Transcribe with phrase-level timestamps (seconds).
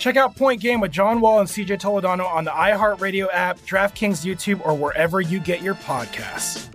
[0.00, 4.24] Check out Point Game with John Wall and CJ Toledano on the iHeartRadio app, DraftKings
[4.24, 6.74] YouTube, or wherever you get your podcasts.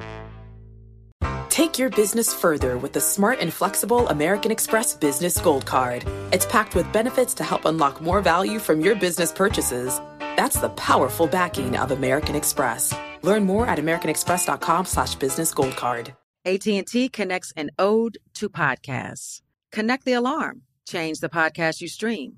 [1.50, 6.06] Take your business further with the smart and flexible American Express Business Gold Card.
[6.32, 10.00] It's packed with benefits to help unlock more value from your business purchases.
[10.20, 12.94] That's the powerful backing of American Express.
[13.24, 16.14] Learn more at americanexpress.com slash business gold card.
[16.46, 19.42] AT&T connects an ode to podcasts.
[19.72, 20.62] Connect the alarm.
[20.88, 22.38] Change the podcast you stream.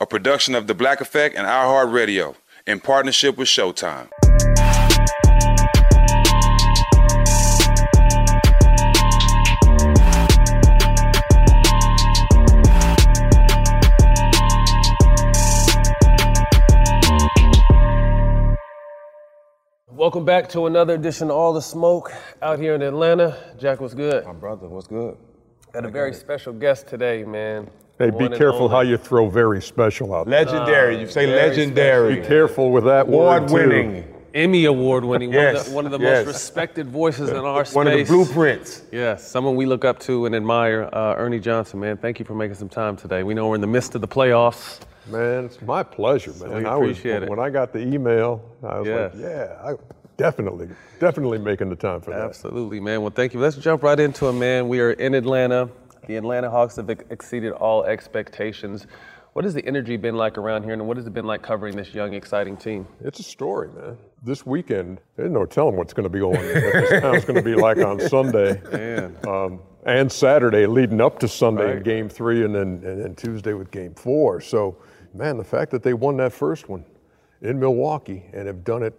[0.00, 2.36] a production of The Black Effect and iHeart Radio
[2.68, 4.08] in partnership with Showtime.
[19.90, 23.36] Welcome back to another edition of All the Smoke out here in Atlanta.
[23.58, 24.24] Jack, what's good?
[24.24, 25.16] My brother, what's good?
[25.72, 27.68] Got a very special guest today, man.
[27.98, 30.44] Hey, be One and careful how you throw very special out there.
[30.44, 31.00] Legendary.
[31.00, 32.20] you say very legendary.
[32.20, 33.56] Be careful with that word, too.
[33.56, 34.14] Award winning.
[34.34, 36.24] Emmy Award winning, one, of Yes, the, one of the yes.
[36.24, 37.74] most respected voices in our space.
[37.74, 38.82] One of the blueprints.
[38.92, 40.88] Yes, someone we look up to and admire.
[40.92, 43.24] Uh, Ernie Johnson, man, thank you for making some time today.
[43.24, 44.78] We know we're in the midst of the playoffs.
[45.08, 46.54] Man, it's my pleasure, man.
[46.62, 47.28] we I was, appreciate it.
[47.30, 49.14] When I got the email, I was Yes.
[49.14, 49.74] like, yeah, I
[50.18, 50.68] definitely,
[51.00, 52.20] definitely making the time for that.
[52.20, 53.00] Absolutely, man.
[53.00, 53.40] Well, thank you.
[53.40, 54.68] Let's jump right into it, man.
[54.68, 55.70] We are in Atlanta.
[56.08, 58.86] The Atlanta Hawks have exceeded all expectations.
[59.34, 61.76] What has the energy been like around here, and what has it been like covering
[61.76, 62.88] this young, exciting team?
[63.04, 63.98] It's a story, man.
[64.22, 67.36] This weekend, there's no telling what's going to be going on, what this town's going
[67.36, 68.58] to be like on Sunday.
[69.28, 73.52] Um, and Saturday leading up to Sunday in game three and then, and then Tuesday
[73.52, 74.40] with game four.
[74.40, 74.78] So,
[75.12, 76.86] man, the fact that they won that first one
[77.42, 78.98] in Milwaukee and have done it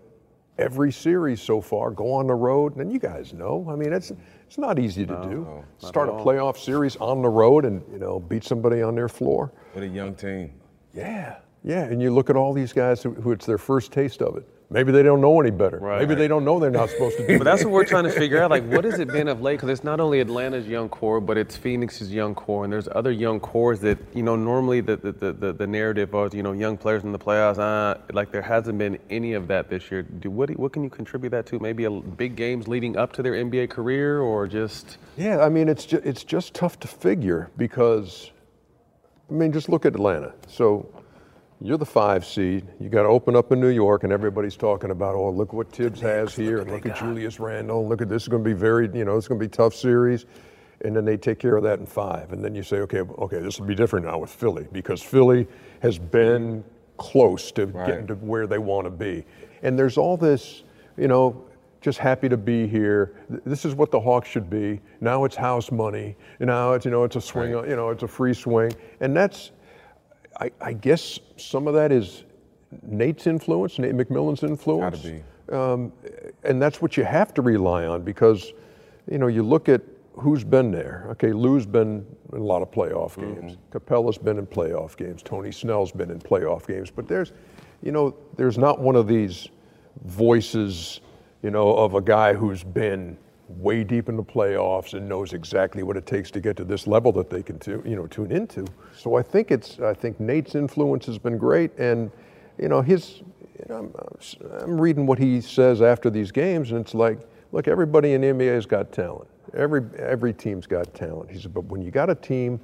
[0.59, 4.11] every series so far, go on the road, and you guys know, I mean, it's,
[4.49, 5.63] it's not easy to do.
[5.77, 9.53] Start a playoff series on the road and, you know, beat somebody on their floor.
[9.75, 10.53] With a young team.
[10.91, 14.23] Yeah, yeah, and you look at all these guys who, who it's their first taste
[14.23, 14.49] of it.
[14.71, 15.79] Maybe they don't know any better.
[15.79, 15.99] Right.
[15.99, 18.11] Maybe they don't know they're not supposed to do But that's what we're trying to
[18.11, 18.51] figure out.
[18.51, 19.55] Like, what has it been of late?
[19.55, 23.11] Because it's not only Atlanta's young core, but it's Phoenix's young core, and there's other
[23.11, 24.35] young cores that you know.
[24.35, 27.57] Normally, the the, the, the, the narrative of you know young players in the playoffs,
[27.57, 30.03] uh, like there hasn't been any of that this year.
[30.03, 31.57] Do what what can you contribute that to?
[31.59, 35.67] Maybe a big games leading up to their NBA career, or just Yeah, I mean,
[35.67, 38.29] it's just, it's just tough to figure because,
[39.31, 40.33] I mean, just look at Atlanta.
[40.47, 40.87] So
[41.61, 42.65] you're the five seed.
[42.79, 45.71] You got to open up in New York, and everybody's talking about, oh, look what
[45.71, 47.87] Thibs has here, and look at Julius Randle.
[47.87, 49.75] Look at this is going to be very, you know, it's going to be tough
[49.75, 50.25] series.
[50.85, 53.39] And then they take care of that in five, and then you say, okay, okay,
[53.39, 55.45] this will be different now with Philly because Philly
[55.81, 56.63] has been
[56.95, 59.25] close to getting to where they want to be.
[59.61, 60.63] And there's all this,
[60.95, 61.45] you know,
[61.81, 63.13] just happy to be here.
[63.45, 64.79] This is what the Hawks should be.
[65.01, 66.15] Now it's house money.
[66.39, 67.51] Now it's you know it's a swing.
[67.51, 68.71] You know it's a free swing,
[69.01, 69.51] and that's.
[70.39, 72.23] I, I guess some of that is
[72.83, 74.97] Nate's influence, Nate McMillan's influence.
[74.97, 75.53] Gotta be.
[75.53, 75.91] Um,
[76.43, 78.53] and that's what you have to rely on because,
[79.09, 79.81] you know, you look at
[80.13, 81.07] who's been there.
[81.11, 83.57] Okay, Lou's been in a lot of playoff games.
[83.71, 85.23] Capela's been in playoff games.
[85.23, 86.91] Tony Snell's been in playoff games.
[86.91, 87.31] But there's,
[87.81, 89.47] you know, there's not one of these
[90.05, 91.01] voices,
[91.41, 93.17] you know, of a guy who's been
[93.49, 96.85] way deep in the playoffs and knows exactly what it takes to get to this
[96.87, 98.65] level that they can, tu- you know, tune into.
[98.95, 102.11] So I think it's, I think Nate's influence has been great, and
[102.57, 103.21] you know, his,
[103.57, 107.19] you know, I'm, I'm reading what he says after these games, and it's like,
[107.51, 109.27] look, everybody in the NBA has got talent.
[109.55, 111.31] Every every team's got talent.
[111.31, 112.59] He said, but when you got a team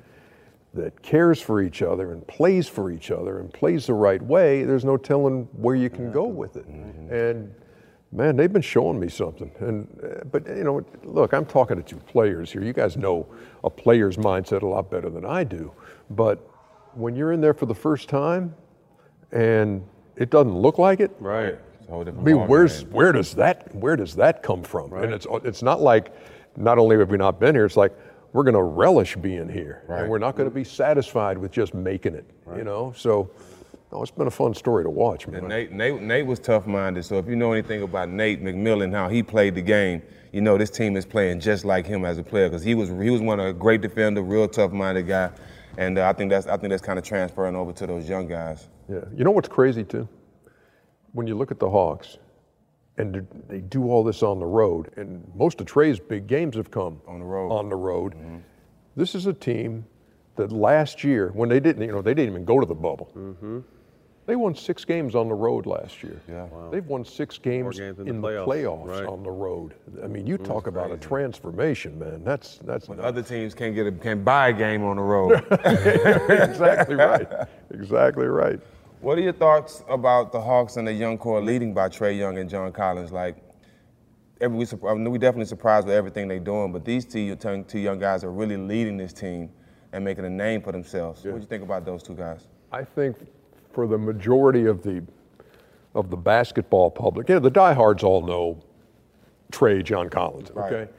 [0.75, 4.63] that cares for each other and plays for each other and plays the right way,
[4.63, 6.69] there's no telling where you can go with it.
[6.69, 7.13] Mm-hmm.
[7.13, 7.55] And
[8.15, 9.51] man, they've been showing me something.
[9.59, 12.63] And uh, but you know, look, I'm talking to two players here.
[12.63, 13.27] You guys know
[13.63, 15.71] a player's mindset a lot better than I do.
[16.09, 16.39] But
[16.93, 18.55] when you're in there for the first time,
[19.31, 19.85] and
[20.15, 21.11] it doesn't look like it.
[21.19, 21.55] Right.
[21.79, 24.93] It's a whole I mean, where's where does that where does that come from?
[24.93, 26.13] And it's it's not like
[26.57, 27.93] not only have we not been here, it's like
[28.31, 30.01] we're going to relish being here, Right.
[30.01, 32.25] and we're not going to be satisfied with just making it.
[32.55, 33.29] You know, so
[33.91, 35.39] oh, it's been a fun story to watch, man.
[35.41, 37.03] And Nate, Nate, Nate was tough-minded.
[37.05, 40.01] So if you know anything about Nate McMillan, how he played the game,
[40.31, 42.89] you know this team is playing just like him as a player because he was
[42.89, 45.31] he was one of a great defender, real tough-minded guy,
[45.77, 48.27] and uh, I think that's I think that's kind of transferring over to those young
[48.27, 48.67] guys.
[48.89, 48.99] Yeah.
[49.15, 50.07] You know what's crazy too?
[51.13, 52.17] When you look at the Hawks,
[52.97, 56.55] and they- they do all this on the road, and most of Trae's big games
[56.57, 57.49] have come On the road.
[57.51, 58.13] On the road.
[58.97, 59.85] This is a team
[60.35, 63.09] that last year, when they didn't, you know, they didn't even go to the bubble.
[64.25, 66.19] They won six games on the road last year.
[66.27, 66.47] Yeah.
[66.71, 69.05] They've won six games, games in in, the the playoffs, playoffs right.
[69.05, 69.75] on the road.
[70.03, 72.23] I mean, you mm, talk about a transformation, man.
[72.23, 75.45] That's that's But other teams can't get a, can buy a game on the road.
[76.31, 77.27] exactly right.
[77.71, 78.59] Exactly right.
[79.01, 82.39] What are your thoughts about the Hawks and the young core leading by Trae Young
[82.39, 83.11] and John Collins?
[83.11, 83.37] Like,
[84.41, 87.79] every, we, I mean, we definitely surprised with everything they're doing, but these two, two
[87.79, 89.51] young guys are really leading this team
[89.93, 91.23] and making a name for themselves.
[91.23, 92.47] What do you think about those two guys?
[92.71, 93.17] I think
[93.75, 95.03] for the majority of the
[95.93, 98.63] of the basketball public, you know, the diehards all know
[99.51, 100.49] Trae John Collins.
[100.51, 100.73] Right.
[100.73, 100.91] Okay,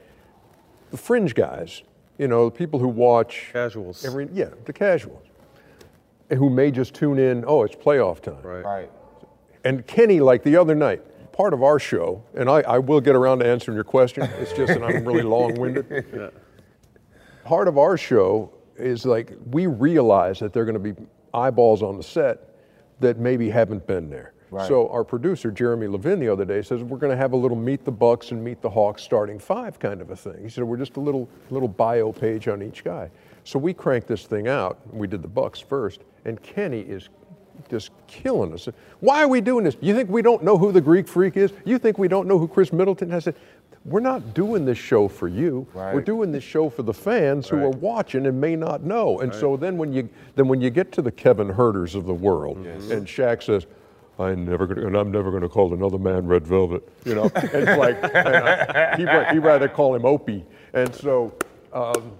[0.91, 1.81] the fringe guys,
[2.19, 4.05] you know, the people who watch Casuals.
[4.05, 5.25] every yeah, the casuals,
[6.29, 7.43] who may just tune in.
[7.47, 8.43] Oh, it's playoff time.
[8.43, 8.63] Right.
[8.63, 8.91] Right.
[9.63, 11.01] And Kenny, like the other night,
[11.31, 14.23] part of our show, and I, I will get around to answering your question.
[14.37, 16.31] It's just that I'm really long-winded.
[17.43, 21.01] Part of our show is like we realize that there are going to be
[21.33, 22.46] eyeballs on the set
[22.99, 24.33] that maybe haven't been there.
[24.49, 24.67] Right.
[24.67, 27.57] So our producer Jeremy Levin the other day says we're going to have a little
[27.57, 30.41] meet the Bucks and meet the Hawks starting five kind of a thing.
[30.41, 33.09] He said we're just a little little bio page on each guy.
[33.43, 34.79] So we cranked this thing out.
[34.93, 37.09] We did the Bucks first, and Kenny is
[37.69, 38.69] just killing us.
[38.99, 39.75] Why are we doing this?
[39.81, 41.51] You think we don't know who the Greek freak is?
[41.65, 43.27] You think we don't know who Khris Middleton has?
[43.87, 45.65] We're not doing this show for you.
[45.73, 45.95] Right.
[45.95, 49.19] We're doing this show for the fans who are watching and may not know.
[49.19, 52.13] And so then when you then when you get to the Kevin Huerters of the
[52.13, 53.65] world, and Shaq says,
[54.19, 57.31] "I'm never gonna, and I'm never going to call another man red velvet," you know,
[57.35, 60.45] it's like I, he ra- he rather call him Opie.
[60.73, 61.33] And so
[61.71, 62.11] um,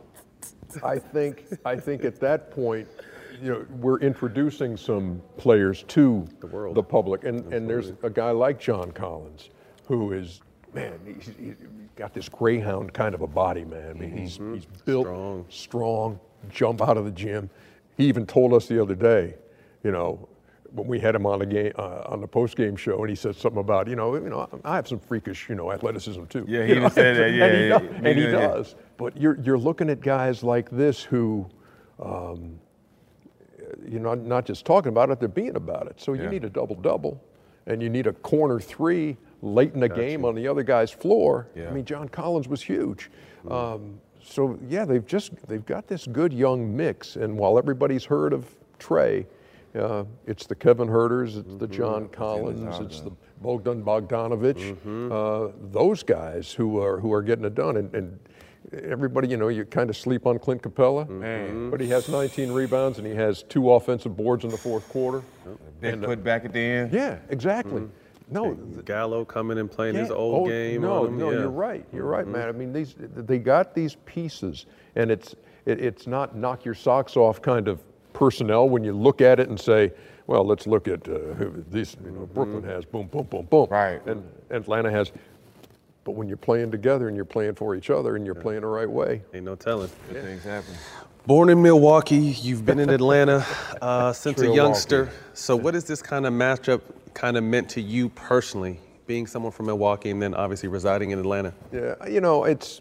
[0.83, 2.87] I think I think at that point,
[3.41, 6.75] you know, we're introducing some players to the world.
[6.75, 9.49] the public, and and there's a guy like John Collins,
[9.85, 10.39] who is
[10.73, 11.55] man, he's, he's
[11.95, 13.89] got this greyhound kind of a body, man.
[13.89, 15.45] I mean, he's he's built Strong.
[15.49, 16.19] strong,
[16.49, 17.49] jump out of the gym.
[17.97, 19.35] He even told us the other day,
[19.83, 20.27] you know.
[20.73, 23.15] When we had him on the game uh, on the post game show, and he
[23.15, 26.43] said something about, you know, you know, I have some freakish, you know, athleticism too.
[26.45, 27.97] Yeah, he You know, said that, yeah, and he, yeah, does, yeah.
[28.09, 28.31] and he yeah.
[28.31, 28.75] does.
[28.97, 31.47] But you're you're looking at guys like this who,
[32.03, 32.59] um,
[33.87, 36.01] you're not not just talking about it, they're being about it.
[36.01, 37.23] So you need a double double,
[37.65, 41.47] and you need a corner three late in the game on the other guy's floor.
[41.55, 41.67] Yeah.
[41.69, 43.09] I mean, John Collins was huge.
[43.49, 48.33] Um, so yeah, they've just they've got this good young mix, and while everybody's heard
[48.33, 48.45] of
[48.79, 49.25] Trae.
[49.75, 53.11] Uh, it's the Kevin Huerters, it's the John Collins, it's the
[53.41, 54.75] Bogdan Bogdanovich,
[55.11, 57.77] uh, those guys who are who are getting it done.
[57.77, 58.19] And, and
[58.83, 62.97] everybody, you know, you kind of sleep on Clint Capela, but he has 19 rebounds
[62.97, 65.21] and he has two offensive boards in the fourth quarter.
[65.79, 66.91] Big put back at the end.
[66.93, 67.83] Yeah, exactly.
[68.29, 68.53] No,
[68.85, 70.81] Gallo coming and playing his old Oh, game.
[70.81, 71.39] No, on no, yeah.
[71.39, 71.85] you're right.
[71.93, 72.49] You're right, man.
[72.49, 74.65] I mean, these they got these pieces,
[74.95, 75.33] and it's
[75.65, 77.81] it, it's not knock your socks off kind of
[78.13, 79.91] personnel when you look at it and say,
[80.27, 81.95] well, let's look at uh, who this.
[82.03, 84.05] You know, Brooklyn has boom, boom, boom, boom, Right.
[84.05, 85.11] and Atlanta has.
[86.03, 88.67] But when you're playing together and you're playing for each other and you're playing the
[88.67, 89.89] right way, Ain't no telling.
[90.11, 90.73] Good things happen.
[91.27, 93.45] Born in Milwaukee, you've been in Atlanta
[93.81, 94.55] uh, since a Milwaukee.
[94.55, 95.09] youngster.
[95.33, 96.79] So, what has this kind of matchup
[97.13, 101.19] kind of meant to you personally, being someone from Milwaukee and then obviously residing in
[101.19, 101.53] Atlanta?
[101.73, 102.79] Yeah, you know, it's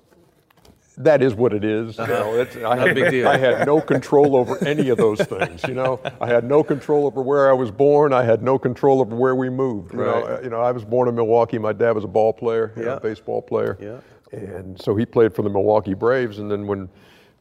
[0.97, 1.99] that is what it is.
[1.99, 3.27] You know, it's, I, Not a had, big deal.
[3.27, 5.65] I had no control over any of those things.
[5.67, 8.13] You know, I had no control over where I was born.
[8.13, 9.93] I had no control over where we moved.
[9.93, 10.39] You know, Right.
[10.39, 11.59] Uh, you know, I was born in Milwaukee.
[11.59, 12.99] My dad was a ball player, you know, Yeah.
[13.01, 13.77] baseball player.
[13.81, 13.99] Yeah.
[14.39, 16.39] And so he played for the Milwaukee Braves.
[16.39, 16.89] And then when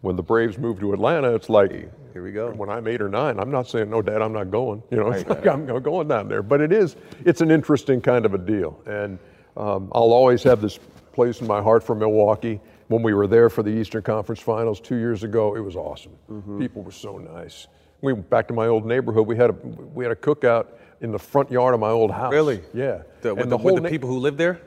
[0.01, 1.71] when the Braves moved to Atlanta, it's like
[2.13, 2.51] Here we go.
[2.51, 4.83] when I'm eight or nine, I'm not saying, no, Dad, I'm not going.
[4.91, 6.43] You know, it's like I'm going down there.
[6.43, 8.79] But it is, it's an interesting kind of a deal.
[8.85, 9.17] And
[9.57, 10.79] um, I'll always have this
[11.11, 12.59] place in my heart for Milwaukee.
[12.87, 16.11] When we were there for the Eastern Conference Finals two years ago, it was awesome.
[16.29, 16.59] Mm-hmm.
[16.59, 17.67] People were so nice.
[18.01, 19.25] We went back to my old neighborhood.
[19.25, 20.67] We had a we had a cookout
[21.01, 22.31] in the front yard of my old house.
[22.31, 22.61] Really?
[22.75, 23.01] Yeah.
[23.21, 24.61] The, with And the, whole with the na- people who live there?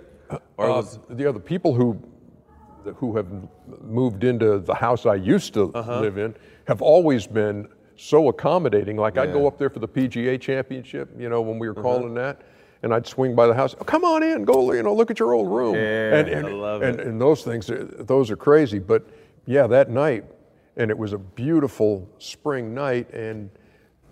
[0.57, 2.03] Or uh, was, the other people who
[2.97, 3.27] who have
[3.83, 6.01] moved into the house I used to Uh-huh.
[6.01, 6.35] live in
[6.67, 8.97] have always been so accommodating.
[8.97, 11.83] Like I'd go up there for the PGA Championship, you know, when we were Uh-huh.
[11.83, 12.43] calling that,
[12.83, 13.75] and I'd swing by the house.
[13.81, 15.75] Oh, come on in, go, you know, look at your old room.
[15.75, 17.07] Yeah, and, and, I love and, it.
[17.07, 18.79] and those things, those are crazy.
[18.79, 19.05] But
[19.47, 20.25] yeah, that night,
[20.77, 23.51] and it was a beautiful spring night, and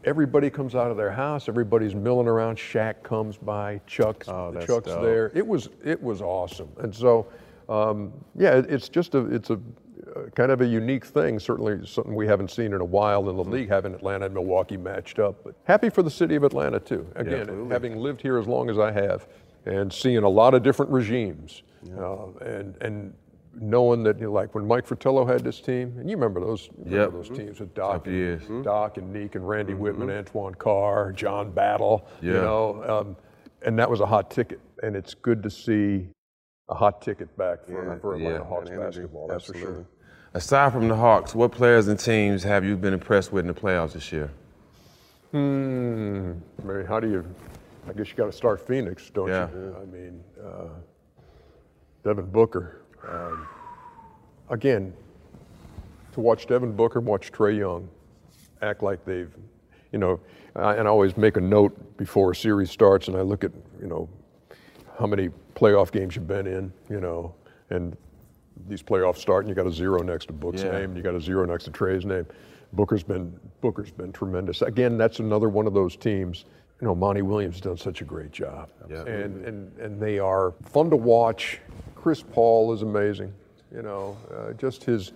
[0.04, 1.48] everybody comes out of their house.
[1.48, 2.56] Everybody's milling around.
[2.58, 3.80] Shaq comes by.
[3.86, 5.02] Chuck's, Oh, Chuck's dope.
[5.02, 5.30] there.
[5.34, 6.68] It was it was awesome.
[6.78, 7.26] And so,
[7.68, 11.38] um, yeah, it, it's just a it's a uh, kind of a unique thing.
[11.38, 14.76] Certainly something we haven't seen in a while in the league, having Atlanta and Milwaukee
[14.76, 15.42] matched up.
[15.44, 17.06] But happy for the city of Atlanta too.
[17.16, 17.68] Again, absolutely.
[17.70, 19.26] having lived here as long as I have,
[19.64, 21.62] and seeing a lot of different regimes,
[21.98, 23.14] uh, and and
[23.58, 26.68] knowing that you know, like when Mike Fratello had this team, and you remember those
[26.78, 27.12] remember Yep.
[27.12, 28.42] those teams with Doc years.
[28.48, 32.32] and Doc and Nique and Randy Wittman, Antoine Carr, John Battle, yeah.
[32.32, 33.16] you know, um,
[33.62, 34.60] and that was a hot ticket.
[34.82, 36.08] And it's good to see
[36.68, 39.28] a hot ticket back for, Yeah, for Atlanta yeah, Hawks basketball.
[39.28, 39.60] That's for sure.
[39.60, 39.84] absolutely.
[40.34, 43.58] Aside from the Hawks, what players and teams have you been impressed with in the
[43.58, 44.30] playoffs this year?
[45.32, 46.32] Hmm.
[46.64, 47.24] Mary, how do you?
[47.88, 49.48] I guess you got to start Phoenix, don't Yeah.
[49.50, 49.76] you?
[49.80, 50.68] I mean, uh,
[52.04, 52.82] Devin Booker.
[53.08, 53.46] Um,
[54.50, 54.92] again,
[56.12, 57.88] to watch Devin Booker, watch Trae Young
[58.62, 59.32] act like they've,
[59.92, 60.18] you know,
[60.54, 63.52] I, and I always make a note before a series starts, and I look at,
[63.80, 64.08] you know,
[64.98, 67.34] how many playoff games you've been in, you know,
[67.70, 67.96] and
[68.68, 70.72] these playoffs start, and you got a zero next to Book's Yeah.
[70.72, 72.26] name, and you got a zero next to Trae's name.
[72.72, 74.62] Booker's been Booker's been tremendous.
[74.62, 76.44] Again, that's another one of those teams.
[76.80, 79.04] You know, Monty Williams has done such a great job, Yeah.
[79.04, 81.60] and and and they are fun to watch.
[81.94, 83.32] Chris Paul is amazing.
[83.74, 85.12] You know, uh, just his.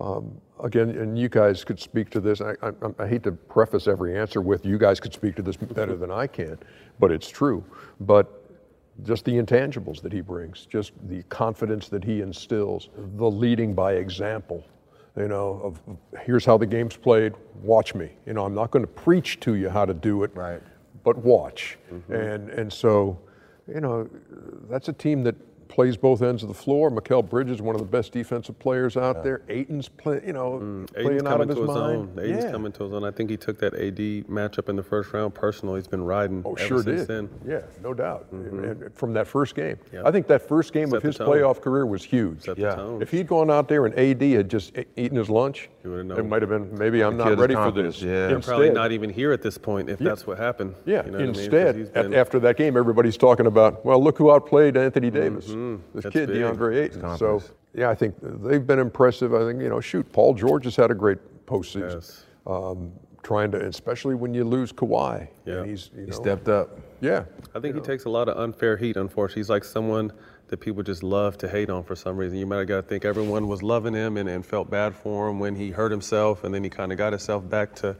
[0.00, 0.30] Um,
[0.62, 2.40] again, and you guys could speak to this.
[2.40, 2.70] I, I,
[3.00, 6.12] I hate to preface every answer with you guys could speak to this better than
[6.12, 6.56] I can,
[7.00, 7.64] but it's true.
[7.98, 8.37] But
[9.04, 13.94] just the intangibles that he brings, just the confidence that he instills, the leading by
[13.94, 14.64] example.
[15.16, 15.80] You know, of
[16.24, 17.34] here's how the game's played.
[17.62, 18.10] Watch me.
[18.26, 20.62] You know, I'm not going to preach to you how to do it, Right.
[21.02, 21.76] but watch.
[21.92, 22.12] Mm-hmm.
[22.14, 23.18] And and so,
[23.66, 24.08] you know,
[24.70, 25.34] that's a team that
[25.68, 26.90] plays both ends of the floor.
[26.90, 29.42] Mikal Bridges, one of the best defensive players out there.
[29.48, 30.82] Ayton's play, you know, mm.
[30.84, 31.96] Ayton's playing out coming of his to his mind.
[31.96, 32.18] own.
[32.24, 32.50] Ayton's yeah.
[32.50, 33.04] coming to his own.
[33.04, 33.96] I think he took that AD
[34.28, 35.80] matchup in the first round personally.
[35.80, 37.08] He's been riding Oh, ever sure since did.
[37.08, 37.28] then.
[37.46, 38.32] Yeah, no doubt.
[38.32, 38.64] Mm-hmm.
[38.64, 40.02] And from that first game, Yeah.
[40.04, 41.28] I think that first game Set of his tone.
[41.28, 42.42] playoff career was huge.
[42.42, 42.74] Set the Yeah.
[42.74, 43.02] tone.
[43.02, 46.26] If he'd gone out there and AD had just eaten his lunch, You would've it
[46.26, 48.02] might have been maybe I'm not ready for this.
[48.02, 48.28] yeah.
[48.28, 50.08] They're probably not even here at this point if Yeah.
[50.08, 50.74] that's what happened.
[50.84, 51.04] Yeah.
[51.04, 51.34] You know what I mean?
[51.34, 55.18] 'Cause Instead, been- after that game, everybody's talking about, well, look who outplayed Anthony mm-hmm.
[55.20, 56.08] Davis, this Mm-hmm.
[56.10, 56.36] Kid big.
[56.36, 57.18] DeAndre Ayton.
[57.18, 57.42] So,
[57.74, 59.34] yeah, I think they've been impressive.
[59.34, 61.94] I think you know, shoot, Paul George has had a great postseason.
[61.94, 62.24] Yes.
[62.46, 65.28] Um, trying to, especially when you lose Kawhi.
[65.44, 65.54] Yeah.
[65.56, 66.78] And he's you He stepped up.
[67.00, 67.24] Yeah.
[67.54, 69.40] I think he takes a lot of unfair heat, unfortunately.
[69.40, 70.12] He's like someone
[70.48, 72.38] that people just love to hate on for some reason.
[72.38, 75.28] You might have got to think everyone was loving him and, and felt bad for
[75.28, 77.94] him when he hurt himself, and then he kind of got himself back to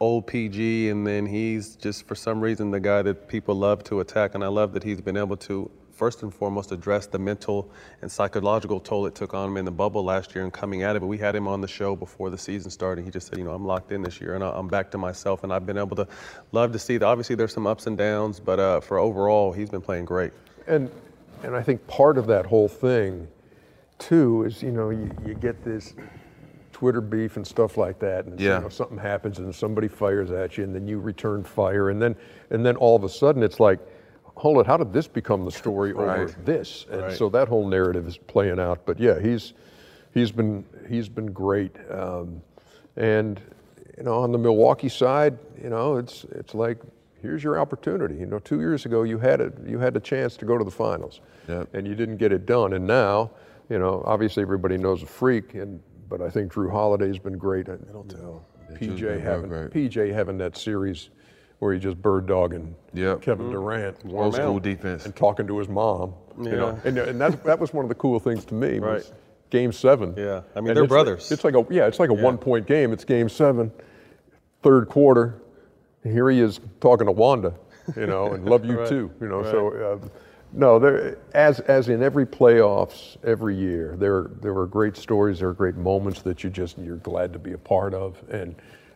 [0.00, 4.00] old PG, and then he's just, for some reason, the guy that people love to
[4.00, 4.34] attack.
[4.34, 7.70] And I love that he's been able to, first and foremost, address the mental
[8.02, 10.96] and psychological toll it took on him in the bubble last year and coming at
[10.96, 11.00] it.
[11.00, 13.04] But we had him on the show before the season started.
[13.04, 15.44] He just said, you know, I'm locked in this year, and I'm back to myself,
[15.44, 16.08] and I've been able to
[16.52, 17.06] love to see that.
[17.06, 20.32] Obviously, there's some ups and downs, but uh, for overall, he's been playing great.
[20.66, 20.90] And
[21.42, 23.28] and I think part of that whole thing,
[23.98, 25.94] too, is you know you, you get this
[26.72, 28.56] Twitter beef and stuff like that, and Yeah.
[28.56, 32.02] you know, something happens and somebody fires at you, and then you return fire, and
[32.02, 32.16] then
[32.50, 33.78] and then all of a sudden it's like,
[34.34, 36.86] hold it, how did this become the story over this?
[36.90, 37.16] And Right.
[37.16, 38.84] so that whole narrative is playing out.
[38.86, 39.54] But yeah, he's
[40.12, 42.40] he's been he's been great, um,
[42.96, 43.40] and
[43.96, 46.78] you know on the Milwaukee side, you know it's it's like.
[47.22, 48.16] Here's your opportunity.
[48.16, 49.54] You know, two years ago you had it.
[49.66, 51.68] You had a chance to go to the finals, Yep.
[51.72, 52.74] and you didn't get it done.
[52.74, 53.30] And now,
[53.70, 57.68] you know, obviously everybody knows a freak, and but I think Jrue Holiday's been great.
[57.68, 58.42] And, you know,
[58.74, 59.48] Jrue's PJ having.
[59.50, 61.08] PJ having that series
[61.58, 63.22] where he just bird dogging Yep.
[63.22, 64.62] Kevin Durant, Old school out.
[64.62, 65.04] defense.
[65.06, 66.14] and talking to his mom.
[66.42, 68.78] You know, and, and that that was one of the cool things to me.
[68.78, 69.08] Right.
[69.50, 70.14] Game seven.
[70.16, 70.42] Yeah.
[70.56, 71.30] I mean, And they're it's like- brothers.
[71.32, 72.92] it's like a yeah, it's like a one point game.
[72.92, 73.70] It's game seven,
[74.62, 75.40] third quarter.
[76.02, 77.54] Here he is talking to Wanda,
[77.96, 78.88] you know, and love you Right.
[78.88, 79.42] too, you know.
[79.44, 79.68] So
[80.02, 80.08] uh,
[80.52, 85.48] no, there as as in every playoffs every year, there there were great stories, there
[85.48, 88.54] are great moments that you just you're glad to be a part of, and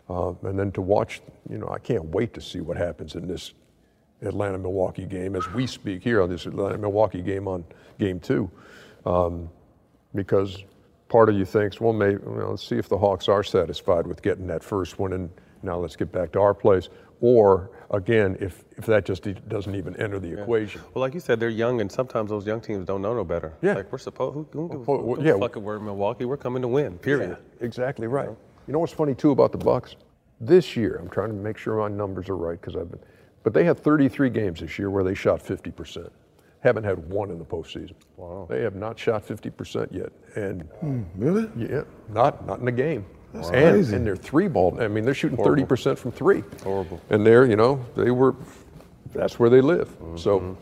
[0.08, 3.26] uh, and then to watch, you know, I can't wait to see what happens in
[3.26, 3.52] this
[4.22, 7.64] Atlanta Milwaukee game as we speak here on this Atlanta Milwaukee game on
[7.98, 8.50] game two,
[9.06, 9.48] um,
[10.14, 10.64] because
[11.08, 14.06] part of you thinks, well, maybe you know, let's see if the Hawks are satisfied
[14.06, 15.30] with getting that first one, and
[15.62, 16.88] now let's get back to our place.
[17.20, 20.80] Or again, if if that just e- doesn't even enter the equation.
[20.94, 23.54] Well, like you said, they're young, and sometimes those young teams don't know no better.
[23.60, 23.74] Yeah.
[23.74, 25.34] Like we're supposed, who, who, who, who yeah.
[25.34, 26.24] a fuck if we're in Milwaukee?
[26.24, 26.98] We're coming to win.
[26.98, 27.36] Period.
[27.60, 28.24] Exactly right.
[28.24, 28.38] You know
[28.76, 29.96] what's funny too about the Bucks?
[30.40, 33.00] this year, I'm trying to make sure my numbers are right because I've been,
[33.42, 36.08] but they had 33 games this year where they shot 50%.
[36.60, 37.94] Haven't had one in the postseason.
[38.16, 38.46] Wow.
[38.48, 40.12] They have not shot 50% yet.
[40.36, 41.50] And Hmm, really?
[41.56, 43.04] yeah, not not in a game.
[43.32, 43.96] That's and, crazy.
[43.96, 44.80] and they're three ball.
[44.80, 46.44] I mean, they're shooting 30% from three.
[46.62, 47.00] Horrible.
[47.10, 48.34] And they're, you know, they were,
[49.12, 49.88] that's where they live.
[50.16, 50.52] So Mm-hmm.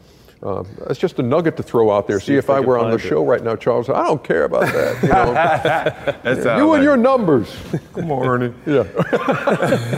[0.42, 2.20] Uh, that's just a nugget to throw out there.
[2.20, 3.00] See, if if I were on the it.
[3.00, 5.02] show right now, Charles, I don't care about that.
[5.02, 5.32] You, know?
[6.22, 7.54] That sounds you and your numbers.
[7.94, 8.54] Come on, Ernie.
[8.66, 8.82] Yeah.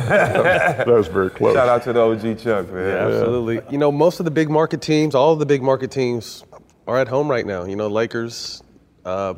[0.05, 1.55] that was very close.
[1.55, 2.89] Shout out to the OG Chuck, man.
[2.89, 3.61] Yeah, absolutely.
[3.71, 6.45] You know, most of the big market teams, all of the big market teams,
[6.87, 7.65] are at home right now.
[7.65, 8.63] You know, Lakers,
[9.05, 9.35] uh,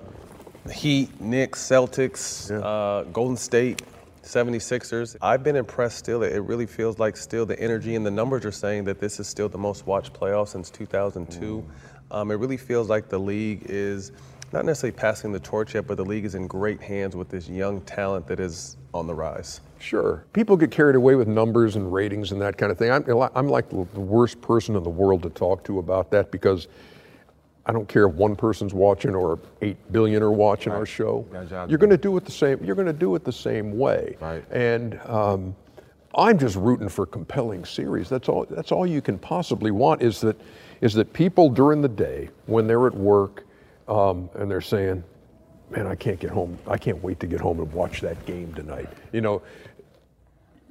[0.72, 3.82] Heat, Knicks, Celtics, uh, Golden State,
[4.30, 5.16] 76ers.
[5.20, 6.22] I've been impressed still.
[6.22, 9.26] It really feels like still the energy and the numbers are saying that this is
[9.26, 11.64] still the most watched playoff since 2002.
[12.12, 14.12] Um, it really feels like the league is
[14.52, 17.48] not necessarily passing the torch yet, but the league is in great hands with this
[17.48, 19.60] young talent that is on the rise.
[19.78, 20.24] Sure.
[20.32, 22.90] People get carried away with numbers and ratings and that kind of thing.
[22.90, 26.68] I'm, I'm like the worst person in the world to talk to about that because
[27.70, 31.20] I don't care if one person's watching or eight billion are watching our show.
[31.32, 32.58] Got a job to You're going to do it the same.
[32.64, 34.16] You're going to do it the same way.
[34.20, 34.44] Right.
[34.50, 35.54] And um,
[36.16, 38.08] I'm just rooting for compelling series.
[38.08, 38.44] That's all.
[38.50, 40.02] That's all you can possibly want.
[40.02, 40.36] Is that
[40.80, 43.46] is that people during the day when they're at work
[43.86, 45.04] um, and they're saying,
[45.70, 46.58] "Man, I can't get home.
[46.66, 49.42] I can't wait to get home and watch that game tonight." You know,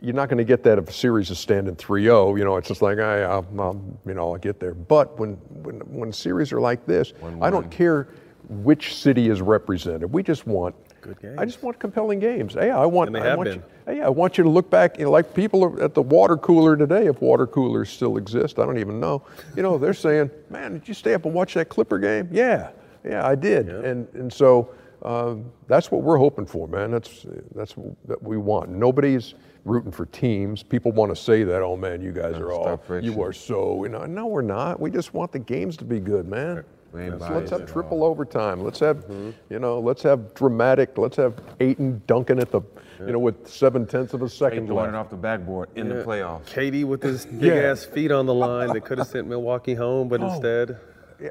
[0.01, 2.37] you're not going to get that if a series is standing 3-0.
[2.37, 4.73] You know, it's just like, I, I'll, I'll, you know, I'll get there.
[4.73, 8.07] But when when when series are like this, I don't care
[8.47, 10.11] which city is represented.
[10.11, 11.37] We just want Good games.
[11.37, 12.53] I just want compelling games.
[12.53, 13.09] Hey, I want.
[13.09, 13.59] And they I have want been.
[13.59, 14.97] You, hey, I want you to look back.
[14.97, 18.59] You know, like people are at the water cooler today, if water coolers still exist.
[18.59, 19.23] I don't even know.
[19.55, 22.71] You know, they're saying, "Man, did you stay up and watch that Clipper game?" Yeah,
[23.05, 23.69] yeah, I did.
[23.69, 24.71] And and so
[25.03, 26.91] um, that's what we're hoping for, man.
[26.91, 27.25] That's
[27.55, 28.69] that's what we want.
[28.69, 30.63] Nobody's rooting for teams.
[30.63, 33.11] People want to say that, "Oh man, you guys are all stop friction.
[33.11, 34.79] you are so." You know, no, we're not.
[34.79, 36.63] We just want the games to be good, man.
[36.91, 38.63] We ain't Let's, have at triple overtime.
[38.63, 39.31] Let's have, mm-hmm.
[39.49, 40.97] you know, let's have dramatic.
[40.97, 42.61] Let's have Ayton dunking at the,
[42.99, 44.95] you know, with seven tenths of a second throwing it left.
[44.95, 46.45] off the backboard in the playoffs.
[46.45, 50.07] KD with his big ass feet on the line that could have sent Milwaukee home,
[50.09, 50.31] but oh.
[50.31, 50.79] instead.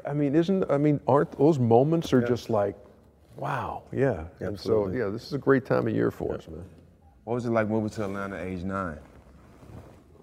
[0.05, 2.75] I mean, isn't I mean, aren't those moments are just like,
[3.35, 4.25] wow, yeah.
[4.39, 6.63] And so, yeah, this is a great time of year for us, man.
[7.29, 8.97] What was it like moving to Atlanta at age nine?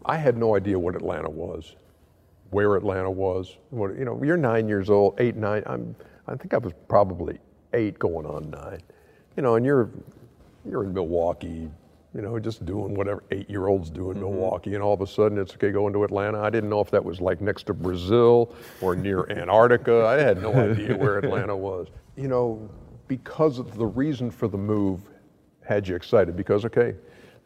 [0.07, 1.77] I had no idea what Atlanta was,
[2.51, 3.59] where Atlanta was.
[3.71, 5.63] What you know, you're nine years old, eight, nine.
[5.67, 5.95] I'm,
[6.27, 7.39] I think I was probably
[7.75, 8.81] eight, going on nine.
[9.37, 9.89] You know, and you're,
[10.69, 11.71] you're in Milwaukee.
[12.13, 14.25] You know, just doing whatever eight-year-olds do in mm-hmm.
[14.25, 16.41] Milwaukee, and all of a sudden it's okay going to Atlanta.
[16.41, 20.07] I didn't know if that was like next to Brazil or near Antarctica.
[20.07, 21.87] I had no idea where Atlanta was.
[22.17, 22.69] You know,
[23.07, 25.03] because of the reason for the move
[25.67, 26.95] had you excited because okay,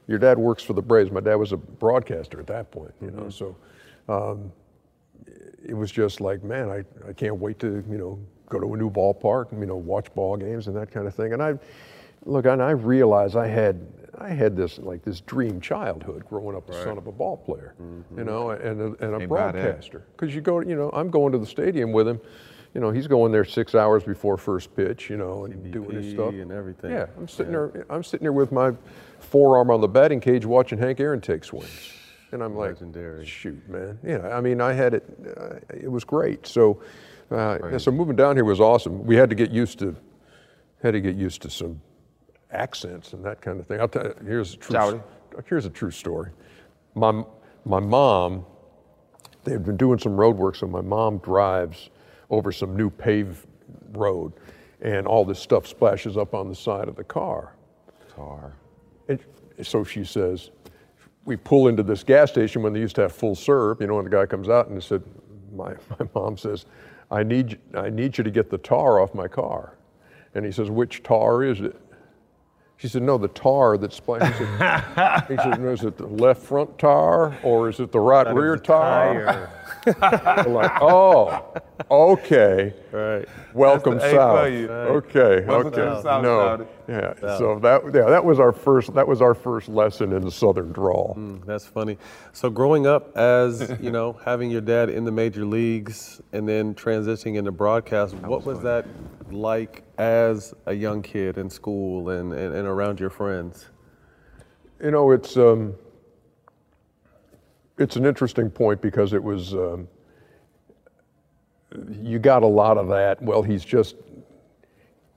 [0.07, 1.11] your dad works for the Braves.
[1.11, 3.29] My dad was a broadcaster at that point, you know.
[3.31, 3.57] So
[4.09, 4.53] um,
[5.65, 8.77] it was just like, man, I, I can't wait to you know go to a
[8.77, 11.33] new ballpark and you know watch ball games and that kind of thing.
[11.33, 11.59] And I
[12.25, 13.87] look, and I realized I had
[14.19, 17.75] I had this like this dream childhood growing up the son of a ball player,
[18.17, 19.53] you know, and a, and a buy that.
[19.53, 20.05] broadcaster.
[20.17, 22.21] Because you go, you know, I'm going to the stadium with him.
[22.75, 26.13] You know, he's going there six hours before first pitch, you know, and doing his
[26.13, 26.93] stuff and everything.
[26.93, 27.85] Yeah, I'm sitting there.
[27.91, 28.73] I'm sitting there with my
[29.19, 31.93] forearm on the batting cage, watching Hank Aaron take swings,
[32.31, 33.27] and I'm like, Legendary.
[33.27, 33.99] shoot, man.
[34.05, 35.05] Yeah, I mean, I had it.
[35.37, 36.47] Uh, it was great.
[36.47, 36.81] So,
[37.33, 39.05] uh, yeah, so moving down here was awesome.
[39.05, 39.97] We had to get used to,
[40.81, 41.81] had to get used to some
[42.53, 43.81] accents and that kind of thing.
[43.81, 44.15] I'll tell you.
[44.25, 44.77] Here's a true.
[44.77, 45.03] Shouty.
[45.47, 46.31] Here's a true story.
[46.95, 47.25] My
[47.65, 48.47] my mom,
[49.43, 51.91] they had been doing some road work, so my mom drives
[52.31, 53.47] over some new paved
[53.93, 54.33] road,
[54.81, 57.55] and all this stuff splashes up on the side of the car.
[58.15, 58.55] Tar.
[59.09, 59.19] And
[59.63, 60.51] so she says,
[61.25, 63.99] we pull into this gas station when they used to have full serve, you know,
[63.99, 65.03] and the guy comes out and said,
[65.55, 66.67] my, my mom says,
[67.11, 69.77] I need, I need you to get the tar off my car.
[70.35, 71.77] And he says, which tar is it?
[72.77, 74.39] She said, no, the tar that splashes.
[74.39, 78.01] He said, he said, no, is it the left front tar or is it the
[78.01, 79.51] right rear tar?
[79.87, 81.53] We're like, oh,
[81.91, 82.75] okay.
[82.93, 83.27] Right.
[83.55, 84.53] Welcome south.
[84.53, 84.69] you.
[84.71, 86.03] Okay, Welcome okay.
[86.03, 87.15] South, no, yeah.
[87.39, 90.73] So that yeah, that was our first that was our first lesson in the Southern
[90.73, 91.17] drawl.
[91.47, 91.99] That's funny.
[92.33, 96.75] So growing up as, you know, having your dad in the major leagues and then
[96.75, 98.87] transitioning into broadcast, what was that
[99.31, 103.67] like as a young kid in school and, and, and around your friends?
[104.83, 105.75] You know, it's um,
[107.81, 109.89] it's an interesting point because it was um,
[112.01, 113.21] you got a lot of that.
[113.23, 113.97] Well, he's just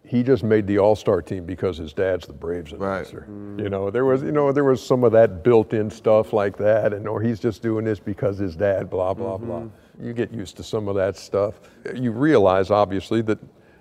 [0.06, 3.26] he just made the All-Star team because his dad's the Braves announcer.
[3.58, 6.93] You know, there was, you know, there was some of that built-in stuff like that,
[6.93, 9.63] and or he's just doing this because his dad, blah blah blah.
[10.02, 11.56] You get used to some of that stuff.
[11.93, 13.39] You realize, obviously, that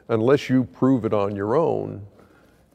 [0.08, 2.04] unless you prove it on your own,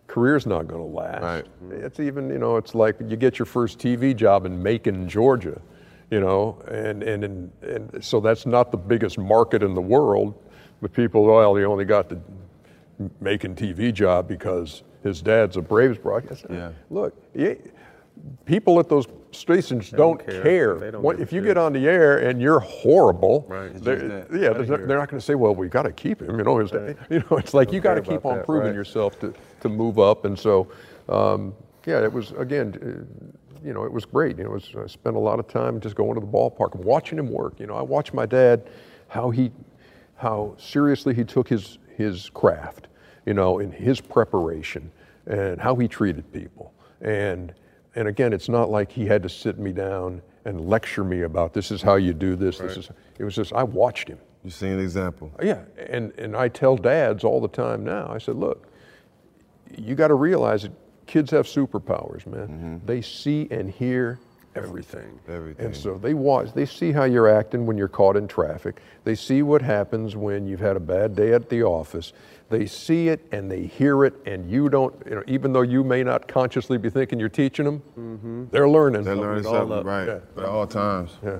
[0.08, 1.22] career's not going to last.
[1.22, 1.46] Right.
[1.72, 5.62] It's even, you know, it's like you get your first TV job in Macon, Georgia,
[6.10, 10.34] you know, and, and, and, and so that's not the biggest market in the world,
[10.82, 12.20] but people, well, he only got the
[13.20, 16.48] Macon TV job because his dad's a Braves broadcaster.
[16.50, 16.72] Yeah.
[16.90, 17.54] Look, yeah,
[18.46, 20.42] people at those stations don't, care.
[20.42, 20.76] care.
[20.80, 21.48] They don't What- if you shit.
[21.48, 23.74] get on the air and you're horrible, Right.
[23.76, 26.38] They're- yeah, there's no- they're not going to say, "Well, we've got to keep him."
[26.40, 28.68] You know, his dad- you know, it's like you got to keep on that, proving
[28.68, 28.76] right.
[28.76, 30.68] yourself to to move up, and so
[31.10, 31.54] um,
[31.86, 33.37] yeah, it was again.
[33.64, 34.38] You know, it was great.
[34.38, 36.76] You know, it was, I spent a lot of time just going to the ballpark
[36.76, 37.60] and watching him work.
[37.60, 38.70] You know, I watched my dad,
[39.08, 39.52] how he,
[40.16, 42.88] how seriously he took his his craft.
[43.26, 44.90] You know, in his preparation
[45.26, 46.74] and how he treated people.
[47.02, 47.54] And
[47.96, 51.54] and again, it's not like he had to sit me down and lecture me about
[51.54, 52.60] this is how you do this.
[52.60, 52.90] This is.
[53.20, 54.20] It was just I watched him.
[54.44, 55.32] You see an example.
[55.44, 58.68] Yeah, and, and I tell dads all the time now, I said, look,
[59.78, 60.72] you got to realize that
[61.08, 62.48] kids have superpowers, man.
[62.48, 62.86] Mm-hmm.
[62.86, 64.20] They see and hear
[64.56, 65.20] everything.
[65.28, 65.68] Everything.
[65.68, 68.82] And so they watch, they see how you're acting when you're caught in traffic.
[69.04, 72.14] They see what happens when you've had a bad day at the office.
[72.50, 75.84] They see it and they hear it, and you don't, you know, even though you
[75.84, 78.46] may not consciously be thinking you're teaching them, mm-hmm.
[78.52, 79.04] they're learning.
[79.04, 80.08] They're learning all something, right?
[80.08, 80.20] Yeah.
[80.38, 81.12] At all times.
[81.24, 81.40] Yeah.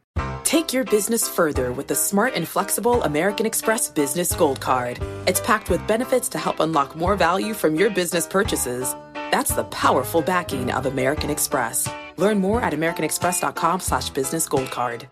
[0.51, 4.99] Take your business further with the smart and flexible American Express Business Gold Card.
[5.25, 8.93] It's packed with benefits to help unlock more value from your business purchases.
[9.31, 11.89] That's the powerful backing of American Express.
[12.17, 15.09] Learn more at americanexpress.com slash business gold card.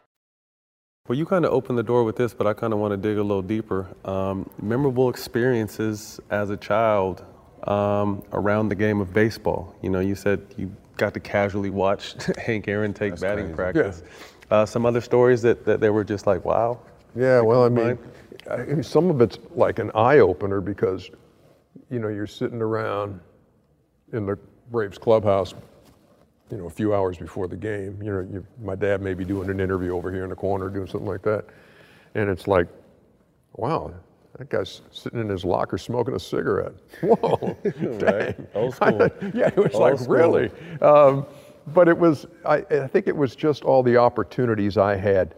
[1.07, 2.97] Well, you kind of opened the door with this, but I kind of want to
[2.97, 3.87] dig a little deeper.
[4.03, 7.23] Um, memorable experiences as a child
[7.63, 9.73] um, around the game of baseball.
[9.81, 13.55] You know, you said you got to casually watch Hank Aaron take batting crazy.
[13.55, 14.03] practice.
[14.51, 16.79] Uh, some other stories that, that they were just like, wow.
[17.15, 17.97] Yeah, well, I mean,
[18.49, 21.09] I, some of it's like an eye opener because,
[21.89, 23.19] you know, you're sitting around
[24.13, 24.37] in the
[24.71, 25.53] Braves clubhouse,
[26.51, 28.01] you know, a few hours before the game.
[28.01, 30.69] You know, you, my dad may be doing an interview over here in the corner,
[30.69, 31.45] doing something like that,
[32.15, 32.67] and it's like,
[33.55, 33.93] wow,
[34.37, 36.73] that guy's sitting in his locker smoking a cigarette.
[37.01, 37.57] Whoa,
[37.99, 38.47] dang.
[38.55, 39.09] Old school.
[39.33, 40.15] yeah, it was Old like school.
[40.15, 40.51] really.
[40.81, 41.25] Um,
[41.67, 42.25] but it was.
[42.45, 45.35] I, I think it was just all the opportunities I had,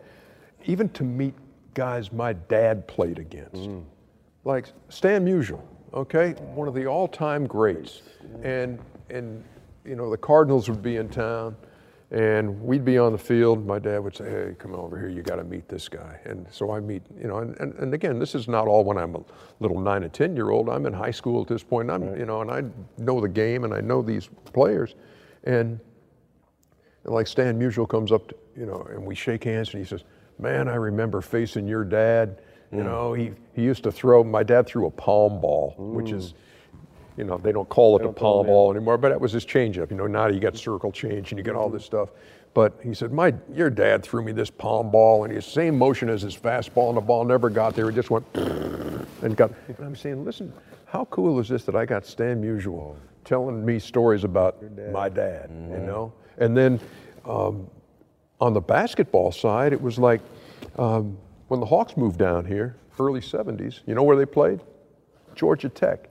[0.65, 1.33] even to meet
[1.73, 3.83] guys my dad played against, mm.
[4.43, 5.61] like Stan Musial.
[5.93, 8.01] Okay, one of the all-time greats,
[8.43, 8.79] and
[9.09, 9.43] and
[9.85, 11.55] you know the Cardinals would be in town.
[12.13, 13.65] And we'd be on the field.
[13.65, 15.07] My dad would say, "Hey, come over here.
[15.07, 17.93] You got to meet this guy." And so I meet, you know, and, and, and
[17.93, 19.21] again, this is not all when I'm a
[19.61, 20.67] little nine and ten year old.
[20.67, 21.89] I'm in high school at this point.
[21.89, 22.63] And I'm, you know, and I
[22.97, 24.95] know the game and I know these players,
[25.45, 25.79] and
[27.03, 29.87] and like Stan Musial comes up, to, you know, and we shake hands, and he
[29.87, 30.03] says,
[30.39, 32.41] "Man, I remember facing your dad.
[32.71, 34.23] You know, he he used to throw.
[34.23, 36.33] My dad threw a palm ball, which is."
[37.17, 39.91] You know, they don't call it a palm ball anymore, but that was his changeup.
[39.91, 42.09] You know, now you got circle change and you get all this stuff.
[42.53, 46.09] But he said, "My, your dad threw me this palm ball, and the same motion
[46.09, 47.89] as his fastball, and the ball never got there.
[47.89, 50.53] It just went and got." And I'm saying, "Listen,
[50.85, 55.49] how cool is this that I got Stan Musial telling me stories about my dad?
[55.49, 56.79] You know?" And then
[57.25, 57.67] um,
[58.39, 60.21] on the basketball side, it was like
[60.77, 61.17] um,
[61.47, 63.81] when the Hawks moved down here, early 70s.
[63.85, 64.61] You know where they played?
[65.35, 66.07] Georgia Tech.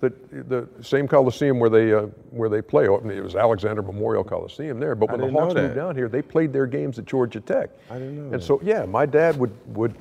[0.00, 0.12] The,
[0.48, 2.86] the same Coliseum where they uh, where they play.
[2.86, 4.96] It was Alexander Memorial Coliseum there.
[4.96, 7.70] But when the Hawks moved down here, they played their games at Georgia Tech.
[7.88, 8.42] I didn't know And that.
[8.42, 9.94] so yeah, my dad would would.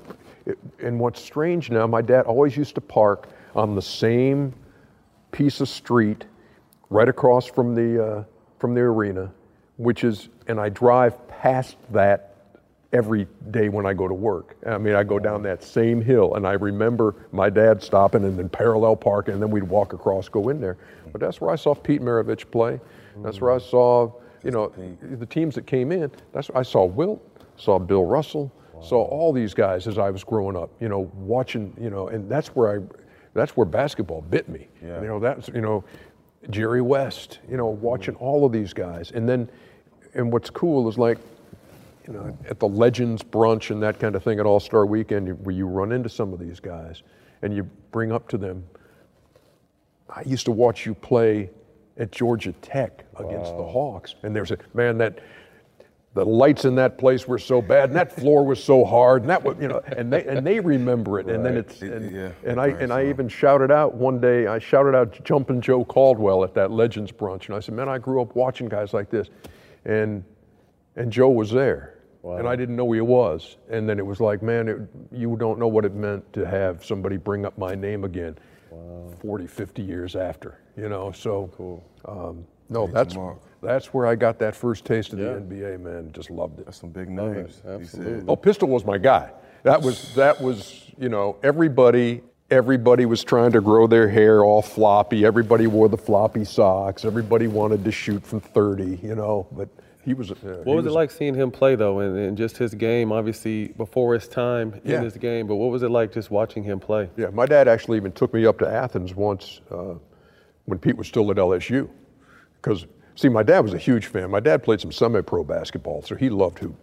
[0.48, 4.56] It, and what's strange now, my dad always used to park on the same
[5.32, 6.26] piece of street,
[6.90, 8.24] right across from the uh,
[8.58, 9.32] from the arena,
[9.80, 12.36] which is, and I drive past that
[12.92, 14.58] every day when I go to work.
[14.68, 18.38] I mean, I go down that same hill, and I remember my dad stopping and
[18.38, 20.78] then parallel parking, and then we'd walk across, go in there.
[21.14, 22.80] But that's where I saw Pete Maravich play.
[23.24, 24.12] That's where I saw,
[24.44, 26.12] you know, the teams that came in.
[26.34, 27.22] That's where I saw Wilt,
[27.56, 30.70] saw Bill Russell, saw all these guys as I was growing up.
[30.82, 32.84] You know, watching, you know, and that's where I,
[33.34, 34.68] that's where basketball bit me.
[34.84, 35.02] Yeah.
[35.02, 35.84] You know, that's you know,
[36.50, 37.40] Jerry West.
[37.50, 38.24] You know, watching mm-hmm.
[38.24, 39.50] all of these guys, and then,
[40.14, 41.18] and what's cool is like
[42.10, 45.46] you know, at the Legends brunch and that kind of thing at All Star Weekend,
[45.46, 47.04] where you run into some of these guys
[47.44, 48.66] and you bring up to them,
[50.10, 51.52] I used to watch you play
[51.98, 55.20] at Georgia Tech against the Hawks, and there's a man that
[56.16, 59.30] the lights in that place were so bad, and that floor was so hard, and
[59.30, 62.32] that was, you know, and they and they remember it, and then it's and, yeah,
[62.44, 65.86] and I right, and I even shouted out one day, I shouted out Jumpin' Joe
[65.86, 69.12] Caldwell at that Legends brunch, and I said, man, I grew up watching guys like
[69.12, 69.30] this,
[69.86, 70.24] and
[70.96, 71.96] and Joe was there.
[72.24, 73.56] And I didn't know who he was.
[73.70, 74.78] And then it was like, man, it,
[75.12, 78.38] you don't know what it meant to have somebody bring up my name again
[79.22, 81.12] 40, 50 years after, you know?
[81.14, 81.84] So, cool.
[82.06, 83.38] Um, no, Great that's, mark.
[83.62, 85.34] that's where I got that first taste of Yeah.
[85.36, 86.12] the NBA, man.
[86.12, 86.66] Just loved it.
[86.66, 87.62] That's some big names.
[87.66, 88.26] Absolutely.
[88.28, 89.32] Oh, Pistol was my guy.
[89.64, 94.62] That was that was you know everybody everybody was trying to grow their hair all
[94.62, 95.26] floppy.
[95.26, 97.06] Everybody wore the floppy socks.
[97.06, 99.00] Everybody wanted to shoot from 30.
[99.04, 99.70] You know, but
[100.04, 100.32] he was.
[100.32, 103.12] Uh, What was, it like seeing him play though, and, and just his game?
[103.12, 105.02] Obviously, before his time in Yeah.
[105.02, 107.10] his game, but what was it like just watching him play?
[107.18, 109.96] Yeah, my dad actually even took me up to Athens once uh,
[110.66, 111.90] when Pete was still at LSU.
[112.62, 112.86] Because,
[113.16, 114.30] see, my dad was a huge fan.
[114.30, 116.76] My dad played some semi-pro basketball, so he loved hoop.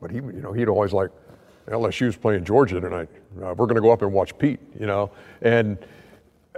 [0.00, 1.10] But he, you know, he'd always like,
[1.68, 3.08] LSU's playing Georgia tonight.
[3.42, 5.10] Uh, we're going to go up and watch Pete, you know.
[5.42, 5.78] And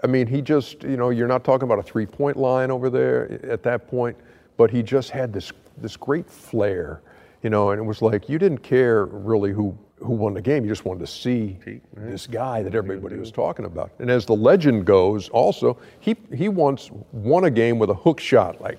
[0.03, 3.41] I mean, he just, you know, you're not talking about a three-point line over there
[3.45, 4.17] at that point,
[4.57, 7.01] but he just had this this great flair,
[7.43, 7.71] you know.
[7.71, 10.65] And it was like you didn't care really who who won the game.
[10.65, 11.59] You just wanted to see
[11.97, 13.93] this guy that everybody was talking about.
[13.99, 18.21] And as the legend goes, also he he once won a game with a hook
[18.21, 18.79] shot, like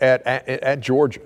[0.00, 1.20] at at, at Georgia,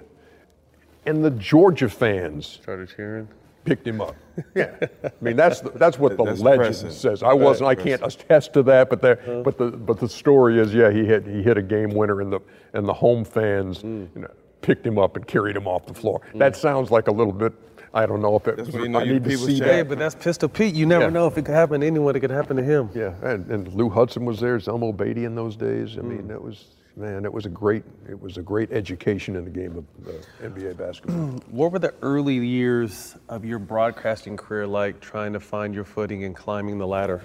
[1.07, 3.29] and the Georgia fans Started cheering.
[3.69, 4.15] Picked him up.
[4.55, 6.93] Yeah, I mean that's the, that's what the That's legend impressive.
[6.93, 7.23] says.
[7.25, 7.71] I wasn't.
[7.71, 9.43] I can't attest to that, but the uh-huh.
[9.43, 12.33] but the but the story is, yeah, he hit he hit a game winner, and
[12.33, 12.39] the
[12.73, 14.09] and the home fans, mm.
[14.15, 16.21] you know, picked him up and carried him off the floor.
[16.33, 16.39] Mm.
[16.39, 17.53] That sounds like a little bit.
[17.93, 18.59] I don't know if it.
[18.59, 19.71] That's when you know I need to see champ.
[19.71, 19.89] Hey, that.
[19.89, 20.75] but that's Pistol Pete.
[20.75, 21.11] You never Yeah.
[21.11, 22.15] know if it could happen to anyone.
[22.15, 22.91] It could happen to him.
[22.95, 25.97] Yeah, and, and Lou Hudson was there, Zelmo Beaty in those days.
[25.99, 26.05] I mm.
[26.05, 26.65] mean, that was
[26.99, 30.47] man, it was a great it was a great education in the game of uh,
[30.47, 31.41] NBA basketball.
[31.51, 36.25] What were the early years of your broadcasting career like, trying to find your footing
[36.25, 37.23] and climbing the ladder?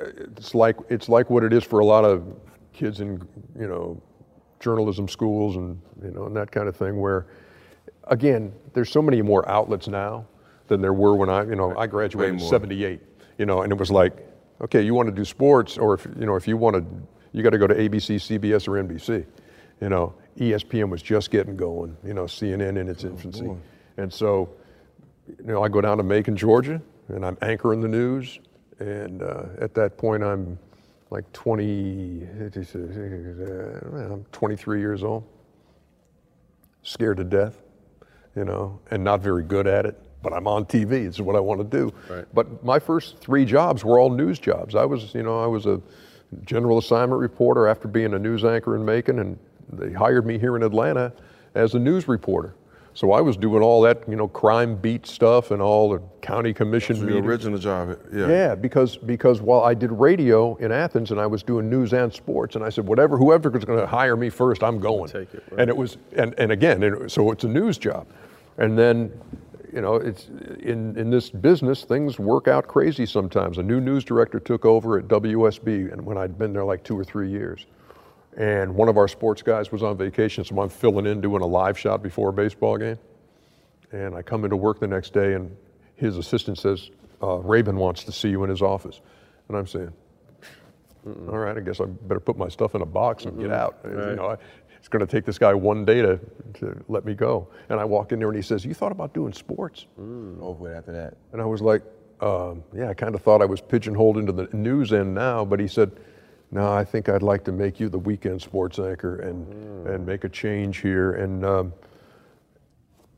[0.00, 2.24] it's like it's like what it is for a lot of
[2.72, 3.20] kids in
[3.58, 4.00] you know
[4.58, 7.26] journalism schools and you know and that kind of thing where
[8.04, 10.24] again there's so many more outlets now
[10.70, 13.00] than there were when I, you know, I graduated in '78.
[13.36, 14.26] You know, and it was like,
[14.62, 16.84] okay, you want to do sports, or if you know, if you want to,
[17.32, 19.24] you got to go to ABC, CBS, or NBC.
[19.80, 21.96] You know, ESPN was just getting going.
[22.04, 23.50] You know, CNN in its infancy,
[23.96, 24.50] and so,
[25.28, 28.38] you know, I go down to Macon, Georgia, and I'm anchoring the news.
[28.78, 30.58] And uh, at that point, I'm
[31.10, 32.26] like 20,
[33.94, 35.24] I'm 23 years old,
[36.82, 37.60] scared to death,
[38.34, 40.00] you know, and not very good at it.
[40.22, 41.06] But I'm on TV.
[41.06, 41.92] It's what I want to do.
[42.08, 42.26] Right.
[42.32, 44.74] But my first three jobs were all news jobs.
[44.74, 45.80] I was, you know, I was a
[46.44, 49.38] general assignment reporter after being a news anchor in Macon, and
[49.72, 51.12] they hired me here in Atlanta
[51.54, 52.54] as a news reporter.
[52.92, 56.52] So I was doing all that, you know, crime beat stuff and all the county
[56.52, 57.26] commission Your meetings.
[57.26, 58.28] original job, yeah.
[58.28, 62.12] Yeah, because because while I did radio in Athens and I was doing news and
[62.12, 65.08] sports, and I said whatever whoever is going to hire me first, I'm going.
[65.08, 65.60] Take it, right.
[65.60, 68.06] And it was and and again, so it's a news job,
[68.58, 69.12] and then.
[69.72, 70.28] You know, it's
[70.60, 73.58] in, in this business, things work out crazy sometimes.
[73.58, 76.98] A new news director took over at WSB, and when I'd been there like two
[76.98, 77.66] or three years,
[78.36, 81.46] and one of our sports guys was on vacation, so I'm filling in doing a
[81.46, 82.98] live shot before a baseball game.
[83.92, 85.54] And I come into work the next day, and
[85.96, 86.90] his assistant says,
[87.22, 89.00] uh, Rabin wants to see you in his office.
[89.48, 89.92] And I'm saying,
[91.28, 93.78] all right, I guess I better put my stuff in a box and get out.
[93.84, 94.16] You Right.
[94.16, 94.36] know, I,
[94.80, 96.18] it's going to take this guy one day to,
[96.54, 97.46] to let me go.
[97.68, 99.86] And I walk in there, and he says, you thought about doing sports?
[100.00, 101.14] Mm, Over with after that.
[101.32, 101.82] And I was like,
[102.22, 105.60] um, yeah, I kind of thought I was pigeonholed into the news end now, but
[105.60, 105.92] he said,
[106.50, 110.24] no, I think I'd like to make you the weekend sports anchor and, and make
[110.24, 111.72] a change here and um,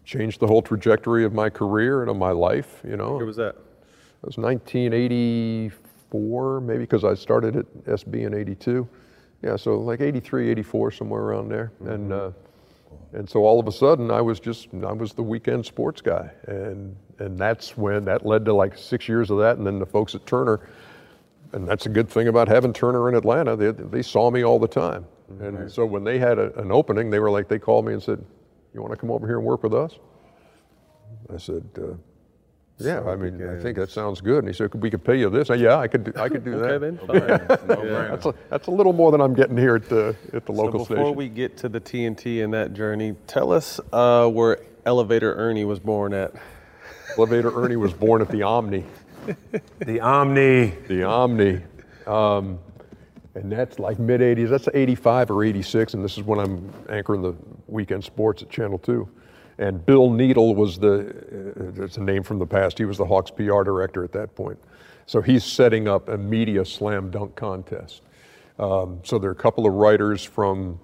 [0.04, 3.16] change the whole trajectory of my career and of my life, you know.
[3.16, 3.54] Where was that?
[3.54, 8.86] It was 1984, maybe, because I started at SB in 82.
[9.42, 11.72] Yeah, so like 83, 84, somewhere around there.
[11.84, 12.30] And, uh,
[13.12, 16.30] and so all of a sudden, I was just, I was the weekend sports guy.
[16.46, 19.58] And, and that's when, that led to like six years of that.
[19.58, 20.68] And then the folks at Turner,
[21.52, 24.58] and that's a good thing about having Turner in Atlanta, they, they saw me all
[24.58, 25.06] the time.
[25.40, 28.02] And so when they had a, an opening, they were like, they called me and
[28.02, 28.24] said,
[28.74, 29.98] you want to come over here and work with us?
[31.32, 31.94] I said, uh,
[32.84, 34.38] yeah, I mean, I think that sounds good.
[34.38, 35.50] And he said, we could pay you this.
[35.50, 37.66] I, yeah, I could do, I could do Okay, that.
[37.66, 37.78] then.
[37.86, 38.08] Yeah.
[38.08, 40.84] That's, a, that's a little more than I'm getting here at the, at the local
[40.84, 41.14] so before station.
[41.16, 45.78] we get to the TNT and that journey, tell us uh, where Elevator Ernie was
[45.78, 46.32] born at.
[47.16, 48.84] Elevator Ernie was born at the Omni.
[49.78, 50.74] The Omni.
[50.88, 51.60] The Omni.
[52.06, 52.58] Um,
[53.34, 54.50] and that's like mid 80s.
[54.50, 55.94] That's 85 or 86.
[55.94, 57.34] And this is when I'm anchoring the
[57.68, 59.08] weekend sports at Channel 2.
[59.58, 63.04] And Bill Needle was the, uh, it's a name from the past, he was the
[63.04, 64.58] Hawks PR director at that point.
[65.06, 68.02] So he's setting up a media slam dunk contest.
[68.58, 70.78] Um, so there are a couple of writers from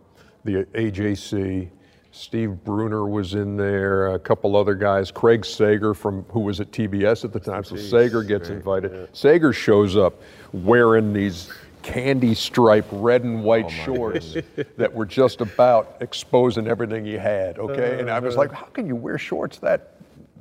[0.45, 1.71] the AJC.
[2.11, 5.11] Steve Bruner was in there, a couple other guys.
[5.11, 7.63] Craig Sager from who was at TBS at the time.
[7.63, 9.09] So Sager gets invited.
[9.15, 10.21] Sager shows up
[10.53, 11.51] wearing these
[11.83, 14.37] candy stripe red and white shorts
[14.77, 17.59] that were just about exposing everything he had.
[17.59, 19.95] Okay, and I was like, how can you wear shorts that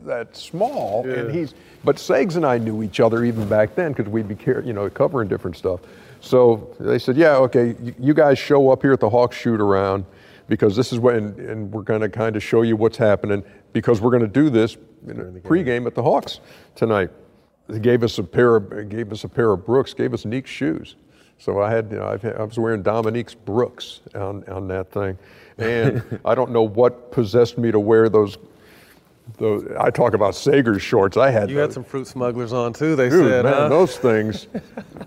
[0.03, 1.07] that small?
[1.07, 4.35] And he's but Sags and I knew each other even back then because we'd be
[4.35, 5.81] care, you know covering different stuff.
[6.19, 10.03] So they said, yeah, okay, you, guys show up here at the Hawks shoot around
[10.47, 14.01] because this is when and we're going to kind of show you what's happening because
[14.01, 16.39] we're going to do this pregame at the Hawks
[16.75, 17.09] tonight.
[17.67, 20.49] They gave us a pair of gave us a pair of Brooks, gave us Nique's
[20.49, 20.95] shoes.
[21.39, 24.91] So I had, you know, I've had- I was wearing Dominique's Brooks on, on that
[24.91, 25.17] thing,
[25.57, 28.37] and I don't know what possessed me to wear those.
[29.39, 31.17] Those I talk about Sager's shorts.
[31.17, 33.43] I had You had some fruit smugglers on too, they Dude, said.
[33.43, 33.67] man, huh?
[33.67, 34.47] those things.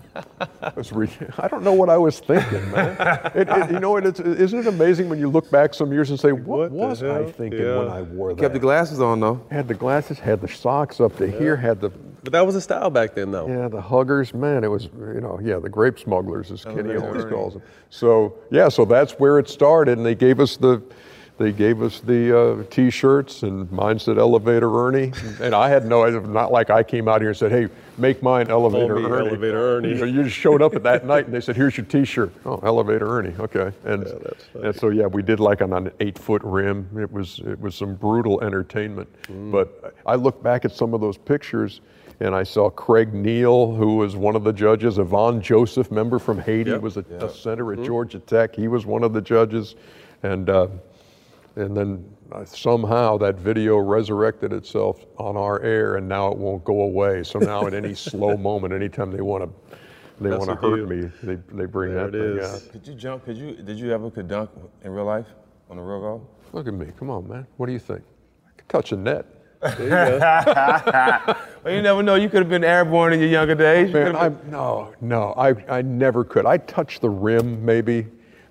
[0.75, 2.95] was re- I don't know what I was thinking, man.
[3.33, 6.11] It, it- you know, it, it's, isn't it amazing when you look back some years
[6.11, 7.79] and say, "What, what was I thinking Yeah.
[7.79, 9.41] when I wore that?" Kept the glasses on though.
[9.49, 11.89] had the glasses, had the socks up to here, had the
[12.23, 13.47] But that was a style back then, though.
[13.47, 14.33] yeah the huggers.
[14.33, 17.63] Man, it was you know yeah the grape smugglers as Kenny always calls them.
[17.89, 20.81] So yeah, so that's where it started, and they gave us the.
[21.37, 26.03] They gave us the uh, T-shirts, and mine said "Elevator Ernie," and I had no.
[26.03, 26.19] Idea.
[26.19, 29.89] Not like I came out here and said, "Hey, make mine Elevator Ernie." Elevator Ernie.
[29.89, 32.31] You, know, you just showed up at that night, and they said, "Here's your T-shirt."
[32.45, 33.33] Oh, Elevator Ernie.
[33.39, 36.87] Okay, and that's and so yeah, we did like on an eight-foot rim.
[36.95, 39.09] It was it was some brutal entertainment.
[39.23, 39.51] Mm.
[39.51, 41.81] But I look back at some of those pictures,
[42.21, 44.97] and I saw Craig Neal, who was one of the judges.
[44.99, 46.81] Yvon Joseph, member from Haiti, Yep.
[46.81, 47.81] was a, a center Mm-hmm.
[47.81, 48.55] at Georgia Tech.
[48.55, 49.75] He was one of the judges,
[50.23, 50.67] and uh,
[51.55, 56.63] and then uh, somehow that video resurrected itself on our air, and now it won't
[56.63, 57.23] go away.
[57.23, 59.77] So now at any slow moment, anytime they want to.
[60.21, 60.85] They That's want to hurt deal.
[60.85, 61.11] me.
[61.23, 62.65] They, they bring There that it thing is.
[62.67, 62.71] out.
[62.71, 63.25] Could you jump?
[63.25, 63.55] Could you?
[63.55, 64.51] Did you ever could dunk
[64.83, 65.25] in real life
[65.71, 66.21] on a real golf?
[66.53, 66.85] Look at me.
[66.99, 67.47] Come on, man.
[67.57, 68.03] What do you think?
[68.47, 69.25] I could touch a net.
[69.61, 70.19] There you go.
[71.63, 72.15] well, you never know.
[72.15, 73.93] You could have been airborne in your younger days.
[73.93, 76.45] Man, I, no, no, I, I never could.
[76.45, 78.07] I touched the rim maybe,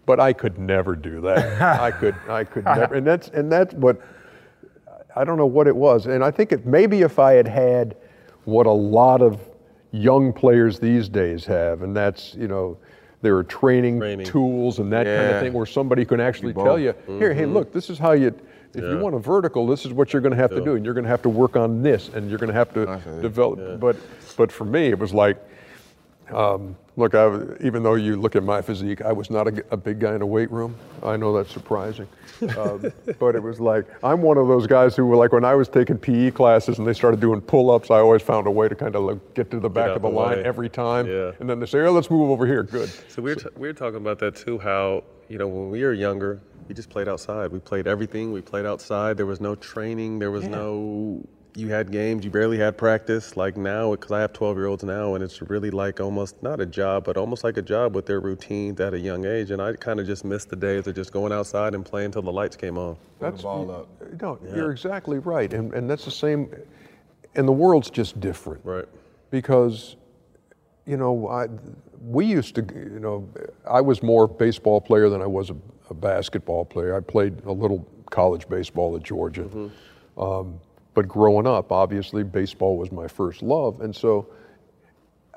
[0.06, 1.60] but I could never do that.
[1.80, 4.00] I could, I could never, and that's and that's what
[5.16, 6.06] I don't know what it was.
[6.06, 7.96] And I think it maybe if I had had
[8.44, 9.40] what a lot of
[9.90, 12.78] young players these days have, and that's you know.
[13.22, 14.24] There are training, Training.
[14.24, 16.64] tools and that kind of thing where somebody can actually both.
[16.64, 17.52] tell you, here, hey, mm-hmm.
[17.52, 18.34] look, this is how you,
[18.74, 20.84] if you want a vertical, this is what you're going to have to do, and
[20.84, 23.80] you're going to have to work on this, and you're going to have to develop.
[23.80, 23.96] But,
[24.36, 25.36] but for me, it was like,
[26.32, 27.26] um, look, I,
[27.60, 30.26] even though you look at my physique, I was not a big guy in a
[30.26, 30.76] weight room.
[31.02, 32.06] I know that's surprising.
[32.56, 35.54] Um, but it was like, I'm one of those guys who were like, when I
[35.54, 38.68] was taking PE classes and they started doing pull ups, I always found a way
[38.68, 40.44] to kind of like get to the back of the, the line way.
[40.44, 41.08] every time.
[41.08, 41.32] Yeah.
[41.40, 42.62] And then they say, oh, let's move over here.
[42.62, 42.90] Good.
[43.08, 44.58] So we were, t- we were talking about that too.
[44.58, 46.40] How you know when we were younger,
[46.70, 47.50] we just played outside.
[47.50, 48.32] We played everything.
[48.32, 49.16] We played outside.
[49.16, 50.20] There was no training.
[50.20, 51.26] There was no.
[51.56, 52.24] You had games.
[52.24, 53.36] You barely had practice.
[53.36, 56.60] Like now, because I have 12 year olds now, and it's really like almost not
[56.60, 59.50] a job, but almost like a job with their routines at a young age.
[59.50, 62.22] And I kind of just missed the days of just going outside and playing until
[62.22, 62.96] the lights came on.
[63.18, 63.88] That's ball up.
[64.22, 66.54] No, you're exactly right, and and that's the same.
[67.34, 68.86] And the world's just different, Right.
[69.32, 69.96] because
[70.86, 71.48] you know I
[72.00, 73.28] we used to you know
[73.68, 75.56] I was more baseball player than I was a,
[75.90, 76.96] a basketball player.
[76.96, 79.48] I played a little college baseball at Georgia,
[80.16, 80.58] um,
[80.94, 84.26] but growing up, obviously baseball was my first love, and so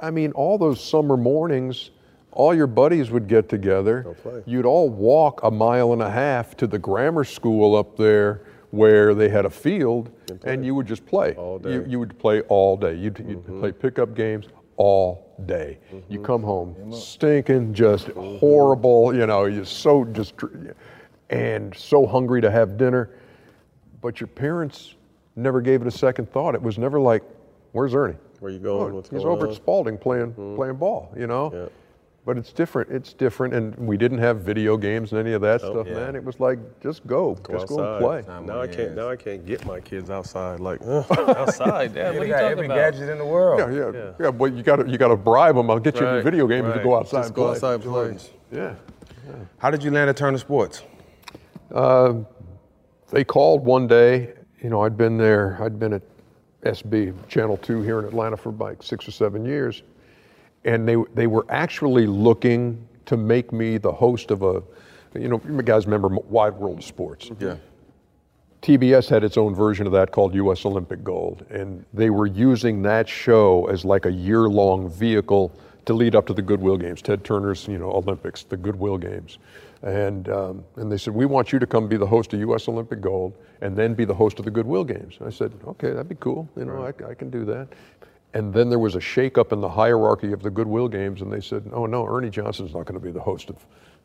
[0.01, 1.91] I mean, all those summer mornings,
[2.31, 4.15] all your buddies would get together.
[4.45, 8.41] You'd all walk a mile and a half to the grammar school up there
[8.71, 10.09] where they had a field,
[10.43, 11.35] and, you would just play.
[11.35, 11.69] All You, day.
[11.77, 11.91] Mm-hmm.
[11.91, 12.95] you would play all day.
[12.95, 14.47] You'd, you'd play pickup games
[14.77, 15.79] all day.
[15.91, 16.25] You mm-hmm.
[16.25, 18.37] come home stinking, just mm-hmm.
[18.37, 19.15] horrible.
[19.15, 20.33] You know, you're so just
[21.29, 23.09] and so hungry to have dinner,
[24.01, 24.95] but your parents
[25.35, 26.55] never gave it a second thought.
[26.55, 27.23] It was never like,
[27.71, 28.91] "Where's Ernie?" Where you going?
[28.91, 29.51] Oh, What's he's going over on?
[29.51, 30.55] at Spalding playing mm-hmm.
[30.55, 31.51] playing ball, you know.
[31.53, 31.65] Yeah.
[32.25, 32.89] But it's different.
[32.89, 35.93] It's different, and we didn't have video games and any of that stuff, yeah.
[35.95, 36.15] man.
[36.15, 38.23] It was like just go, Go just go and play.
[38.45, 38.95] Now I can't.
[38.95, 40.61] Now I can't get my kids outside.
[40.61, 42.13] Like ugh, outside, Dad.
[42.13, 42.75] They What are you got talking every about?
[42.75, 43.59] gadget in the world.
[43.59, 44.11] Yeah, yeah, Yeah.
[44.21, 44.31] yeah.
[44.31, 45.69] But you got to you got to bribe them.
[45.69, 46.83] I'll get you a Right, video game to right.
[46.83, 47.51] go outside Just and go play.
[47.55, 48.17] outside and play.
[48.53, 48.75] Yeah.
[49.57, 50.81] How did you land at Turner Sports?
[51.73, 52.13] Uh,
[53.11, 54.33] they called one day.
[54.61, 55.57] You know, I'd been there.
[55.61, 56.03] I'd been at
[56.63, 59.83] SB Channel Two here in Atlanta for like six or seven years,
[60.65, 64.63] and they they were actually looking to make me the host of a,
[65.13, 67.29] you know, you guys remember Wide World of Sports.
[67.39, 67.57] Yeah.
[68.61, 72.81] TBS had its own version of that called US Olympic Gold, and they were using
[72.83, 75.51] that show as like a year-long vehicle
[75.85, 79.37] to lead up to the Goodwill Games, Ted Turner's, you know, Olympics, the Goodwill Games,
[79.81, 82.69] and um, and they said we want you to come be the host of US
[82.69, 85.17] Olympic Gold, and then be the host of the Goodwill Games.
[85.23, 87.67] I said, okay, that'd be cool, you know, I, I can do that.
[88.33, 91.39] And then there was a shakeup in the hierarchy of the Goodwill Games, and they
[91.41, 93.57] said, oh no, Ernie Johnson's not going to be the host of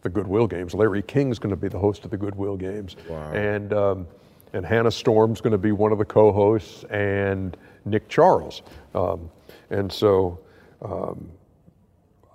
[0.02, 0.74] the Goodwill Games.
[0.74, 2.96] Larry King's going to be the host of the Goodwill Games,
[3.34, 4.06] and um,
[4.52, 8.62] and Hannah Storm's going to be one of the co-hosts, and Nick Charles.
[8.94, 9.30] Um,
[9.70, 10.38] and so
[10.82, 11.30] um,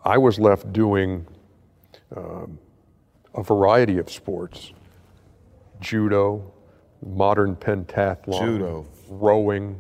[0.04, 1.26] I was left doing
[2.16, 2.58] um,
[3.36, 4.74] a variety of sports:
[5.80, 6.52] judo,
[7.06, 8.86] modern pentathlon, Judo.
[9.10, 9.80] rowing.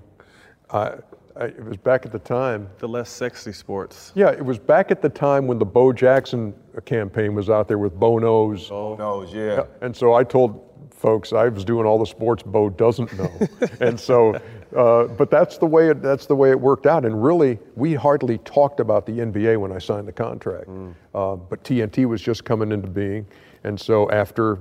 [0.71, 0.95] I,
[1.35, 2.69] I, it was back at the time.
[2.77, 4.11] The less sexy sports.
[4.15, 6.53] Yeah, it was back at the time when the Bo Jackson
[6.85, 8.69] campaign was out there with Bo Knows.
[8.69, 9.65] Those, yeah.
[9.81, 13.31] And so I told folks I was doing all the sports Bo doesn't know,
[13.81, 14.35] and so,
[14.75, 17.03] uh, but that's the way it, that's the way it worked out.
[17.03, 20.69] And really, we hardly talked about the NBA when I signed the contract.
[21.13, 23.25] Uh, but TNT was just coming into being,
[23.63, 24.59] and so after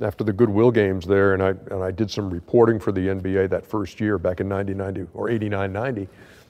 [0.00, 3.50] after the Goodwill games there, and I and I did some reporting for the NBA
[3.50, 6.08] that first year back in 1990 or 89, 90.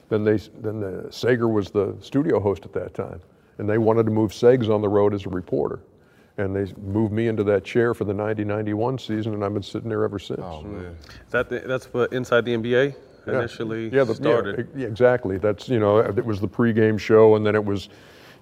[0.09, 3.21] Then they then the Sager was the studio host at that time,
[3.59, 5.81] and they wanted to move Segs on the road as a reporter
[6.39, 9.89] and they moved me into that chair for the 90-91 season, and I've been sitting
[9.89, 10.41] there ever since.
[10.41, 10.83] Oh mm.
[10.83, 10.97] man.
[11.27, 12.95] Is that the, that's what inside the NBA
[13.27, 13.39] Yeah.
[13.39, 14.69] initially yeah, the, started.
[14.75, 15.39] Yeah, exactly.
[15.39, 17.89] That's you know, it was the pregame show, and then it was,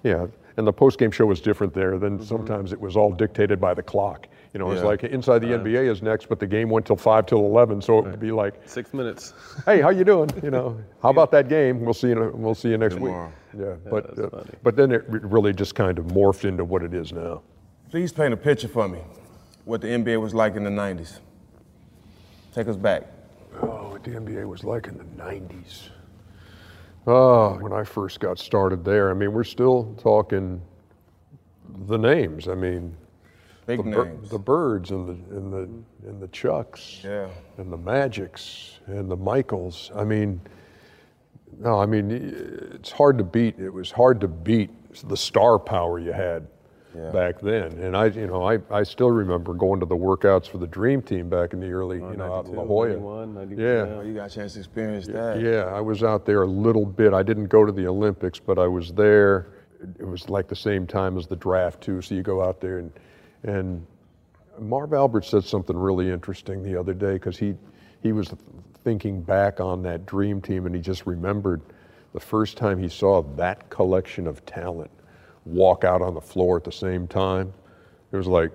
[0.03, 0.27] yeah,
[0.57, 1.97] and the postgame show was different there.
[1.97, 2.25] Then mm-hmm.
[2.25, 4.27] sometimes it was all dictated by the clock.
[4.53, 4.87] You know, it's Yeah.
[4.87, 7.99] like inside the NBA is next, but the game went till five till eleven, so
[7.99, 9.33] it would be like, Six minutes.
[9.65, 10.29] hey, how you doing?
[10.43, 11.85] You know, how about that game?
[11.85, 12.31] We'll see you.
[12.35, 13.31] We'll see you next Tomorrow.
[13.53, 13.61] week.
[13.65, 16.93] Yeah, but uh, but then it re- really just kind of morphed into what it
[16.93, 17.41] is now.
[17.89, 18.99] Please paint a picture for me.
[19.63, 21.19] What the NBA was like in the 90s.
[22.53, 23.03] Take us back.
[23.61, 25.89] Oh, what the NBA was like in the 90s.
[27.07, 30.61] Oh, when I first got started there, I mean, we're still talking
[31.87, 32.47] the names.
[32.47, 32.95] I mean,
[33.77, 34.29] Big the, bir- names.
[34.29, 37.27] the birds and the and the and the Chucks Yeah.
[37.57, 39.91] and the Magics and the Michaels.
[39.95, 40.41] I mean,
[41.59, 43.59] no, I mean it's hard to beat.
[43.59, 44.69] It was hard to beat
[45.07, 46.47] the star power you had
[46.95, 47.11] Yeah.
[47.11, 47.71] back then.
[47.79, 51.01] And I, you know, I, I still remember going to the workouts for the Dream
[51.01, 53.25] Team back in the early, oh, you know, out in La 92, Jolla.
[53.25, 53.69] 91, 92, yeah.
[53.97, 55.39] Oh, you got a chance to experience that.
[55.39, 57.13] Yeah, I was out there a little bit.
[57.13, 59.47] I didn't go to the Olympics, but I was there.
[59.99, 62.01] It was like the same time as the draft too.
[62.01, 62.91] So you go out there and
[63.43, 63.85] and
[64.59, 67.55] Marv Albert said something really interesting the other day because he
[68.03, 68.33] he was
[68.83, 71.61] thinking back on that dream team and he just remembered
[72.13, 74.89] the first time he saw that collection of talent
[75.45, 77.53] walk out on the floor at the same time.
[78.11, 78.51] It was like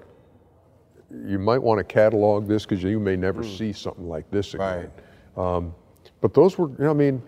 [1.26, 4.90] you might want to catalog this because you may never see something like this again.
[5.36, 5.74] Um,
[6.20, 7.22] but those were, you know, I mean,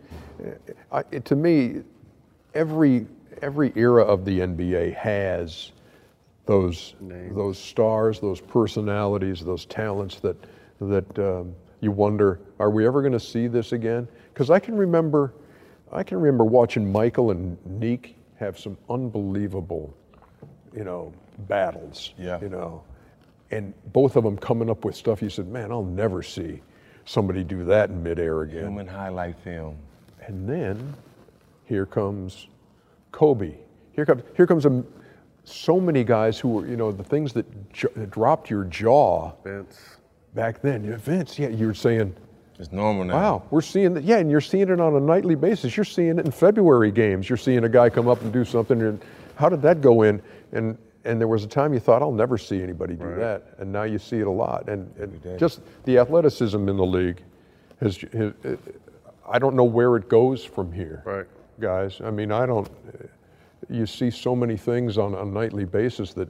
[0.93, 1.83] I, it- to me,
[2.55, 3.07] every
[3.43, 5.71] every era of the NBA has
[6.49, 10.37] those those stars, those personalities, those talents that
[10.81, 14.09] that um, you wonder, are we ever going to see this again?
[14.33, 15.35] Because I can remember,
[15.93, 19.95] I can remember watching Michael and Nique have some unbelievable,
[20.75, 22.15] you know, battles.
[22.17, 22.41] Yeah.
[22.41, 22.83] You know,
[23.51, 25.21] and both of them coming up with stuff.
[25.21, 26.63] You said, man, I'll never see
[27.05, 28.65] somebody do that in midair again.
[28.65, 29.77] Human highlight film.
[30.27, 30.95] And then
[31.67, 32.47] here comes
[33.13, 33.55] Kobe.
[33.93, 34.83] Here comes here comes a,
[35.51, 39.33] so many guys who were you know the things that, j- that dropped your jaw
[39.45, 39.79] Vince.
[40.35, 40.85] back then.
[40.85, 42.15] Yeah, Vince, yeah, you're saying.
[42.59, 43.15] It's normal now.
[43.15, 44.03] Wow, we're seeing that.
[44.05, 45.77] Yeah, and you're seeing it on a nightly basis.
[45.77, 47.29] You're seeing it in February games.
[47.29, 48.83] You're seeing a guy come up and do something.
[48.83, 49.01] And
[49.37, 50.21] how did that go in?
[50.53, 53.55] And and there was a time you thought, I'll never see anybody do that.
[53.59, 54.69] And now you see it a lot.
[54.69, 57.23] And, and just the athleticism in the league
[57.81, 57.97] has.
[58.13, 58.33] has
[59.31, 61.27] I don't know where it goes from here, Right.
[61.61, 62.01] guys.
[62.03, 62.69] I mean, I don't.
[63.71, 66.29] You see so many things on a nightly basis that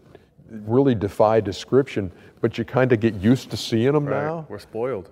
[0.50, 2.10] really defy description,
[2.40, 4.24] but you kind of get used to seeing them Right.
[4.24, 4.46] now.
[4.48, 5.10] We're spoiled.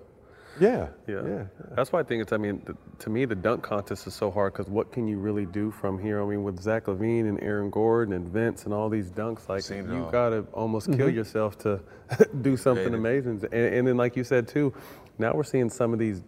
[0.59, 1.21] Yeah, Yeah.
[1.23, 1.43] yeah.
[1.75, 4.31] That's why I think it's, I mean, th- to me, the dunk contest is so
[4.31, 6.19] hard because what can you really do from here?
[6.19, 9.61] I mean, with Zach LaVine and Aaron Gordon and Vince and all these dunks, like,
[9.61, 10.09] Seen you all.
[10.11, 11.13] got to almost kill Mhm.
[11.13, 11.79] yourself to
[12.41, 13.43] do something amazing.
[13.51, 14.73] And, and then, like you said, too,
[15.19, 16.23] now we're seeing some of these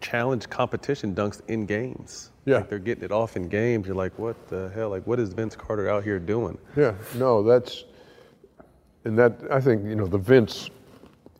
[0.00, 2.31] challenge competition dunks in games.
[2.44, 2.56] Yeah.
[2.56, 3.86] Like they're getting it off in games.
[3.86, 4.90] You're like, what the hell?
[4.90, 6.58] Like, what is Vince Carter out here doing?
[6.76, 7.84] Yeah, no, that's,
[9.04, 10.68] and that, I think, you know, the Vince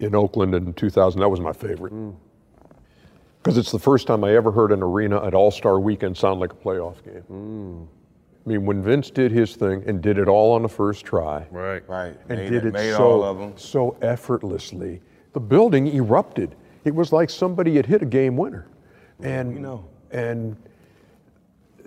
[0.00, 1.92] in Oakland in 2000, that was my favorite.
[1.92, 2.14] Mm.
[3.42, 6.38] Because it's the first time I ever heard an arena at All Star Weekend sound
[6.38, 7.24] like a playoff game.
[7.30, 7.86] Mm.
[8.44, 11.46] I mean, when Vince did his thing and did it all on the first try,
[11.50, 11.82] Right.
[11.88, 12.16] Right.
[12.28, 13.52] and Made did it- it made so, all of them.
[13.56, 15.00] so effortlessly,
[15.32, 16.54] the building erupted.
[16.84, 18.66] It was like somebody had hit a game winner.
[19.20, 19.84] And, You know.
[20.12, 20.56] and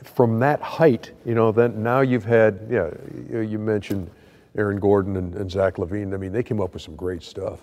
[0.08, 2.90] from that height, you know, then now you've had, yeah,
[3.30, 4.10] you, you mentioned
[4.58, 6.14] Aaron Gordon and, and Zach LaVine.
[6.14, 7.62] I mean, they came up with some great stuff.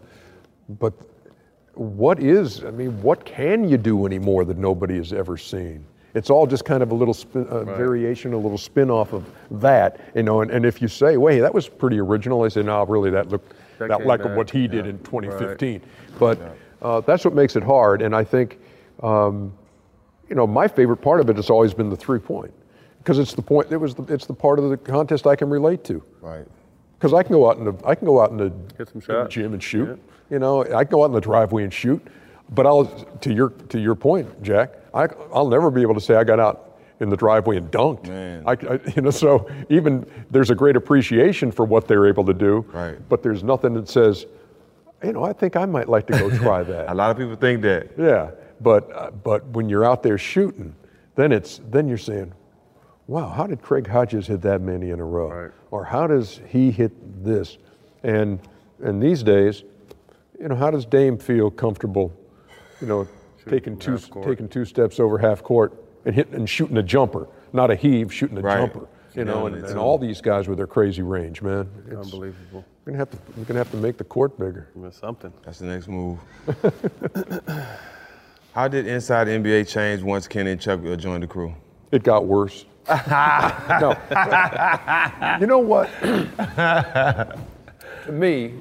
[0.69, 0.93] But
[1.75, 5.85] what is, I mean, what can you do anymore that nobody has ever seen?
[6.15, 9.25] It's all just kind of a little spin, uh, variation, a little spin off of
[9.51, 10.43] that, you know.
[10.43, 13.31] And, and if you say, "Wait, that was pretty original," I say, "No, really, that
[13.31, 14.91] looked That that like back, what he did yeah.
[14.91, 15.81] in 2015."
[16.19, 16.39] But
[16.83, 18.03] uh, that's what makes it hard.
[18.03, 18.59] And I think,
[19.03, 19.55] um,
[20.29, 22.53] you know, my favorite part of it has always been the three point,
[22.99, 23.71] because it's the point.
[23.73, 26.03] It was the, it's the part of the contest I can relate to.
[26.21, 26.47] Right.
[26.99, 29.03] Because I can go out in the I can go out in the, Get some
[29.17, 30.01] in the gym and shoot.
[30.31, 32.01] You know, I can go out in the driveway and shoot.
[32.51, 34.75] But I'll to your to your point, Jack.
[34.95, 38.07] I I'll never be able to say I got out in the driveway and dunked.
[38.09, 38.45] Man.
[38.47, 42.35] I, I- you know, so even there's a great appreciation for what they're able to
[42.35, 42.65] do.
[42.73, 42.97] Right.
[43.09, 44.27] But there's nothing that says,
[45.03, 46.93] you know, I think I might like to go try that.
[46.93, 47.89] A lot of people think that.
[47.99, 48.31] Yeah,
[48.63, 50.75] but uh, but when you're out there shooting,
[51.17, 52.33] then it's then you're saying,
[53.07, 55.51] "Wow, how did Craig Hodges hit that many in a row?" Right.
[55.71, 56.93] Or how does he hit
[57.25, 57.59] this?
[58.03, 58.39] And
[58.83, 59.65] and these days,
[60.41, 62.13] you know, how does Dame feel comfortable,
[62.81, 63.09] you know,
[63.49, 65.73] taking two taking two steps over half court
[66.05, 68.59] and hitting and shooting a jumper, not a heave, shooting a Right.
[68.59, 68.89] jumper.
[69.15, 71.69] You know, Nailing and, and all these guys with their crazy range, man.
[71.87, 72.65] It's, Unbelievable.
[72.85, 74.69] We're gonna have to we're gonna have to make the court bigger.
[74.75, 75.33] That's something.
[75.45, 76.19] That's the next move.
[78.55, 81.55] How did Inside NBA change once Kenny and Chuck uh, joined the crew?
[81.91, 82.67] It got worse.
[82.89, 83.97] no.
[85.41, 85.89] you know what?
[86.03, 87.37] to
[88.11, 88.55] me,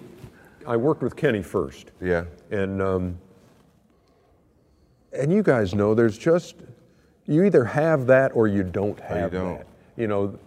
[0.68, 2.26] I worked with Kenny first, Yeah.
[2.52, 3.18] and um,
[5.12, 6.56] and you guys know there's just
[7.26, 9.58] you either have that or you don't have you don't.
[9.58, 9.68] that.
[9.98, 10.38] You know,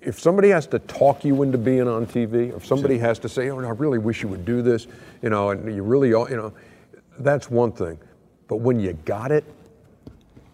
[0.00, 3.28] if somebody has to talk you into being on TV, or if somebody has to
[3.28, 4.86] say, "Oh, I really wish you would do this,"
[5.22, 6.52] you know, and you really, you know,
[7.18, 7.98] that's one thing.
[8.48, 9.44] But when you got it,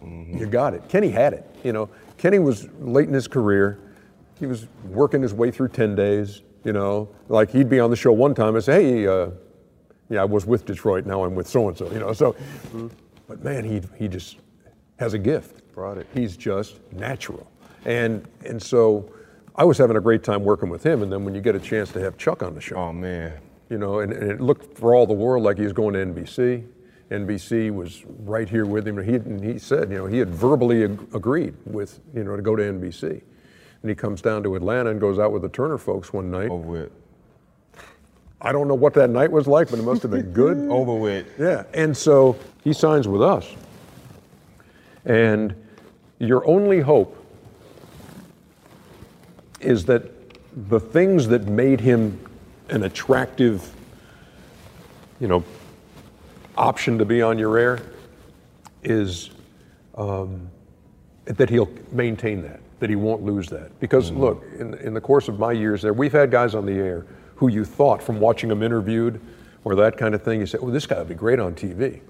[0.03, 0.88] you got it.
[0.88, 1.45] Kenny had it.
[1.62, 3.78] You know, Kenny was late in his career.
[4.38, 6.43] He was working his way through 10 days.
[6.64, 9.30] You know, like he'd be on the show one time and say, "Hey, uh,
[10.11, 11.07] yeah, I was with Detroit.
[11.07, 12.36] Now I'm with so and so." You know, so.
[13.26, 14.36] But man, he he just
[14.99, 15.62] has a gift.
[15.72, 16.07] Brought it.
[16.12, 17.51] He's just natural,
[17.86, 19.11] and and so
[19.57, 21.03] I was having a great time working with him.
[21.03, 23.32] And then when you get a chance to have Chuck on the show, Oh man.
[23.70, 26.01] you know, and, and it looked for all the world like he was going to
[26.05, 26.62] NBC.
[27.11, 29.02] NBC was right here with him.
[29.02, 32.42] He, and he said, you know, he had verbally ag- agreed with, you know, to
[32.42, 33.22] go to NBC.
[33.82, 36.50] And he comes down to Atlanta and goes out with the Turner folks one night.
[36.50, 36.92] Over with.
[38.40, 40.56] I don't know what that night was like, but it must have been good.
[40.70, 41.26] Over with.
[41.38, 41.64] Yeah.
[41.74, 43.46] And so he signs with us.
[45.04, 45.54] And
[46.18, 47.16] your only hope
[49.61, 50.11] is that
[50.68, 52.18] the things that made him
[52.68, 53.74] an attractive,
[55.18, 55.44] you know,
[56.57, 57.80] option to be on your air
[58.82, 59.30] is
[59.96, 60.48] um,
[61.26, 63.78] that he'll maintain that, that he won't lose that.
[63.80, 66.72] Because look, in, in the course of my years there, we've had guys on the
[66.72, 69.20] air who you thought from watching them interviewed
[69.64, 72.01] or that kind of thing, you said, oh, this guy would be great on TV.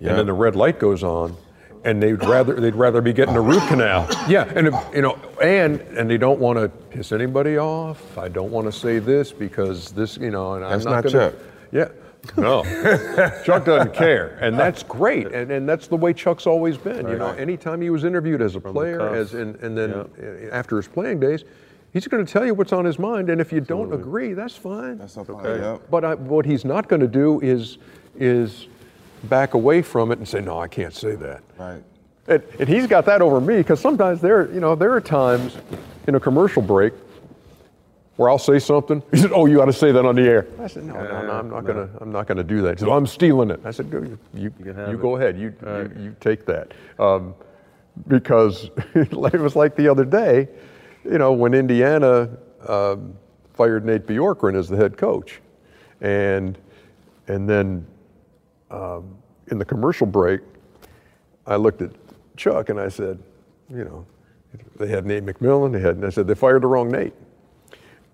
[0.00, 0.10] Yeah.
[0.10, 1.36] And then the red light goes on.
[1.84, 5.18] And they'd rather they'd rather be getting a root canal, yeah, and it- you know,
[5.42, 8.16] and and they don't want to piss anybody off.
[8.16, 11.12] I don't want to say this because this, you know, and That's I'm not, not
[11.12, 11.40] gonna, Chuck.
[11.72, 11.88] Yeah,
[12.36, 12.62] no,
[13.44, 17.08] Chuck doesn't care, and that's great, and, and that's the way Chuck's always been.
[17.08, 20.08] You know, anytime he was interviewed as a the player, as and, and then
[20.52, 21.44] after his playing days,
[21.92, 24.56] he's going to tell you what's on his mind, and if you don't agree, that's
[24.56, 24.98] fine.
[24.98, 25.60] That's okay.
[25.60, 25.82] Yep.
[25.90, 27.78] But I, what he's not going to do is
[28.16, 28.68] is
[29.24, 31.42] back away from it and say, no, I can't say that.
[31.58, 31.82] Right.
[32.28, 35.56] And, and he's got that over me because sometimes there, you know, there are times
[36.06, 36.92] in a commercial break
[38.22, 39.02] where I'll say something.
[39.10, 41.02] He said, "Oh, you got to say that on the air." I said, "No, no,
[41.02, 43.60] no I'm not gonna, I'm not gonna do that." He said, "Oh, "I'm stealing it."
[43.64, 45.36] I said, "Go, you, you, can you go ahead.
[45.36, 47.34] You, you, you take that." Um,
[48.06, 50.48] because it was like the other day,
[51.04, 52.30] you know, when Indiana
[52.68, 53.14] um,
[53.54, 55.40] fired Nate Bjorkgren as the head coach,
[56.00, 56.56] and
[57.26, 57.84] and then
[58.70, 59.16] um,
[59.48, 60.42] in the commercial break,
[61.44, 61.90] I looked at
[62.36, 63.18] Chuck and I said,
[63.68, 64.06] you know,
[64.78, 65.72] they had Nate McMillan.
[65.72, 67.14] They had, and I said, they fired the wrong Nate.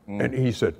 [0.09, 0.74] And he said,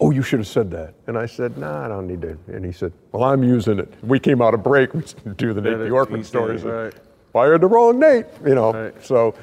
[0.00, 0.94] oh, you should have said that.
[1.06, 2.38] And I said, nah, I don't need to.
[2.48, 3.92] And he said, well, I'm using it.
[4.02, 4.90] We came out of break.
[4.94, 5.02] We
[5.36, 6.62] do the Nate Yeah, Bjorkman stories.
[6.62, 6.92] right.
[7.32, 8.72] Fired the wrong Nate, you know.
[8.72, 9.04] Right.
[9.04, 9.34] So,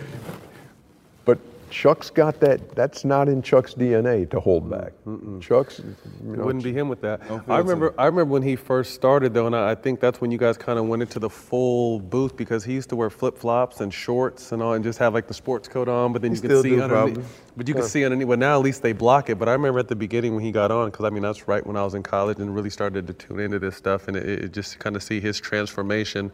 [1.73, 2.75] Chuck's got that.
[2.75, 4.93] That's not in Chuck's DNA to hold back.
[5.41, 7.19] Chuck's, you know, wouldn't be him with that.
[7.47, 7.89] I remember.
[7.89, 7.95] too.
[7.97, 10.55] I remember when he first started though, and I, I think that's when you guys
[10.55, 13.91] kind of went into the full booth because he used to wear flip flops and
[13.91, 16.13] shorts and all, and just have like the sports coat on.
[16.13, 17.15] But then He you could see do, underneath.
[17.15, 17.23] probably.
[17.57, 18.27] But you could see underneath.
[18.27, 19.39] Well, now at least they block it.
[19.39, 21.65] But I remember at the beginning when he got on, because I mean that's right
[21.65, 24.27] when I was in college and really started to tune into this stuff, and it,
[24.45, 26.31] it just kind of see his transformation.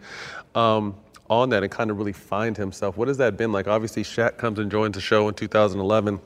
[0.54, 0.96] Um,
[1.30, 2.98] on that and kind of really find himself.
[2.98, 3.68] What has that been like?
[3.68, 6.20] Obviously, Shaq comes and joins the show in 2011.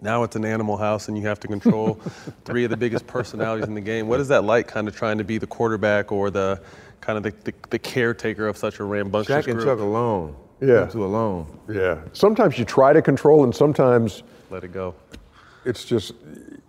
[0.00, 1.94] Now it's an animal house, and you have to control
[2.44, 4.08] three of the biggest personalities in the game.
[4.08, 6.60] What is that like, kind of trying to be the quarterback or the
[7.00, 9.66] kind of the, the, the caretaker of such a rambunctious Jack and group?
[9.68, 10.34] Chuck alone.
[10.60, 10.66] Yeah.
[10.80, 11.58] Them two alone.
[11.68, 12.00] yeah.
[12.12, 14.94] Sometimes you try to control, and sometimes Let it go.
[15.64, 16.14] it's just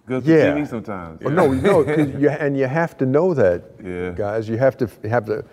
[0.06, 0.54] Good for Yeah.
[0.54, 1.22] TV sometimes.
[1.22, 4.10] Well, no, no, 'cause you, and you have to know that, Yeah.
[4.12, 4.50] guys.
[4.50, 5.46] You have to have the,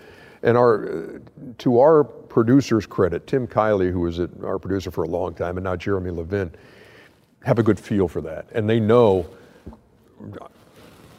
[0.42, 1.20] and our,
[1.58, 5.56] to our producers' credit, Tim Kiely, who was at our producer for a long time,
[5.56, 6.50] and now Jeremy Levin,
[7.44, 9.26] have a good feel for that, and they know.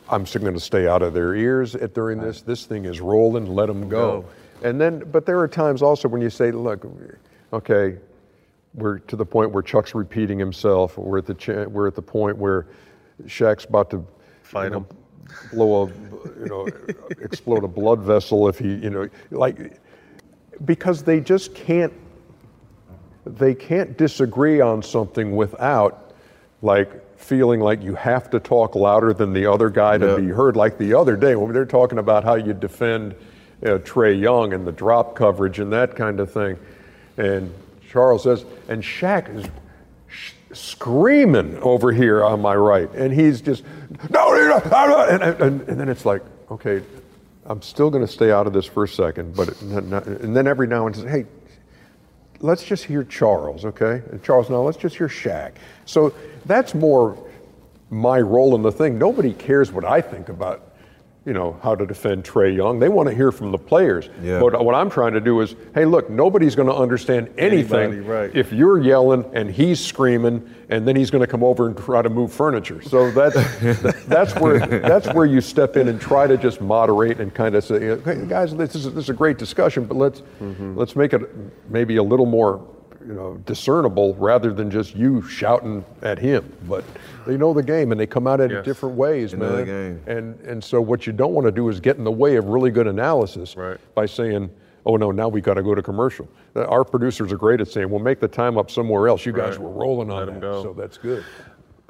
[0.09, 2.41] I'm still going to stay out of their ears at, during this.
[2.41, 3.45] This thing is rolling.
[3.45, 4.25] Let them go.
[4.61, 6.85] And then, but there are times also when you say, "Look,
[7.53, 7.97] okay,
[8.73, 10.97] we're to the point where Chuck's repeating himself.
[10.97, 12.67] We're at the cha- we're at the point where
[13.25, 14.05] Shaq's about to
[14.43, 14.85] Fight you know, him.
[15.51, 15.87] Blow a
[16.39, 16.67] you know
[17.21, 19.79] explode a blood vessel if he you know like
[20.65, 21.93] because they just can't
[23.25, 26.13] they can't disagree on something without
[26.61, 30.15] like feeling like you have to talk louder than the other guy to Yeah.
[30.15, 33.13] be heard like the other day when they're talking about how you defend
[33.63, 36.57] uh, know, Trae Young and the drop coverage and that kind of thing
[37.17, 37.53] and
[37.89, 39.45] Charles says and Shaq is
[40.53, 43.63] screaming over here on my right and he's just
[44.09, 46.83] no you're not, and, and, and then it's like okay
[47.45, 50.47] I'm still going to stay out of this for a second but it, and then
[50.47, 51.25] every now and then hey
[52.41, 54.01] let's just hear Charles, okay?
[54.11, 55.53] And Charles, now let's just hear Shaq.
[55.85, 56.13] So
[56.45, 57.17] that's more
[57.89, 58.97] my role in the thing.
[58.97, 60.70] Nobody cares what I think about,
[61.23, 62.79] you know, how to defend Trae Young.
[62.79, 64.09] They want to hear from the players.
[64.23, 64.39] Yeah.
[64.39, 67.99] But what I'm trying to do is, hey, look, nobody's going to understand anything Anybody,
[67.99, 68.35] right.
[68.35, 72.01] if you're yelling and he's screaming, and then he's going to come over and try
[72.01, 72.81] to move furniture.
[72.81, 73.35] So that's
[74.07, 77.63] that's where that's where you step in and try to just moderate and kind of
[77.63, 80.75] say, hey, guys, this is this is a great discussion, but let's Mm-hmm.
[80.75, 81.21] let's make it
[81.69, 82.65] maybe a little more
[83.07, 86.51] you know, discernible rather than just you shouting at him.
[86.67, 86.83] But
[87.25, 90.01] they know the game and they come at it in different ways, They man.
[90.07, 92.45] And and so what you don't want to do is get in the way of
[92.45, 93.55] really good analysis
[93.95, 94.49] by saying,
[94.85, 97.89] "Oh no, now we got to go to commercial." Our producers are great at saying,
[97.89, 99.61] "Well, make the time up somewhere else." You guys Right.
[99.61, 101.23] were rolling on Let that, so that's good.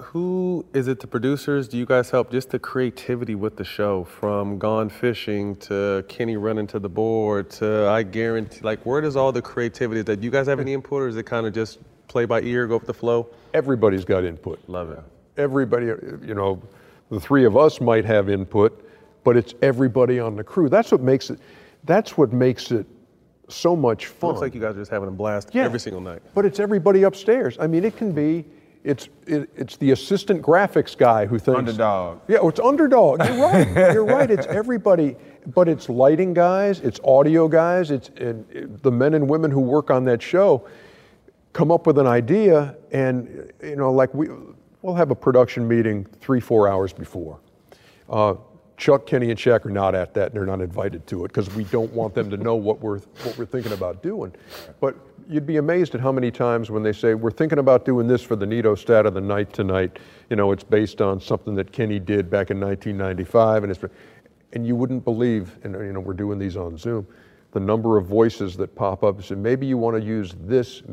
[0.02, 1.00] Who is it?
[1.00, 1.68] The producers?
[1.68, 6.38] Do you guys help just the creativity with the show, from Gone Fishing to Kenny
[6.38, 8.62] running to the board to I guarantee?
[8.62, 10.02] Like, where does all the creativity?
[10.02, 12.68] That you guys have any input, or is it kind of just play by ear,
[12.68, 13.28] go with the flow?
[13.54, 14.60] Everybody's got input.
[14.68, 15.00] Love it.
[15.38, 16.62] Everybody, you know,
[17.10, 18.90] the three of us might have input,
[19.24, 20.68] but it's everybody on the crew.
[20.68, 21.40] That's what makes it.
[21.84, 22.86] That's what makes it
[23.50, 24.30] so much fun.
[24.32, 25.64] Looks like you guys are just having a blast Yeah.
[25.66, 26.22] every single night.
[26.34, 27.58] But it's everybody upstairs.
[27.60, 28.46] I mean, it can be.
[28.84, 32.20] It's it, it's the assistant graphics guy who thinks Underdog.
[32.28, 33.24] Yeah, it's underdog.
[33.24, 33.94] You're right.
[33.94, 34.30] You're right.
[34.32, 35.16] It's everybody.
[35.48, 36.80] But it's lighting guys.
[36.80, 37.92] It's audio guys.
[37.92, 40.68] It's and it- the men and women who work on that show
[41.54, 44.30] come up with an idea, and you know, like we
[44.82, 47.40] we'll have a production meeting three four hours before.
[48.10, 48.36] Uh,
[48.78, 51.54] Chuck, Kenny, and Shaq are not at that, and they're not invited to it because
[51.56, 54.34] we don't want them to know what we're what we're thinking about doing.
[54.80, 54.96] But
[55.30, 58.22] you'd be amazed at how many times when they say we're thinking about doing this
[58.22, 60.00] for the Neato stat of the night tonight,
[60.30, 63.84] you know, it's based on something that Kenny did back in 1995, and it's
[64.54, 67.08] and you wouldn't believe, and you know, we're doing these on Zoom,
[67.52, 70.84] the number of voices that pop up and say, maybe you want to use this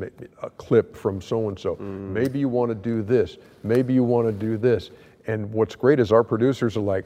[0.43, 4.27] a clip from so and so, maybe you want to do this, maybe you want
[4.27, 4.91] to do this,
[5.27, 7.05] and what's great is our producers are like,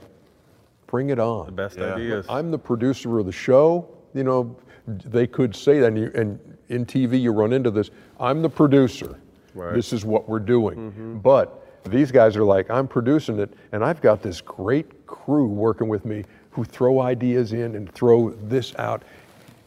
[0.86, 1.46] bring it on.
[1.46, 2.26] The best ideas.
[2.28, 3.88] I'm the producer of the show.
[4.14, 4.54] You know,
[4.86, 7.90] they could say that, and, you, and in TV you run into this.
[8.18, 9.18] I'm the producer.
[9.54, 9.74] Right.
[9.74, 10.76] This is what we're doing.
[10.76, 11.18] Mm-hmm.
[11.18, 15.88] But these guys are like, I'm producing it, and I've got this great crew working
[15.88, 19.02] with me who throw ideas in and throw this out.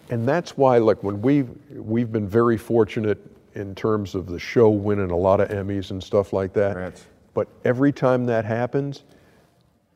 [0.10, 3.20] And that's why, like, when we've, we've been very fortunate
[3.56, 6.76] in terms of the show winning a lot of Emmys and stuff like that.
[7.34, 9.04] But every time that happens,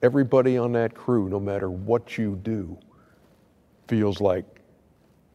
[0.01, 2.77] everybody on that crew, no matter what you do,
[3.87, 4.45] feels like,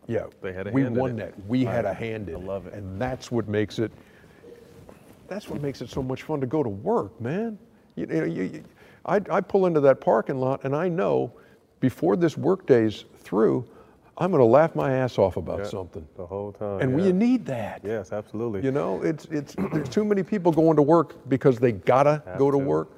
[0.07, 1.17] yeah, They had a we hand in won it.
[1.37, 1.47] that.
[1.49, 2.75] We had a hand in I love it.
[2.75, 3.91] And that's what makes it,
[5.29, 7.59] that's what makes it so much fun to go to work, man.
[7.97, 8.65] You, you know, you, you-
[9.07, 11.31] I, I pull into that parking lot and I know
[11.81, 13.67] before this workday's through,
[14.17, 16.07] I'm going to laugh my ass off about Yeah, something.
[16.17, 16.81] the whole time.
[16.81, 17.07] And yeah.
[17.07, 17.83] we need that.
[17.85, 18.63] Yes, absolutely.
[18.63, 22.39] You know, it's it's there's too many people going to work because they gotta Have
[22.39, 22.65] go to to.
[22.65, 22.89] work,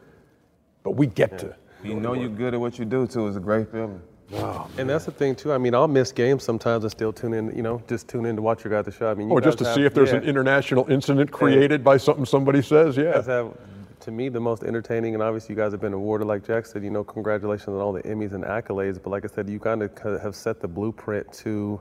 [0.85, 1.57] but we get to.
[1.83, 3.27] You know you're good at what you do too.
[3.29, 4.01] It's a great feeling.
[4.33, 5.53] And that's the thing too.
[5.53, 7.55] I mean, I'll miss games sometimes and still tune in.
[7.57, 9.11] You know, just tune in to watch your guys' the show.
[9.11, 10.19] I mean, you Or just to guys see if there's yeah.
[10.19, 12.97] an international incident created by something somebody says.
[12.97, 13.23] Yeah.
[13.23, 13.57] have,
[14.01, 16.85] to me, the most entertaining, and obviously you guys have been awarded, like Jack said,
[16.85, 19.03] you know, congratulations on all the Emmys and accolades.
[19.03, 21.81] But like I said, you kind of have set the blueprint to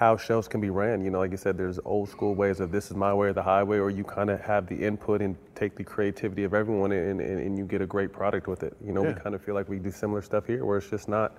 [0.00, 1.04] how shows can be ran.
[1.04, 3.32] You know, like you said, there's old school ways of this is my way or
[3.34, 6.92] the highway, or you kind of have the input and take the creativity of everyone
[6.92, 8.74] and, and, and you get a great product with it.
[8.82, 11.06] You know, we kind of feel like we do similar stuff here where it's just
[11.06, 11.36] not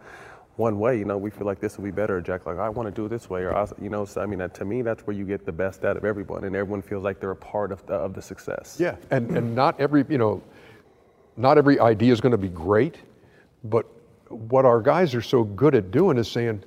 [0.58, 1.00] one way.
[1.00, 2.22] You know, we feel like this will be better.
[2.22, 4.28] Jack, like I want to do it this way, or I, you know, so I
[4.28, 7.04] mean, to me, that's where you get the best out of everyone, and everyone feels
[7.04, 8.78] like they're a part of the, of the success.
[8.80, 10.40] Yeah, and and not every you know,
[11.36, 12.98] not every idea is going to be great,
[13.64, 13.88] but
[14.30, 16.64] what our guys are so good at doing is saying,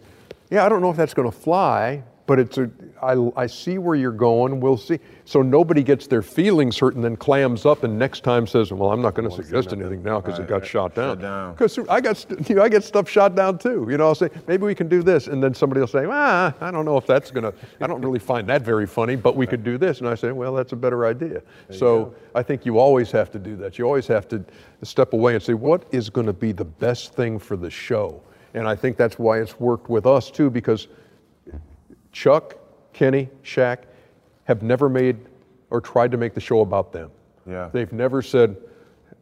[0.51, 2.71] yeah, I don't know if that's going to fly, but it's a
[3.03, 4.61] I, I see where you're going.
[4.61, 4.99] We'll see.
[5.27, 8.93] So nobody gets their feelings hurt and then clams up and next time says, well,
[8.93, 11.19] I'm not going to suggest anything now because it got shot down.
[11.53, 13.87] Because I got you know I get stuff shot down too.
[13.91, 16.55] You know, I'll say maybe we can do this, and then somebody will say, ah,
[16.61, 17.53] I don't know if that's gonna.
[17.81, 20.33] I don't really find that very funny, but we could do this, and I say,
[20.33, 21.43] well, that's a better idea.
[21.71, 23.79] So I think you always have to do that.
[23.79, 24.43] You always have to
[24.83, 28.23] step away and say, what is going to be the best thing for the show?
[28.55, 30.89] And I think that's why it's worked with us too, because
[32.13, 32.57] Chuck,
[32.93, 33.79] Kenny, Shaq
[34.45, 35.17] have never made
[35.71, 37.11] or tried to make the show about them.
[37.47, 37.69] Yeah.
[37.73, 38.57] They've never said,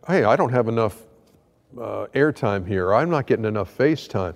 [0.07, 1.03] hey, I don't have enough
[1.79, 2.93] uh, airtime here.
[2.93, 4.35] I'm not getting enough face time.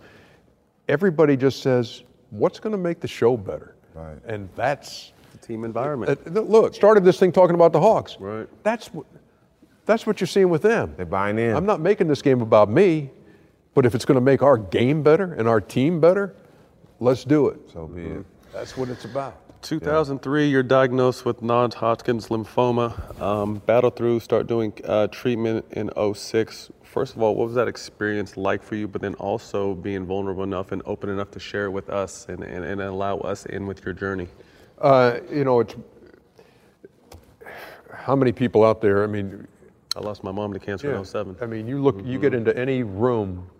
[0.88, 3.76] Everybody just says, what's going to make the show better?
[3.94, 4.16] Right.
[4.26, 5.12] And that's.
[5.32, 6.18] The team environment.
[6.26, 8.16] Uh, look, started this thing talking about the Hawks.
[8.18, 8.48] Right.
[8.62, 9.04] That's what,
[9.84, 10.94] that's what you're seeing with them.
[10.96, 11.54] They're buying in.
[11.54, 13.10] I'm not making this game about me,
[13.76, 16.34] but if it's going to make our game better and our team better,
[16.98, 17.60] let's do it.
[17.74, 18.26] So be it.
[18.50, 19.38] That's what it's about.
[19.60, 23.20] 2003, you're diagnosed with non-Hodgkin's lymphoma.
[23.20, 26.70] Um, battle through, start doing uh, treatment in 06.
[26.84, 28.88] First of all, what was that experience like for you?
[28.88, 32.42] But then also being vulnerable enough and open enough to share it with us and,
[32.42, 34.28] and, and allow us in with your journey.
[34.80, 35.74] Uh, you know, it's
[37.92, 39.04] how many people out there?
[39.04, 39.46] I mean,
[39.96, 41.36] I lost my mom to cancer in 07.
[41.42, 43.50] I mean, you look, you get into any room,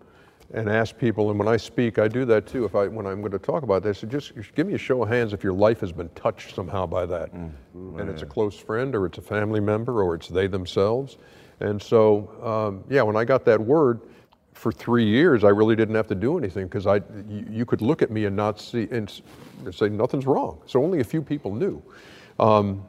[0.55, 2.65] and ask people, and when I speak, I do that too.
[2.65, 5.03] If I, when I'm going to talk about this, just, just give me a show
[5.03, 7.33] of hands if your life has been touched somehow by that,
[7.99, 11.19] and it's a close friend, or it's a family member, or it's they themselves.
[11.61, 14.01] And so, um, yeah, when I got that word,
[14.57, 16.97] for three years, I really didn't have to do anything because I,
[17.29, 19.21] you, you could look at me and not see and
[19.71, 20.63] say nothing's wrong.
[20.65, 21.83] So only a few people knew.
[22.41, 22.83] Um,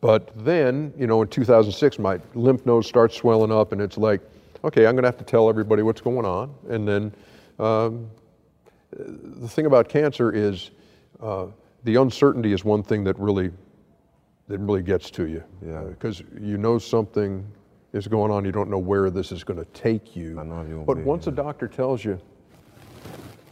[0.00, 4.20] but then, you know, in 2006, my lymph nodes start swelling up, and it's like,
[4.66, 6.54] okay, I'm going to have to tell everybody what's going on.
[6.68, 7.14] And then,
[7.58, 8.10] um,
[8.92, 10.70] the thing about cancer is
[11.20, 11.46] uh,
[11.84, 13.50] the uncertainty is one thing that really
[14.48, 15.42] that really gets to you.
[15.64, 15.82] Yeah.
[15.82, 17.44] Because you know something
[17.92, 20.38] is going on, you don't know where this is going to take you.
[20.38, 22.20] I know you But once a doctor tells you,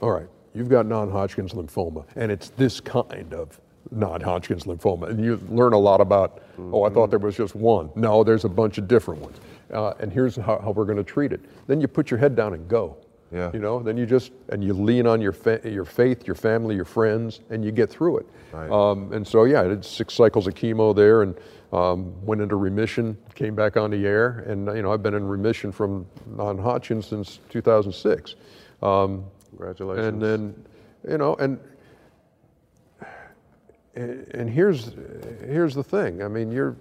[0.00, 3.60] all right, you've got non-Hodgkin's lymphoma, and it's this kind of
[3.90, 6.42] non-Hodgkin's lymphoma, and you learn a lot about.
[6.58, 7.90] Oh, I thought there was just one.
[7.96, 9.38] No, there's a bunch of different ones,
[9.74, 11.40] uh, and here's how, how we're going to treat it.
[11.66, 12.96] Then you put your head down and go.
[13.32, 13.50] Yeah.
[13.52, 16.76] You know, then you just and you lean on your fa- your faith, your family,
[16.76, 18.26] your friends, and you get through it.
[18.52, 18.70] Right.
[18.70, 21.34] Um, and so yeah, I did six cycles of chemo there, and
[21.72, 25.26] um, went into remission, came back on the air, and you know I've been in
[25.26, 26.06] remission from
[26.36, 28.36] non-Hodgkin since 2006.
[28.82, 30.06] Um, Congratulations.
[30.06, 30.64] And then,
[31.08, 31.58] you know, and
[33.96, 34.92] and here's
[35.44, 36.22] here's the thing.
[36.22, 36.76] I mean, you're.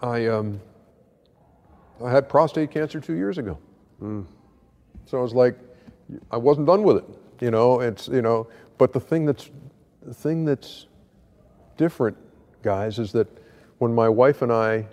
[0.00, 0.60] I um.
[2.04, 3.58] I had prostate cancer two years ago.
[5.06, 5.58] So I was like,
[6.30, 7.04] I wasn't done with it.
[7.40, 9.50] You know, it's you know, but the thing that's
[10.02, 10.86] the thing that's
[11.76, 12.16] different,
[12.62, 13.26] guys, is that
[13.78, 14.86] when my wife and I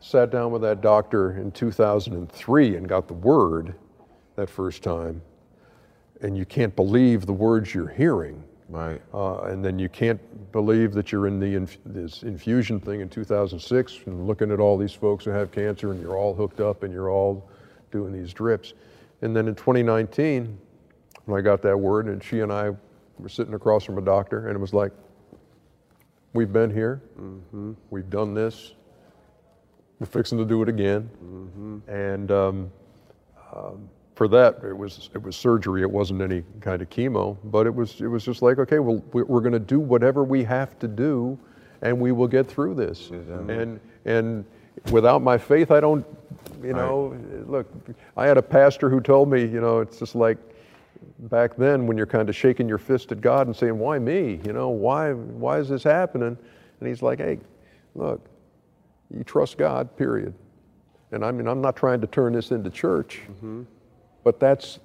[0.00, 3.74] sat down with that doctor in 2003 and got the word
[4.36, 5.20] that first time,
[6.22, 8.42] and you can't believe the words you're hearing.
[8.70, 9.02] Right.
[9.12, 10.20] Uh, and then you can't
[10.52, 14.78] believe that you're in the inf- this infusion thing in 2006 and looking at all
[14.78, 17.50] these folks who have cancer and you're all hooked up and you're all
[17.90, 18.74] doing these drips.
[19.22, 20.56] And then in 2019,
[21.24, 22.70] when I got that word, and she and I
[23.18, 24.92] were sitting across from a doctor, and it was like,
[26.32, 27.02] we've been here,
[27.90, 28.74] we've done this,
[29.98, 31.10] we're fixing to do it again.
[31.88, 32.72] And um,
[33.54, 33.88] um,
[34.20, 35.80] for that, it was it was surgery.
[35.80, 39.02] It wasn't any kind of chemo, but it was it was just like, okay, well,
[39.14, 41.38] we- we're going to do whatever we have to do,
[41.80, 43.08] and we will get through this.
[43.48, 44.44] And and
[44.92, 46.04] without my faith, I don't.
[46.62, 47.16] You know,
[47.46, 47.66] look,
[48.14, 50.36] I had a pastor who told me, you know, it's just like
[51.20, 54.38] back then when you're kind of shaking your fist at God and saying, "Why me?
[54.44, 56.36] You know, why why is this happening?"
[56.80, 57.38] And he's like, "Hey,
[57.94, 58.20] look,
[59.08, 60.34] you trust God, period."
[61.10, 63.62] And I mean, I'm not trying to turn this into church, mm-hmm.
[64.24, 64.78] But that's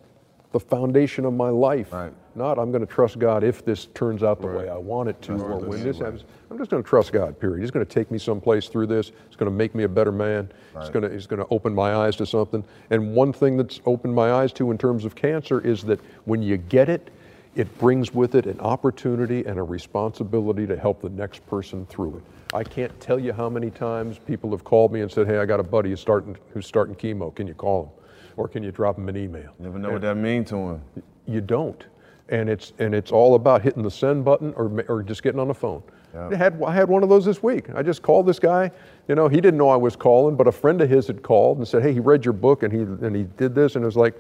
[0.52, 1.94] the foundation of my life.
[2.38, 5.22] Not I'm going to trust God if this turns out the way I want it
[5.24, 6.24] to, That's or when this happens.
[6.52, 7.40] I'm just going to trust God.
[7.40, 7.62] Period.
[7.62, 9.12] He's going to take me someplace through this.
[9.28, 10.50] It's going to make me a better man.
[10.52, 10.94] It's Right.
[10.94, 12.64] going to He's going to open my eyes to something.
[12.90, 16.42] And one thing that's opened my eyes to in terms of cancer is that when
[16.42, 17.10] you get it,
[17.56, 22.18] it brings with it an opportunity and a responsibility to help the next person through
[22.18, 22.24] it.
[22.54, 25.46] I can't tell you how many times people have called me and said, "Hey, I
[25.46, 27.34] got a buddy who's starting who's starting chemo.
[27.34, 27.90] Can you call him,
[28.38, 30.82] or can you drop him an email?" Never know what that means to him.
[31.26, 31.86] You don't,
[32.30, 35.48] and it's and it's all about hitting the send button or or just getting on
[35.48, 35.84] the phone.
[36.14, 36.30] Yeah.
[36.30, 37.70] I had I had one of those this week.
[37.76, 38.72] I just called this guy.
[39.08, 41.58] You know, he didn't know I was calling, but a friend of his had called
[41.58, 43.86] and said, "Hey, he read your book and he and he did this," and it
[43.86, 44.16] was like,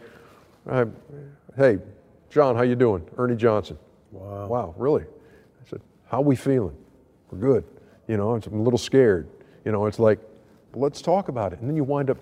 [1.55, 1.77] "Hey,
[2.29, 3.07] John, how you doing?
[3.17, 3.77] Ernie Johnson."
[4.11, 4.47] Wow.
[4.47, 5.03] Wow, really?
[5.03, 6.75] I said, "How we feeling?
[7.31, 7.63] We're good."
[8.07, 9.27] You know, I'm a little scared.
[9.63, 10.19] You know, it's like,
[10.75, 12.17] let's talk about it, and then you wind up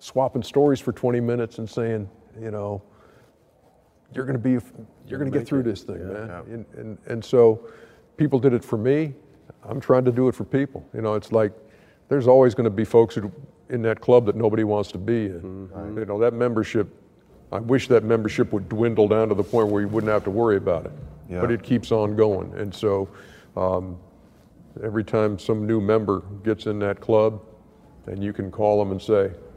[0.00, 2.08] swapping stories for 20 minutes and saying,
[2.40, 2.82] you know,
[4.12, 4.58] you're going to be,
[5.06, 6.30] you're going to get through this thing, man.
[6.50, 7.68] And, and, and so
[8.16, 9.14] people did it for me.
[9.62, 10.84] I'm trying to do it for people.
[10.94, 11.52] You know, it's like
[12.08, 13.30] there's always going to be folks who,
[13.68, 15.68] in that club that nobody wants to be in.
[15.96, 16.88] You know, that membership,
[17.52, 20.30] I wish that membership would dwindle down to the point where you wouldn't have to
[20.30, 20.92] worry about it.
[21.28, 21.40] Yeah.
[21.40, 22.52] But it keeps on going.
[22.54, 23.08] And so
[23.56, 23.96] um,
[24.82, 27.40] every time some new member gets in that club,
[28.06, 29.49] and you can call them and say, it's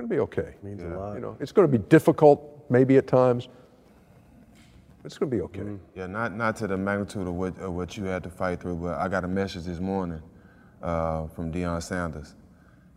[0.00, 0.54] going to be okay.
[0.62, 1.14] Means a lot.
[1.14, 3.48] You know, it's going to be difficult, maybe at times.
[5.04, 5.62] It's going to be okay.
[5.94, 8.76] Yeah, not not to the magnitude of what of what you had to fight through,
[8.76, 10.20] but I got a message this morning
[10.82, 12.34] uh, from Deion Sanders,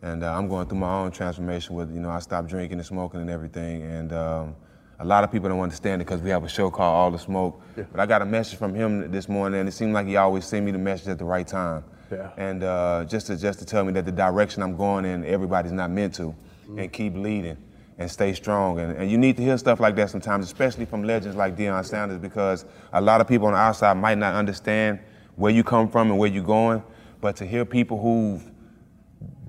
[0.02, 2.86] and uh, I'm going through my own transformation with you know I stopped drinking and
[2.86, 4.56] smoking and everything, and um,
[4.98, 7.18] a lot of people don't understand it because we have a show called All the
[7.18, 7.60] Smoke.
[7.74, 10.44] But I got a message from him this morning, and it seemed like he always
[10.44, 11.84] sent me the message at the right time.
[12.12, 12.30] Yeah.
[12.36, 15.72] And uh, just to just to tell me that the direction I'm going in, everybody's
[15.72, 16.34] not meant to,
[16.68, 17.56] and keep leading
[17.98, 18.78] and stay strong.
[18.80, 21.84] And, and you need to hear stuff like that sometimes, especially from legends like Deion
[21.84, 24.98] Sanders, because a lot of people on the outside might not understand
[25.36, 26.82] where you come from and where you're going.
[27.20, 28.50] But to hear people who've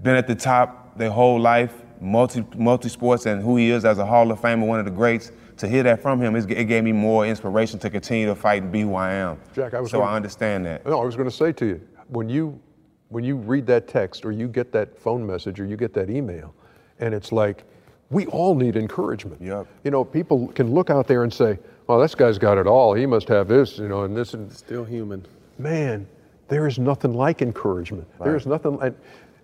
[0.01, 3.97] been at the top their whole life multi multi sports and who he is as
[3.97, 5.32] a Hall of Famer, one of the greats.
[5.57, 8.72] To hear that from him, it gave me more inspiration to continue to fight and
[8.74, 9.39] be who I am.
[9.53, 10.86] Jack, I was so gonna- I understand that.
[10.86, 12.59] No, I was going to say to you, when you
[13.07, 16.09] when you read that text or you get that phone message or you get that
[16.09, 16.53] email,
[16.99, 17.63] and it's like,
[18.09, 19.41] we all need encouragement.
[19.41, 19.67] Yep.
[19.83, 22.93] You know, people can look out there and say, well, this guy's got it all.
[22.93, 25.25] He must have this, you know, and this and Still human.
[25.57, 26.07] man,
[26.47, 28.07] there is nothing like encouragement.
[28.19, 28.41] There Right.
[28.41, 28.77] is nothing.
[28.81, 28.95] And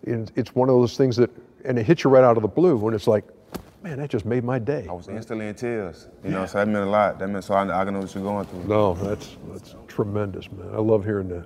[0.07, 1.29] and it's one of those things that,
[1.63, 3.23] and it hits you right out of the blue when it's like,
[3.83, 4.87] man, that just made my day.
[4.89, 6.07] I was instantly in tears.
[6.23, 7.19] You know, so that meant a lot.
[7.19, 8.63] That meant so I, I know what you're going through.
[8.63, 10.69] No, that's that's tremendous, man.
[10.73, 11.45] I love hearing that.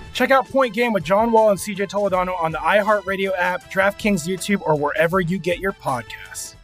[0.13, 4.27] Check out Point Game with John Wall and CJ Toledano on the iHeartRadio app, DraftKings
[4.27, 6.55] YouTube, or wherever you get your podcasts.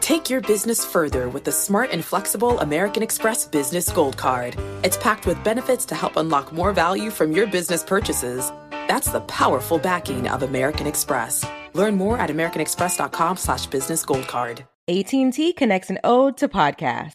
[0.00, 4.54] Take your business further with the smart and flexible American Express Business Gold Card.
[4.84, 8.52] It's packed with benefits to help unlock more value from your business purchases.
[8.70, 11.44] That's the powerful backing of American Express.
[11.74, 14.64] Learn more at americanexpress.com slash business gold card.
[14.88, 17.14] AT&T connects an ode to podcast.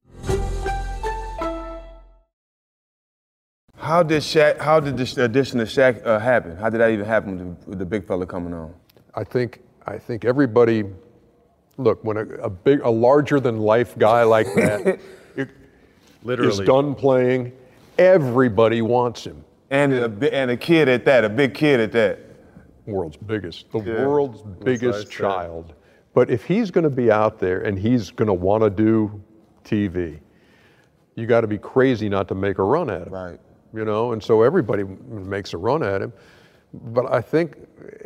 [3.81, 4.59] How did Shaq?
[4.59, 6.55] How did this addition of Shaq uh, happen?
[6.55, 8.73] How did that even happen with the, with the big fella coming on?
[9.15, 10.85] I think I think everybody
[11.77, 14.99] look when a, a big a larger than life guy like that
[15.35, 15.47] is
[16.23, 16.65] Literally.
[16.65, 17.53] done playing,
[17.97, 19.43] everybody wants him.
[19.71, 22.19] And a and a kid at that, a big kid at that.
[22.85, 24.05] World's biggest, the Yeah.
[24.05, 25.09] world's biggest said.
[25.09, 25.73] child.
[26.13, 29.23] But if he's going to be out there and he's going to want to do
[29.63, 30.19] TV,
[31.15, 33.13] you got to be crazy not to make a run at him.
[33.13, 33.39] Right.
[33.73, 36.11] You know, and so everybody makes a run at him.
[36.73, 37.57] But I think,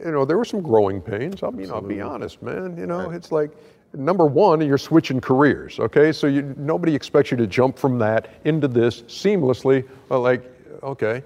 [0.03, 1.43] you know, there were some growing pains.
[1.43, 2.77] I mean, I'll be honest, man.
[2.77, 3.51] You know, it's like
[3.93, 5.79] number one, you're switching careers.
[5.79, 9.87] Okay, so you, nobody expects you to jump from that into this seamlessly.
[10.11, 10.43] uh, Like,
[10.83, 11.23] okay.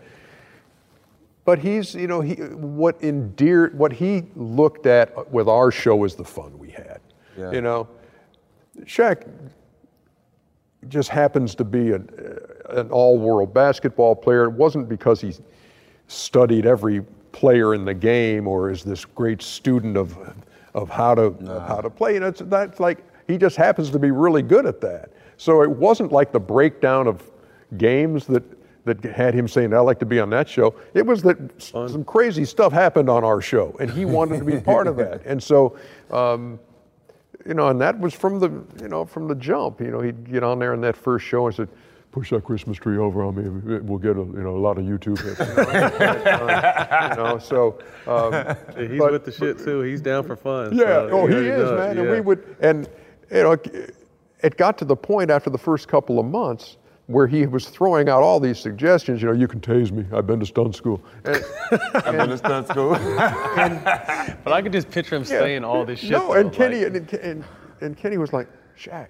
[1.46, 6.16] But he's, you know, he what endeared, what he looked at with our show is
[6.16, 7.00] the fun we had.
[7.38, 7.52] Yeah.
[7.52, 7.88] You know,
[8.82, 9.28] Shaq
[10.88, 12.08] just happens to be an,
[12.72, 14.46] an all-world basketball player.
[14.46, 15.34] It wasn't because he
[16.08, 17.02] studied every
[17.32, 20.18] player in the game or is this great student of
[20.74, 22.16] of how to of how to play.
[22.18, 25.12] It's that's like he just happens to be really good at that.
[25.38, 27.30] So it wasn't like the breakdown of
[27.78, 28.44] games that
[28.86, 31.72] that had him saying, "I like to be on that show." It was that s-
[31.72, 35.26] some crazy stuff happened on our show, and he wanted to be part of that.
[35.26, 35.78] And so.
[36.12, 36.60] Um,
[37.46, 38.50] you know, and that was from the,
[38.82, 39.80] you know, from the jump.
[39.80, 41.70] You know, he'd get on there in that first show and said,
[42.12, 43.80] "Push that Christmas tree over on me.
[43.80, 45.40] We'll get a, you know, a lot of YouTube." hits."
[47.18, 47.80] you know, so.
[48.08, 48.56] Um, Yeah,
[48.88, 49.82] he's but- with the shit too.
[49.82, 50.76] He's down for fun.
[50.76, 50.86] yeah.
[50.86, 51.98] so oh, he already is, knows, man.
[51.98, 52.90] And we would, and
[53.32, 53.58] you know,
[54.42, 58.08] it got to the point after the first couple of months where he was throwing
[58.08, 59.22] out all these suggestions.
[59.22, 60.06] You know, you can tase me.
[60.16, 61.02] I've been to stunt school.
[61.26, 61.44] And,
[61.96, 62.92] I've been to stunt school.
[62.92, 65.40] But I could just picture him Yeah.
[65.40, 66.12] saying all this shit.
[66.12, 67.44] No, though, and Kenny like- and, and,
[67.82, 68.48] and Kenny was like,
[68.78, 69.08] Shaq,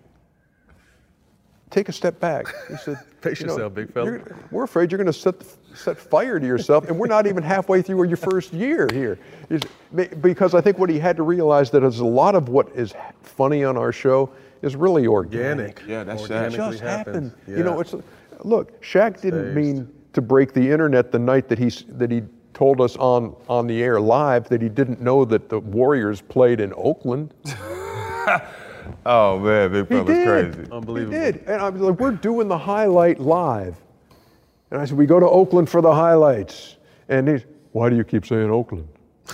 [1.69, 2.47] take a step back.
[2.67, 4.19] He said, Pace "You know, yourself, big fella."
[4.51, 5.35] We're afraid you're going to set
[5.75, 9.19] set fire to yourself, and we're not even halfway through your first year here.
[9.49, 9.61] Is-
[10.21, 12.93] Because I think what he had to realize that is a lot of what is
[13.21, 14.29] funny on our show
[14.61, 15.79] is really organic.
[15.79, 15.87] Organic.
[15.87, 16.43] Yeah, that's It Shaq.
[16.43, 17.31] Organically just happened.
[17.31, 17.57] happens.
[17.57, 17.81] You know, Yeah.
[17.81, 17.95] it's
[18.43, 18.81] look.
[18.81, 19.55] Shaq didn't Staged.
[19.55, 23.67] mean to break the internet the night that he that he told us on on
[23.67, 27.33] the air live that he didn't know that the Warriors played in Oakland.
[29.05, 30.27] Oh man, big He fella's did.
[30.53, 30.71] crazy.
[30.71, 31.17] Unbelievable.
[31.17, 31.43] He did.
[31.47, 33.75] And I was like, we're doing the highlight live.
[34.71, 36.75] And I said, we go to Oakland for the highlights.
[37.07, 38.87] And he's, why do you keep saying Oakland?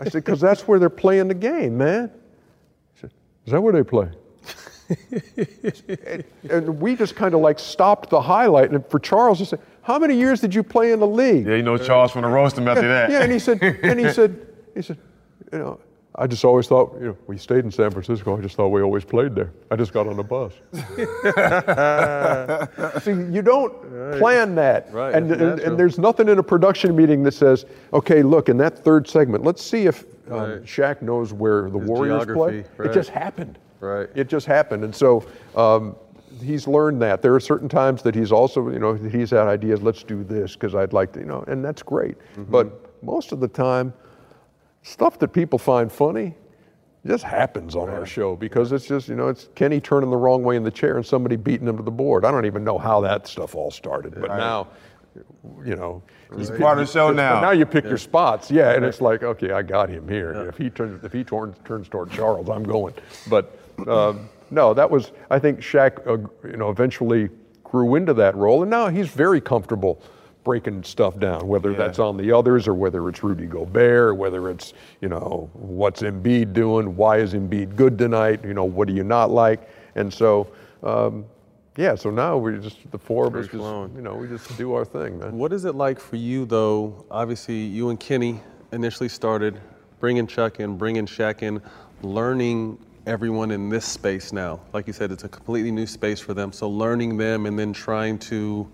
[0.00, 2.10] I said, because that's where they're playing the game, man.
[2.94, 3.10] He said,
[3.46, 4.10] is that where they play?
[5.38, 8.70] and, and we just kind of like stopped the highlight.
[8.70, 11.46] And for Charles, he said, how many years did you play in the league?
[11.46, 13.10] Yeah, you know Charles from the roast him after that.
[13.14, 14.98] Yeah, and he said, and he said, he said,
[15.52, 15.80] you know,
[16.16, 18.38] I just always thought, you know, we stayed in San Francisco.
[18.38, 19.50] I just thought we always played there.
[19.72, 20.52] I just got on the bus.
[23.02, 23.72] See, you don't
[24.18, 28.22] plan that, Right, and, and, and there's nothing in a production meeting that says, okay,
[28.22, 30.62] look, in that third segment, let's see if um, Right.
[30.62, 32.62] Shaq knows where the His Warriors play.
[32.62, 33.58] geography, It just happened.
[33.80, 34.08] Right.
[34.14, 35.26] It just happened, and so.
[35.56, 35.96] Um,
[36.42, 37.22] He's learned that.
[37.22, 39.82] There are certain times that he's also, you know, he's had ideas.
[39.82, 42.18] Let's do this because I'd like to, you know, and that's great.
[42.18, 42.50] Mm-hmm.
[42.50, 43.94] But most of the time,
[44.84, 46.34] stuff that people find funny
[47.06, 50.42] just happens on our show because it's just, you know, it's Kenny turning the wrong
[50.42, 52.24] way in the chair and somebody beating him to the board.
[52.24, 54.68] I don't even know how that stuff all started, but now,
[55.64, 56.02] you know,
[56.36, 57.40] you part of the show now.
[57.40, 60.48] Now you pick your spots, yeah, and it's like, okay, I got him here.
[60.48, 62.94] If he turns, if he turns, turns toward Charles, I'm going.
[63.28, 67.28] But um, no, that was, I think Shaq, uh, you know, eventually
[67.62, 70.02] grew into that role, and now he's very comfortable
[70.44, 74.50] breaking stuff down, whether that's on the others or whether it's Rudy Gobert, or whether
[74.50, 78.94] it's, you know, what's Embiid doing, why is Embiid good tonight, you know, what do
[78.94, 80.48] you not like, and so.
[80.82, 81.24] Um,
[81.76, 84.74] yeah, so now we're just the four of us, just, you know, we just do
[84.74, 85.36] our thing, man.
[85.36, 87.04] What is it like for you, though?
[87.10, 88.38] Obviously, you and Kenny
[88.70, 89.60] initially started
[89.98, 91.60] bringing Chuck in, bringing Shaq in,
[92.02, 94.60] learning everyone in this space now.
[94.72, 96.52] Like you said, it's a completely new space for them.
[96.52, 98.70] So learning them and then trying to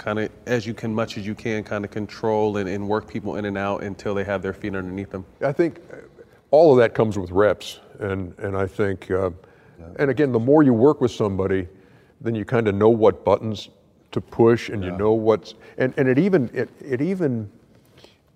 [0.00, 3.06] kind of, as you can, much as you can, kind of control and, and work
[3.06, 5.26] people in and out until they have their feet underneath them.
[5.42, 5.96] I think uh,
[6.50, 9.30] all of that comes with reps, and and I think, uh,
[9.98, 11.68] and again, the more you work with somebody,
[12.20, 13.68] then you kind of know what buttons
[14.12, 17.50] to push, and you know what's, and and it even it it even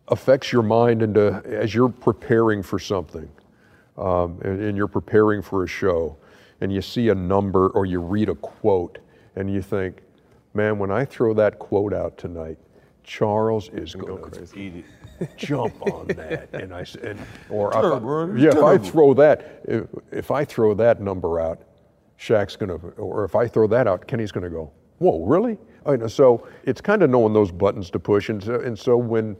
[0.08, 3.28] affects your mind into as you're preparing for something,
[3.96, 6.14] um, and, and you're preparing for a show,
[6.60, 8.98] and you see a number or you read a quote,
[9.34, 10.02] and you think,
[10.54, 12.56] man, when I throw that quote out tonight,
[13.02, 14.40] Charles is going to
[15.36, 17.18] jump on that, and I said,
[17.50, 17.80] or I-
[18.38, 21.62] yeah, if I throw that, if, if I throw that number out,
[22.18, 25.58] Shaq's gonna, or if I throw that out, Kenny's gonna go, whoa, really?
[25.84, 28.96] I know, so it's kind of knowing those buttons to push, and so, and so
[28.96, 29.36] when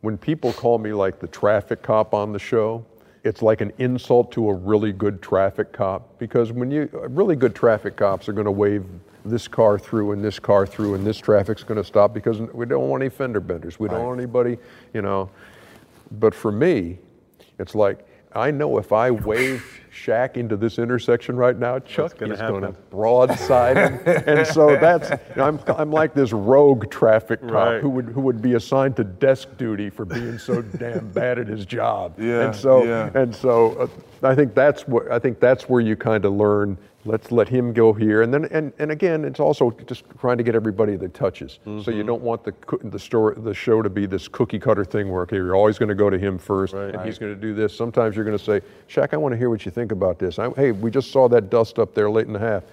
[0.00, 2.84] when people call me like the traffic cop on the show,
[3.24, 6.18] it's like an insult to a really good traffic cop.
[6.18, 8.84] Because when you really good traffic cops are going to wave
[9.28, 12.66] this car through and this car through and this traffic's going to stop because we
[12.66, 13.78] don't want any fender benders.
[13.78, 14.58] We don't want anybody,
[14.94, 15.30] you know.
[16.12, 16.98] But for me,
[17.58, 22.34] it's like I know if I wave Shaq into this intersection right now, Chuck gonna
[22.34, 26.90] is going to broadside him, and so that's you know, I'm I'm like this rogue
[26.90, 27.80] traffic cop Right.
[27.80, 31.46] who would who would be assigned to desk duty for being so damn bad at
[31.46, 32.14] his job.
[32.18, 33.10] Yeah, and so yeah.
[33.14, 33.72] and so
[34.22, 36.76] uh, I think that's what I think that's where you kind of learn.
[37.06, 40.42] Let's let him go here, and then and, and again, it's also just trying to
[40.42, 41.60] get everybody that touches.
[41.64, 41.90] So Mm-hmm.
[41.92, 42.52] you don't want the
[42.84, 45.88] the story the show to be this cookie cutter thing where okay, you're always going
[45.88, 47.74] to go to him first, and he's going to do this.
[47.76, 50.38] Sometimes you're going to say, Shaq, I want to hear what you think about this.
[50.38, 52.64] I, hey, we just saw that dust up there late in the half.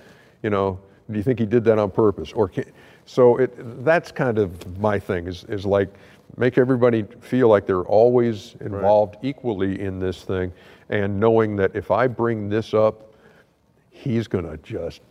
[0.42, 0.80] You know,
[1.12, 2.32] do you think he did that on purpose?
[2.34, 2.66] Or can,
[3.06, 3.54] so it
[3.86, 5.90] that's kind of my thing is is like
[6.38, 10.52] make everybody feel like they're always involved equally in this thing,
[10.90, 13.12] and knowing that if I bring this up,
[14.04, 15.01] he's going to just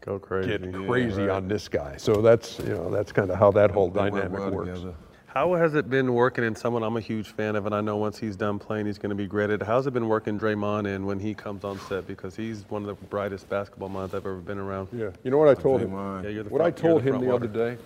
[0.00, 0.58] Go crazy.
[0.58, 1.96] get crazy on this guy.
[1.96, 4.80] So that's you know that's kind of how that whole dynamic works.
[5.26, 7.96] How has it been working in someone I'm a huge fan of, and I know
[7.96, 9.62] once he's done playing, he's going to be graded.
[9.62, 12.06] How's it been working Draymond in when he comes on set?
[12.06, 14.88] Because he's one of the brightest basketball minds I've ever been around.
[14.92, 15.92] Yeah, you know what I told him?
[15.92, 17.44] Yeah, you're the what I front- you're told the him the water.
[17.46, 17.82] other day.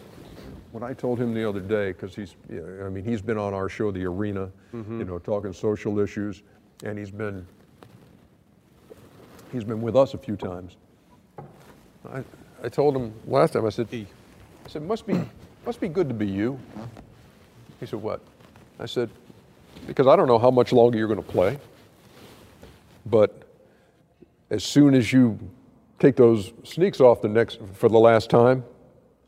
[0.73, 3.55] What I told him the other day, because he's, yeah, I mean, he's been on
[3.55, 4.99] our show, The Arena, Mm-hmm.
[4.99, 6.43] you know, talking social issues,
[6.85, 7.47] and he's been,
[9.57, 10.77] he's been with us a few times.
[12.13, 12.23] I,
[12.63, 13.67] I told him last time.
[13.67, 14.07] I said, I
[14.69, 15.19] said, must be,
[15.65, 16.59] must be good to be you.
[17.81, 18.21] He said, what?
[18.79, 19.11] I said,
[19.87, 21.59] because I don't know how much longer you're going to play,
[23.07, 23.43] but
[24.51, 25.39] as soon as you
[25.99, 28.65] take those sneaks off the next for the last time,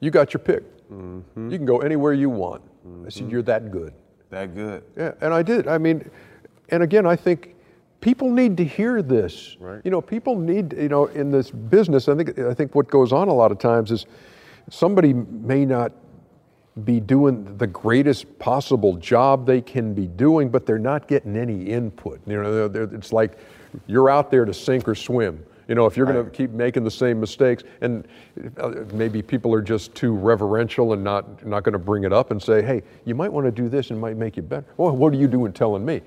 [0.00, 0.62] you got your pick.
[0.90, 1.50] Mm-hmm.
[1.50, 2.62] You can go anywhere you want.
[2.84, 3.30] I said, mm-hmm.
[3.30, 3.92] you're that good.
[4.30, 4.84] That good.
[4.96, 5.66] Yeah, and I did.
[5.68, 6.10] I mean,
[6.68, 7.54] and again, I think
[8.00, 9.56] people need to hear this.
[9.60, 9.80] Right.
[9.84, 13.12] You know, people need, you know, in this business, I think I think what goes
[13.12, 14.06] on a lot of times is
[14.70, 15.92] somebody may not
[16.84, 21.64] be doing the greatest possible job they can be doing, but they're not getting any
[21.64, 22.20] input.
[22.26, 23.36] You know, they're, they're- it's like
[23.86, 25.44] you're out there to sink or swim.
[25.66, 28.08] You know, if you're going to keep making the same mistakes, and
[28.56, 32.30] uh, maybe people are just too reverential and not not going to bring it up
[32.30, 34.64] and say, "Hey, you might want to do this and it might make you better."
[34.78, 36.00] Well, what are you doing telling me?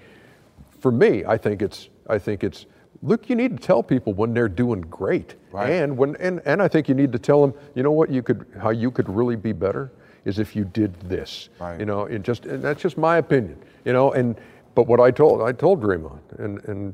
[0.82, 2.66] For me, I think it's I think it's
[3.02, 3.30] look.
[3.30, 5.70] You need to tell people when they're doing great, Right.
[5.70, 8.22] and when and and I think you need to tell them, you know what, you
[8.24, 9.92] could how you could really be better
[10.26, 11.50] is if you did this.
[11.60, 11.80] Right.
[11.80, 13.58] You know, and just and that's just my opinion.
[13.86, 14.36] You know, and
[14.76, 16.94] but what I told I told Draymond, and and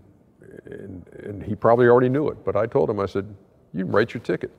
[0.65, 3.26] and, and he probably already knew it, but I told him I said,
[3.73, 4.51] you can write your ticket.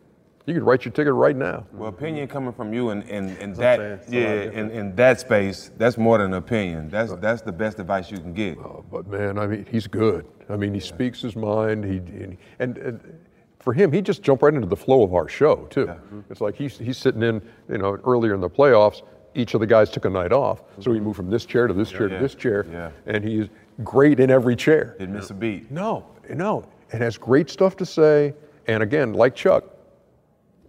[0.49, 1.67] You could write your ticket right now.
[1.73, 4.01] Well, opinion coming from you in, in, in that saying.
[4.11, 6.89] Yeah in, in that space, that's more than an opinion.
[6.89, 8.59] That's that's the best advice you can get.
[8.59, 10.27] Oh, but man, I mean, he's good.
[10.49, 11.85] I mean, he speaks his mind.
[11.85, 13.19] He and, and, and
[13.61, 15.87] for him, he just jumped right into the flow of our show too.
[15.87, 16.21] Mm-hmm.
[16.31, 19.03] It's like he's he's sitting in, you know, earlier in the playoffs.
[19.35, 21.07] Each of the guys took a night off, so he mm-hmm.
[21.07, 22.17] moved from this chair to this chair Yeah.
[22.17, 22.91] to this chair, Yeah.
[23.07, 23.49] and he's
[23.85, 24.97] great in every chair.
[24.99, 25.71] Didn't miss a beat.
[25.71, 28.35] No, no, and has great stuff to say.
[28.67, 29.65] And again, like Chuck,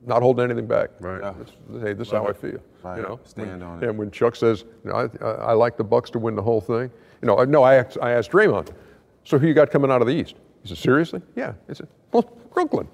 [0.09, 0.89] not holding anything back.
[0.99, 1.33] Right.
[1.81, 2.59] hey, this is how I feel.
[2.83, 2.97] Right.
[2.97, 3.87] You know, Stand when, on it.
[3.89, 6.59] And when Chuck says, you know, I, I, like the Bucks to win the whole
[6.59, 6.91] thing,
[7.21, 8.69] you know, I- no, I asked, I asked Draymond,
[9.23, 10.35] so who you got coming out of the East?
[10.63, 11.21] He said, seriously?
[11.35, 11.53] Yeah.
[11.69, 12.23] He said, well,
[12.53, 12.87] Brooklyn.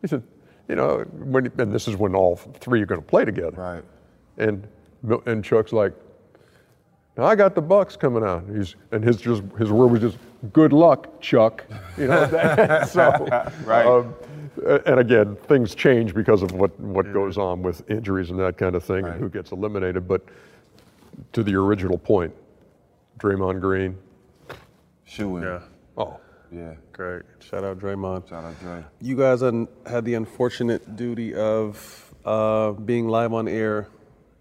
[0.00, 0.22] He said,
[0.68, 3.56] you know, when, and this is when all three are going to play together.
[3.56, 3.84] Right.
[4.38, 4.66] And
[5.26, 5.92] and Chuck's like,
[7.18, 8.44] "Now I got the Bucks coming out.
[8.54, 10.16] He's and his just his word was just
[10.52, 11.64] good luck, Chuck.
[11.98, 12.24] You know.
[12.26, 13.00] that- so
[13.66, 13.84] Right.
[13.84, 14.14] um,
[14.86, 18.74] and again, things change because of what what goes on with injuries and that kind
[18.74, 20.06] of thing, and who gets eliminated.
[20.06, 20.22] But
[21.32, 22.34] to the original point,
[23.18, 23.96] Draymond Green.
[25.04, 25.42] Shoe in.
[25.42, 25.60] Yeah.
[25.96, 26.18] Oh.
[26.50, 26.74] Yeah.
[26.92, 27.22] Great.
[27.40, 28.28] Shout out Draymond.
[28.28, 28.84] Shout out Dre.
[29.00, 33.88] You guys un- had the unfortunate duty of uh, being live on air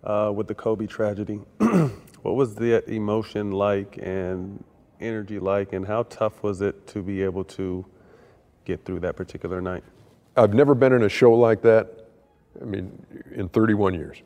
[0.04, 1.40] uh, with the Kobe tragedy.
[1.58, 4.64] what was the emotion like and
[5.00, 7.86] energy like, and how tough was it to be able to
[8.66, 9.84] get through that particular night?
[10.36, 12.08] I've never been in a show like that.
[12.62, 14.22] I mean, in 31 years.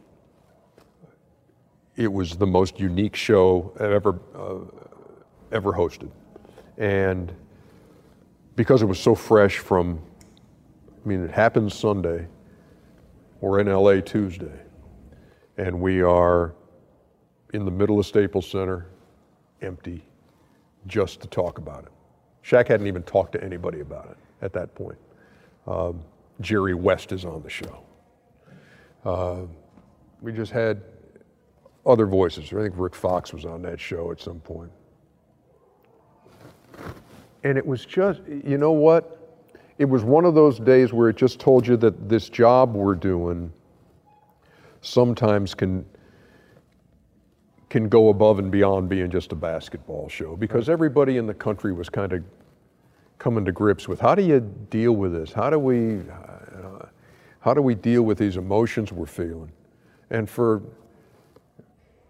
[1.96, 4.58] It was the most unique show I've ever uh,
[5.52, 6.10] ever hosted,
[6.78, 7.32] and
[8.56, 10.02] because it was so fresh from,
[11.04, 12.28] I mean, it happened Sunday.
[13.40, 14.60] We're in LA Tuesday,
[15.58, 16.54] and we are
[17.54, 18.88] in the middle of Staples Center,
[19.62, 20.04] empty,
[20.88, 21.92] just to talk about it.
[22.44, 24.98] Shaq hadn't even talked to anybody about it at that point.
[25.68, 26.02] Um,
[26.42, 27.84] Jerry West is on the show.
[29.04, 29.42] Uh,
[30.22, 30.82] we just had
[31.86, 32.52] other voices.
[32.52, 34.72] I think Rick Fox was on that show at some point.
[37.44, 39.22] And it was just, you know what?
[39.78, 42.96] It was one of those days where it just told you that this job we're
[42.96, 43.52] doing
[44.82, 45.86] sometimes can
[47.70, 51.74] can go above and beyond being just a basketball show because everybody in the country
[51.74, 52.24] was kind of
[53.18, 54.40] coming to grips with how do you
[54.70, 55.32] deal with this?
[55.32, 56.02] How do we
[57.40, 59.52] how do we deal with these emotions we're feeling?
[60.10, 60.64] And for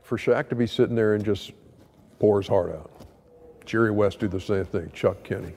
[0.01, 1.51] for Shaq to be sitting there and just
[2.19, 2.91] pour his heart out.
[3.65, 5.53] Jerry West do the same thing, Chuck Kenny.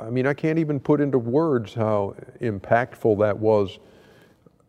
[0.00, 3.78] I mean, I can't even put into words how impactful that was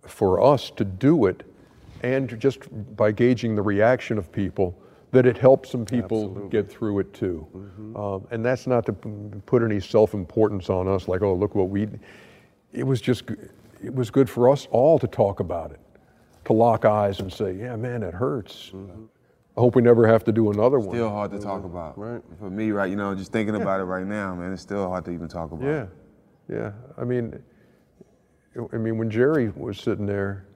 [0.03, 1.43] for us to do it
[2.03, 2.59] and just
[2.95, 4.77] by gauging the reaction of people
[5.11, 7.45] that it helps some people get through it too.
[7.53, 7.97] Mm-hmm.
[7.97, 11.87] Um, and that's not to put any self-importance on us like, oh, look what we,
[12.71, 13.29] it was just,
[13.83, 15.81] it was good for us all to talk about it,
[16.45, 18.71] to lock eyes and say, yeah, man, it hurts.
[18.73, 19.03] Mm-hmm.
[19.57, 20.95] I hope we never have to do another one.
[20.95, 21.65] Still hard to talk mm-hmm.
[21.65, 21.97] about.
[21.97, 22.21] Right.
[22.39, 25.03] For me, right, you know, just thinking about it right now, man, it's still hard
[25.05, 25.65] to even talk about.
[25.65, 25.87] Yeah,
[26.49, 26.71] yeah.
[26.97, 27.43] I mean,
[28.71, 30.47] I mean, when Jerry was sitting there,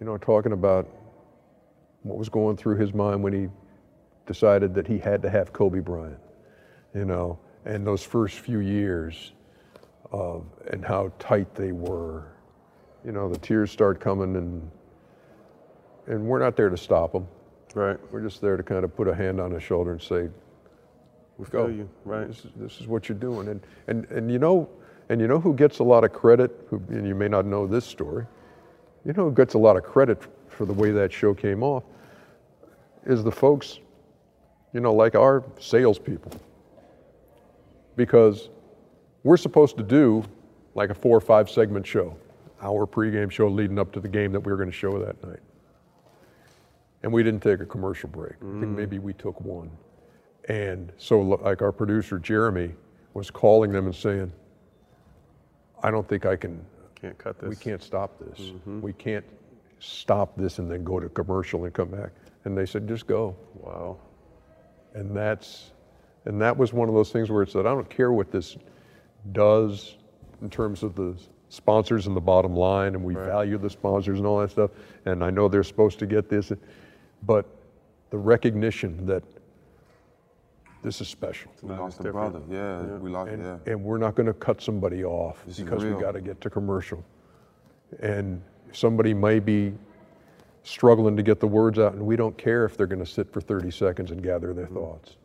[0.00, 0.88] you know, talking about
[2.02, 3.48] what was going through his mind when he
[4.26, 6.18] decided that he had to have Kobe Bryant,
[6.94, 9.32] you know, and those first few years
[10.10, 12.26] of and how tight they were,
[13.04, 14.70] you know, the tears start coming and
[16.06, 17.26] and we're not there to stop them.
[17.74, 17.96] Right.
[18.12, 20.28] We're just there to kind of put a hand on his shoulder and say,
[21.38, 21.88] We feel you.
[22.04, 22.26] Right.
[22.26, 23.48] This is, this is what you're doing.
[23.48, 24.68] And, and, and you know,
[25.08, 27.66] and you know who gets a lot of credit, who, and you may not know
[27.66, 28.26] this story,
[29.04, 30.20] you know who gets a lot of credit
[30.62, 31.82] for the way that show came off
[33.04, 33.80] is the folks,
[34.72, 36.30] you know, like our salespeople.
[37.96, 38.48] Because
[39.24, 40.24] we're supposed to do
[40.76, 42.16] like a four or five segment show,
[42.60, 45.20] our pregame show leading up to the game that we were going to show that
[45.26, 45.40] night.
[47.02, 48.34] And we didn't take a commercial break.
[48.34, 48.76] I think mm.
[48.76, 49.68] maybe we took one.
[50.48, 52.72] And so, like our producer Jeremy
[53.14, 54.30] was calling them and saying,
[55.82, 56.64] "I don't think I can.
[56.94, 57.50] Can't cut this.
[57.50, 58.38] We can't stop this.
[58.38, 58.80] Mm-hmm.
[58.80, 59.24] We can't
[59.82, 62.12] stop this and then go to commercial and come back."
[62.44, 63.98] And they said, "Just go." Wow.
[64.94, 65.72] And that's
[66.24, 68.56] And that was one of those things where it said, I don't care what this
[69.32, 69.96] does
[70.40, 71.16] in terms of the
[71.48, 74.70] sponsors and the bottom line, and we value the sponsors and all that stuff.
[75.04, 76.52] And I know they're supposed to get this,
[77.24, 77.46] but
[78.10, 79.22] the recognition that
[80.82, 81.52] this is special.
[81.62, 82.40] We lost a brother.
[82.50, 83.30] Yeah, we lost.
[83.30, 83.72] And, yeah.
[83.72, 86.00] and we're not going to cut somebody off This because we real.
[86.00, 87.04] got to get to commercial.
[88.00, 88.42] And
[88.72, 89.72] somebody may be
[90.62, 93.32] struggling to get the words out, and we don't care if they're going to sit
[93.32, 95.16] for 30 seconds and gather their thoughts.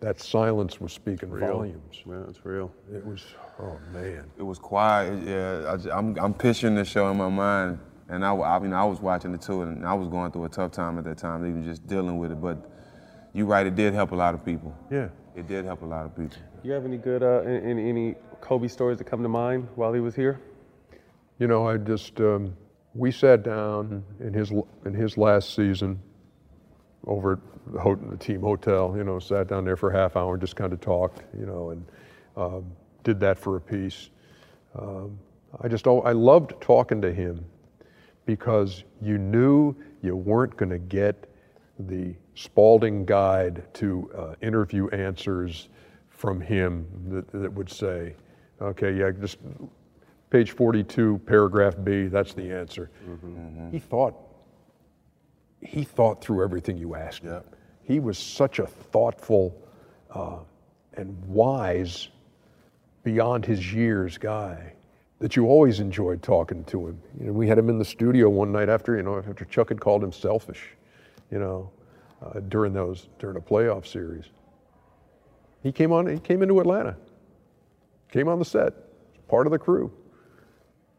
[0.00, 1.52] That silence was speaking Real.
[1.52, 2.02] volumes.
[2.04, 2.72] Yeah, it's real.
[2.92, 3.24] It was,
[3.60, 4.24] oh man.
[4.36, 5.22] It was quiet.
[5.24, 7.78] Yeah, I, ju- I'm I'm picturing the show in my mind,
[8.08, 10.48] and I, I mean I was watching it too, and I was going through a
[10.48, 12.40] tough time at that time, even just dealing with it.
[12.40, 12.68] But
[13.32, 14.76] you're right, it did help a lot of people.
[14.90, 15.08] Yeah.
[15.36, 16.36] It did help a lot of people.
[16.62, 19.92] Do You have any good, uh, any, any Kobe stories that come to mind while
[19.92, 20.40] he was here?
[21.42, 22.56] You know, I just um,
[22.94, 24.52] we sat down in his
[24.86, 26.00] in his last season
[27.04, 28.94] over at the, team hotel.
[28.96, 31.24] You know, sat down there for a half hour and just kind of talked.
[31.36, 31.84] You know, and
[32.36, 32.70] um,
[33.02, 34.10] did that for a piece.
[34.78, 35.18] Um,
[35.60, 37.44] I just I loved talking to him
[38.24, 41.28] because you knew you weren't going to get
[41.76, 45.70] the Spalding guide to uh, interview answers
[46.08, 48.14] from him that, that would say,
[48.60, 49.38] okay, yeah, just
[50.32, 52.90] page 42, paragraph B, that's the answer.
[53.70, 54.14] He thought,
[55.60, 57.42] he thought through everything you asked him.
[57.84, 59.54] He was such a thoughtful
[60.10, 60.38] uh,
[60.94, 62.08] and wise,
[63.04, 64.72] beyond his years guy
[65.18, 67.02] that you always enjoyed talking to him.
[67.20, 69.68] You know, we had him in the studio one night after, you know, after Chuck
[69.68, 70.62] had called him selfish,
[71.30, 71.70] you know,
[72.22, 74.24] uh, during those during a playoff series.
[75.62, 76.06] He came on.
[76.06, 76.96] He came into Atlanta.
[78.10, 78.72] Came on the set,
[79.28, 79.92] part of the crew.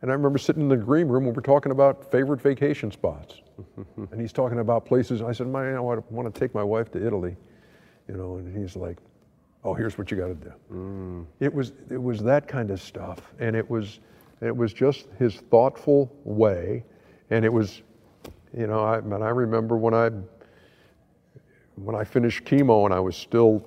[0.03, 3.35] And I remember sitting in the green room when we're talking about favorite vacation spots.
[4.11, 5.21] and he's talking about places.
[5.21, 7.37] I said, "Man, I want to, want to take my wife to Italy,"
[8.09, 8.35] you know.
[8.35, 8.97] And he's like,
[9.63, 11.25] "Oh, here's what you got to do." Mm.
[11.39, 14.01] It was it was that kind of stuff, and it was
[14.41, 16.83] it was just his thoughtful way,
[17.29, 17.81] and it was,
[18.57, 20.09] you know, I and I remember when I
[21.75, 23.65] when I finished chemo and I was still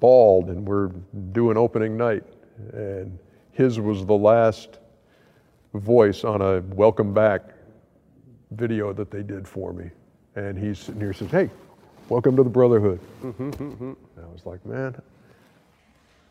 [0.00, 0.88] bald, and we're
[1.32, 2.24] doing opening night,
[2.72, 3.18] and
[3.52, 4.78] his was the last
[5.74, 7.42] voice on a welcome back
[8.52, 9.90] video that they did for me,
[10.36, 11.50] and he's sitting here says, "Hey,
[12.08, 14.94] welcome to the Brotherhood." And I was like, man,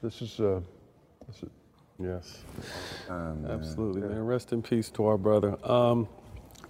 [0.02, 0.62] this is, uh,
[1.28, 1.50] this is
[2.00, 2.44] Yes.
[3.10, 4.26] Absolutely, man.
[4.26, 5.58] Rest in peace to our brother.
[5.70, 6.08] Um,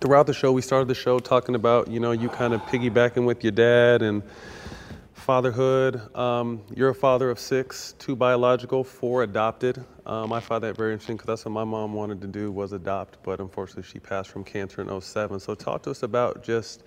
[0.02, 3.26] throughout the show, we started the show talking about, you know, you kind of piggybacking
[3.26, 4.22] with your dad and
[5.24, 6.14] fatherhood.
[6.18, 9.82] Um, you're a father of six, two biological, four adopted.
[10.06, 12.74] Um, I find that very interesting because that's what my mom wanted to do was
[12.74, 15.40] adopt, but unfortunately she passed from cancer in 07.
[15.40, 16.84] So talk to us about just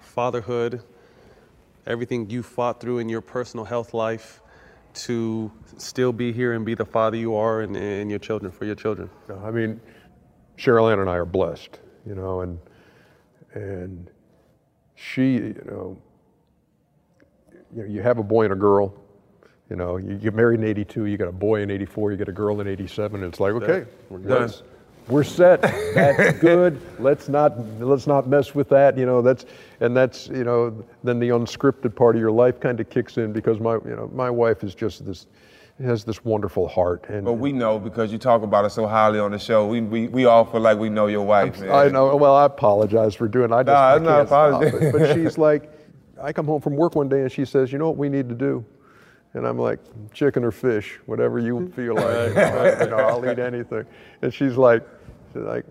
[0.00, 0.82] fatherhood,
[1.86, 4.42] everything you fought through in your personal health life
[4.94, 8.64] to still be here and be the father you are and, and your children for
[8.64, 9.08] your children.
[9.44, 9.80] I mean,
[10.56, 12.58] Cheryl Ann and I are blessed, you know, and
[13.54, 14.10] and
[14.96, 15.96] she, you know,
[17.74, 18.94] you, know, you have a boy and a girl.
[19.70, 22.28] You know, you get married in '82, you got a boy in '84, you get
[22.28, 24.50] a girl in '87, and it's like, okay, We're done.
[25.08, 25.62] We're set.
[25.62, 26.80] That's good.
[26.98, 28.96] Let's not let's not mess with that.
[28.98, 29.46] You know, that's
[29.80, 33.32] and that's you know then the unscripted part of your life kind of kicks in
[33.32, 35.26] because my you know my wife is just this
[35.82, 39.18] has this wonderful heart and But we know because you talk about it so highly
[39.18, 39.66] on the show.
[39.66, 41.62] We we, we all feel like we know your wife.
[41.62, 42.14] I know.
[42.16, 43.52] Well, I apologize for doing.
[43.52, 45.72] I just Nah, I can't stop But she's like,
[46.20, 48.28] I come home from work one day and she says, "You know what we need
[48.28, 48.64] to do?"
[49.34, 49.78] And I'm like,
[50.12, 52.30] "Chicken or fish, whatever you feel like.
[52.80, 53.84] you know, I'll eat anything."
[54.22, 54.86] And she's like,
[55.32, 55.64] she's like,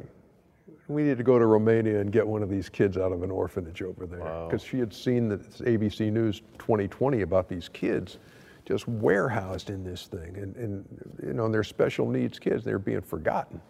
[0.87, 3.31] "We need to go to Romania and get one of these kids out of an
[3.31, 8.17] orphanage over there." Because she had seen the ABC News 2020 about these kids
[8.65, 10.85] just warehoused in this thing, and, and
[11.25, 12.65] you know, they're special needs kids.
[12.65, 13.61] They're being forgotten,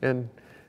[0.00, 0.28] and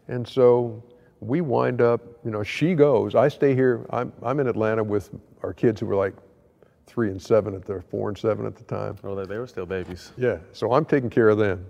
[0.09, 0.83] and so
[1.21, 2.01] we wind up.
[2.23, 3.15] You know, she goes.
[3.15, 3.85] I stay here.
[3.89, 5.09] I'm I'm in Atlanta with
[5.43, 6.13] our kids who were like
[6.87, 8.97] three and seven at the four and seven at the time.
[9.03, 10.11] Oh, they, they were still babies.
[10.17, 11.65] Yeah, so I'm taking care of them.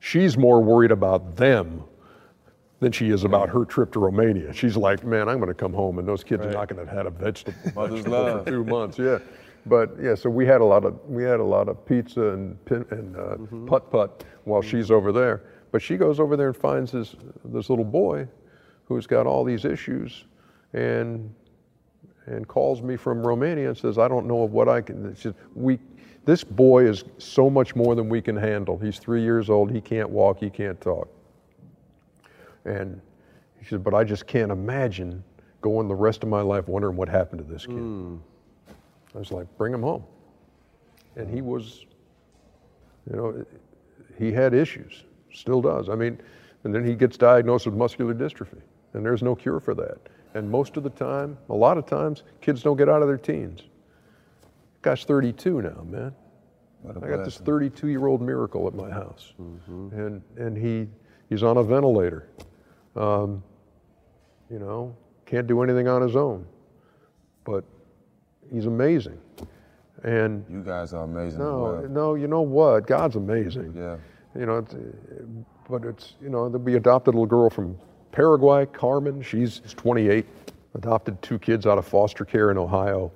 [0.00, 1.84] She's more worried about them
[2.80, 4.52] than she is about her trip to Romania.
[4.52, 6.86] She's like, man, I'm going to come home and those kids are not going to
[6.86, 8.98] have had a vegetable, Mother's vegetable for two months.
[8.98, 9.18] Yeah,
[9.64, 12.62] but yeah, so we had a lot of we had a lot of pizza and
[12.64, 13.36] pin, and uh,
[13.66, 15.42] putt putt while she's over there.
[15.72, 18.28] But she goes over there and finds this this little boy
[18.86, 20.24] who's got all these issues,
[20.72, 21.34] and
[22.26, 25.14] and calls me from Romania and says, I don't know of what I can.
[25.14, 25.78] Said, we,
[26.24, 28.76] this boy is so much more than we can handle.
[28.78, 29.70] He's three years old.
[29.70, 30.40] He can't walk.
[30.40, 31.08] He can't talk.
[32.64, 33.00] And
[33.60, 35.22] he said, but I just can't imagine
[35.60, 37.76] going the rest of my life wondering what happened to this kid.
[37.76, 38.16] Hmm.
[39.14, 40.02] I was like, bring him home.
[41.16, 41.86] and he was,
[43.10, 43.44] you know,
[44.18, 45.88] he had issues, still does.
[45.88, 46.20] I mean,
[46.64, 48.60] and then he gets diagnosed with muscular dystrophy,
[48.96, 49.98] and there's no cure for that.
[50.34, 53.18] And most of the time, a lot of times, kids don't get out of their
[53.18, 53.62] teens.
[54.82, 56.14] Guy's 32 now, man.
[56.88, 60.86] I got this 32 year old miracle at my house, and and he
[61.28, 62.28] he's on a ventilator.
[62.94, 63.42] Um,
[64.50, 66.46] you know, can't do anything on his own,
[67.44, 67.64] but
[68.52, 69.18] he's amazing.
[70.04, 71.40] And you guys are amazing.
[71.40, 71.88] No, well.
[71.88, 72.86] no, you know what?
[72.86, 73.74] God's amazing.
[73.76, 73.96] Yeah.
[74.38, 74.76] You know, it's,
[75.68, 77.76] but it's you know, we adopted a little girl from
[78.16, 79.20] Paraguay, Carmen.
[79.20, 80.24] She's 28.
[80.74, 83.12] Adopted two kids out of foster care in Ohio,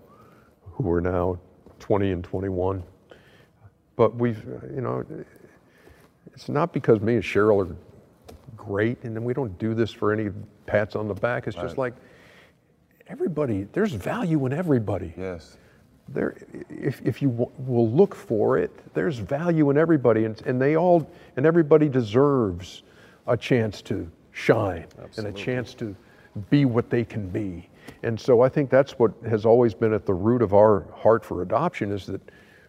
[0.73, 1.39] who are now
[1.79, 2.83] 20 and 21.
[3.97, 4.45] But we've,
[4.75, 5.03] you know,
[6.35, 7.77] it's not because me and Cheryl are
[8.59, 10.29] great, and then we don't do this for any
[10.67, 11.47] pats on the back.
[11.47, 11.95] It's just like
[13.09, 13.67] everybody.
[13.73, 15.15] There's value in everybody.
[15.17, 15.57] Yes.
[16.11, 16.37] There,
[16.69, 20.77] if, if you w- will look for it, there's value in everybody, and, and they
[20.77, 22.83] all, and everybody deserves
[23.27, 24.86] a chance to shine
[25.16, 25.94] and a chance to
[26.48, 27.69] be what they can be.
[28.02, 31.24] And so I think that's what has always been at the root of our heart
[31.24, 32.20] for adoption is that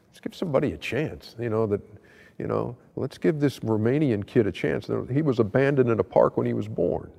[0.09, 1.35] let's give somebody a chance.
[1.39, 1.81] You know that,
[2.37, 4.89] you know, let's give this Romanian kid a chance.
[5.11, 7.11] He was abandoned in a park when he was born.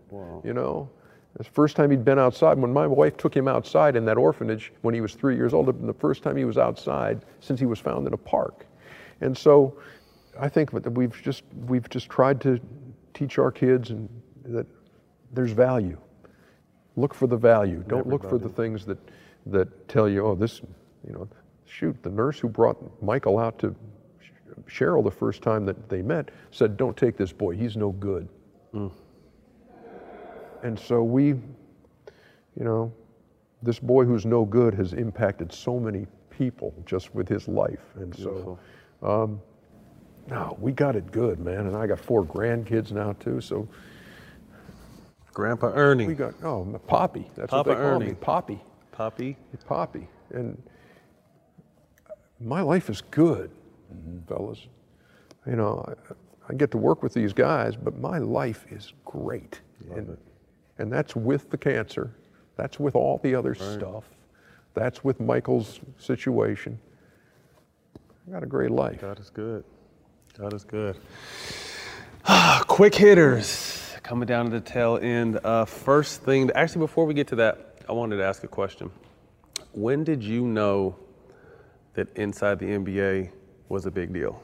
[0.45, 0.91] You know,
[1.37, 4.73] the first time he'd been outside, when my wife took him outside in that orphanage
[4.83, 7.79] when he was three years old, the first time he was outside since he was
[7.79, 8.67] found in a park.
[9.21, 9.79] And so
[10.39, 12.61] I think that we've just, we've just tried to
[13.15, 14.09] teach our kids and
[14.47, 14.67] that
[15.33, 15.99] there's value.
[16.97, 17.85] Look for the value.
[17.89, 18.99] Don't look for the things that,
[19.47, 20.61] that tell you, oh, this,
[21.07, 21.29] you know,
[21.67, 23.75] shoot, the nurse who brought Michael out to
[24.69, 28.29] Cheryl the first time that they met said, don't take this boy, he's no good.
[30.63, 31.41] And so we, you
[32.57, 32.93] know,
[33.63, 37.85] this boy who's no good has impacted so many people just with his life.
[37.97, 38.59] And so,
[39.03, 39.41] um,
[40.29, 41.67] no, we got it good, man.
[41.67, 43.41] And I got four grandkids now too.
[43.41, 43.67] So
[45.33, 46.07] Grandpa Ernie.
[46.07, 47.31] we got oh Poppy.
[47.37, 48.61] That's Papa what they call me, Poppy.
[48.93, 49.37] Poppy.
[49.67, 50.09] Poppy.
[50.31, 50.63] And
[52.41, 53.51] my life is good,
[54.29, 54.67] fellas.
[55.47, 56.15] You know, I,
[56.49, 59.61] I get to work with these guys, but my life is great.
[59.95, 60.17] and,
[60.79, 62.15] and that's with the cancer.
[62.57, 64.05] That's with all the other stuff.
[64.75, 66.79] That's with Michael's situation.
[68.29, 69.01] I got a great life.
[69.01, 69.65] God is good.
[70.39, 70.97] God is good.
[72.69, 73.92] Quick hitters.
[74.13, 75.41] Coming down to the tail end.
[75.43, 78.91] Uh, first thing, actually, before we get to that, I wanted to ask a question.
[79.73, 80.97] When did you know
[81.95, 83.31] that inside the NBA
[83.71, 84.39] was a big deal?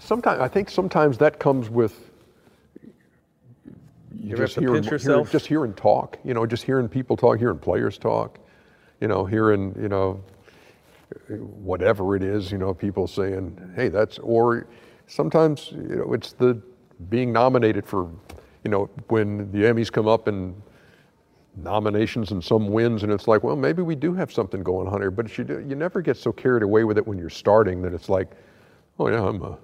[0.00, 2.10] Sometimes I think sometimes that comes with
[4.12, 5.30] You have hearing, hearing- yourself?
[5.30, 6.18] just hearing talk.
[6.24, 8.40] You know, just hearing people talk, hearing players talk.
[9.00, 10.20] You know, hearing you know
[11.28, 12.50] whatever it is.
[12.50, 14.66] You know, people saying, "Hey, that's," or
[15.06, 16.60] sometimes you know it's the
[17.08, 18.10] being nominated for.
[18.64, 20.54] You know, when the Emmys come up and
[21.56, 25.00] nominations and some wins, and it's like, well, maybe we do have something going on
[25.00, 25.10] here.
[25.10, 27.92] But you do, you never get so carried away with it when you're starting that
[27.94, 28.28] it's like,
[28.98, 29.58] oh yeah, I'm a,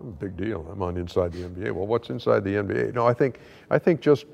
[0.00, 0.66] I'm a big deal.
[0.70, 1.72] I'm on inside the NBA.
[1.72, 2.94] Well, what's inside the NBA?
[2.94, 3.38] No, I think
[3.70, 4.26] I think just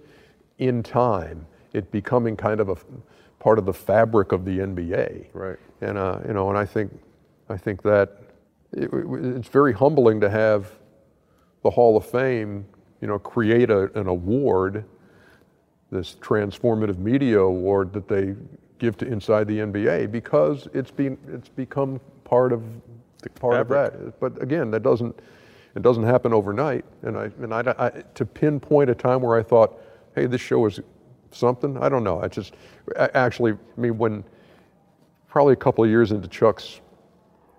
[0.58, 2.76] in time, it becoming kind of a
[3.40, 5.26] part of the fabric of the NBA.
[5.32, 5.58] Right.
[5.80, 6.92] And uh, you know, and I think
[7.48, 8.22] I think that
[8.72, 10.70] it, it- it's very humbling to have
[11.62, 12.64] the Hall of Fame,
[13.04, 14.82] you know, create a, an award,
[15.90, 18.34] this transformative media award that they
[18.78, 22.62] give to Inside the NBA because it's been it's become part of
[23.34, 24.18] part of that.
[24.20, 25.20] But again, that doesn't
[25.76, 26.86] it doesn't happen overnight.
[27.02, 29.78] And I and I, I to pinpoint a time where I thought,
[30.14, 30.80] hey, this show is
[31.30, 31.76] something.
[31.76, 32.22] I don't know.
[32.22, 32.54] I just
[32.96, 34.24] a- actually, I mean, when
[35.28, 36.80] probably a couple of years into Chuck's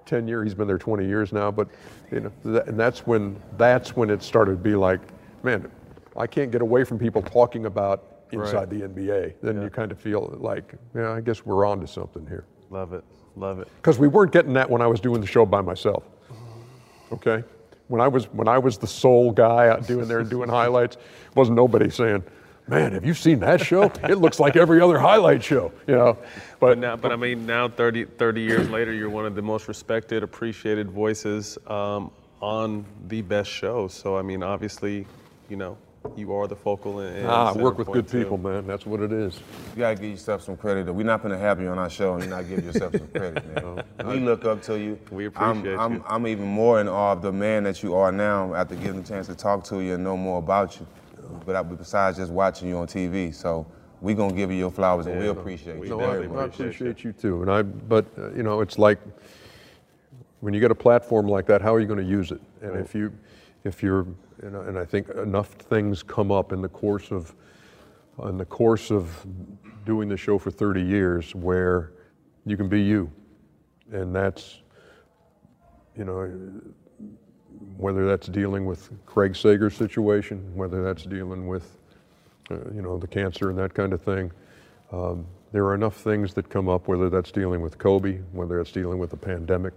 [0.08, 1.68] tenure, he's been there 20 years now, but
[2.12, 5.02] you know, that, and that's when that's when it started to be like,
[5.46, 5.72] man,
[6.18, 9.36] I can't get away from people talking about inside the NBA.
[9.42, 12.46] Then you kind of feel like, yeah, I guess we're on to something here.
[12.70, 13.04] Love it.
[13.36, 13.68] Love it.
[13.78, 16.04] Because we weren't getting that when I was doing the show by myself.
[17.12, 17.44] Okay?
[17.88, 20.98] When I was when I was the sole guy out doing there and doing highlights,
[21.36, 22.24] wasn't nobody saying,
[22.68, 23.84] Man, have you seen that show?
[23.84, 26.18] It looks like every other highlight show, you know.
[26.60, 29.68] But now, but I mean, now 30, 30 years later, you're one of the most
[29.68, 32.10] respected, appreciated voices um,
[32.42, 33.88] on the best show.
[33.88, 35.06] So I mean, obviously,
[35.50, 35.78] you know,
[36.16, 38.20] you are the focal and, and Ah, I work with good too.
[38.20, 38.68] people, man.
[38.68, 39.40] That's what it is.
[39.76, 40.92] You gotta give yourself some credit.
[40.94, 43.44] We're not gonna have you on our show and you not give yourself some credit,
[43.56, 43.84] man.
[44.06, 45.00] we look up to you.
[45.10, 46.04] We I'm, appreciate I'm, you.
[46.08, 49.04] I'm even more in awe of the man that you are now after getting a
[49.04, 50.86] chance to talk to you and know more about you.
[51.46, 53.66] But I, besides just watching you on TV, so
[54.02, 57.04] we're gonna give you your flowers and we appreciate you No, very I, I appreciate
[57.04, 57.42] you too.
[57.42, 59.00] And I, but uh, you know, it's like
[60.42, 62.40] when you get a platform like that, how are you going to use it?
[62.62, 63.12] And if you,
[63.64, 64.06] if you're,
[64.42, 67.34] and I think enough things come up in the course of,
[68.24, 69.26] in the course of
[69.86, 71.92] doing the show for 30 years where
[72.46, 73.12] you can be you,
[73.92, 74.62] and that's,
[75.98, 76.52] you know,
[77.78, 81.78] whether that's dealing with Craig Sager's situation, whether that's dealing with,
[82.52, 84.32] uh, you know, the cancer and that kind of thing.
[84.92, 88.72] Um, there are enough things that come up, whether that's dealing with Kobe, whether it's
[88.72, 89.74] dealing with the pandemic,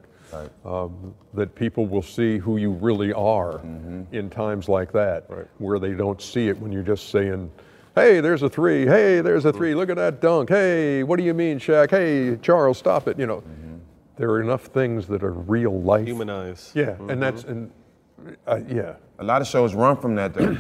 [0.65, 5.27] um, that people will see who you really are in times like that,
[5.59, 7.51] where they don't see it when you're just saying,
[7.95, 11.25] hey, there's a three, hey, there's a three, look at that dunk, hey, what do
[11.25, 11.91] you mean, Shaq?
[11.91, 13.43] Hey, Charles, stop it, you know.
[14.17, 16.07] There are enough things that are real life.
[16.07, 16.73] Humanize.
[16.75, 17.71] Yeah, and that's, and,
[18.49, 18.97] uh, yeah.
[19.21, 20.57] A lot of shows run from that though.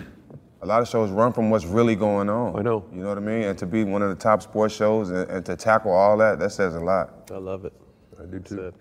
[0.62, 2.56] a lot of shows run from what's really going on.
[2.56, 2.84] I know.
[2.92, 3.42] You know what I mean?
[3.44, 6.38] And to be one of the top sports shows and, and to tackle all that,
[6.38, 7.30] that says a lot.
[7.32, 7.72] I love it.
[8.20, 8.72] I do too.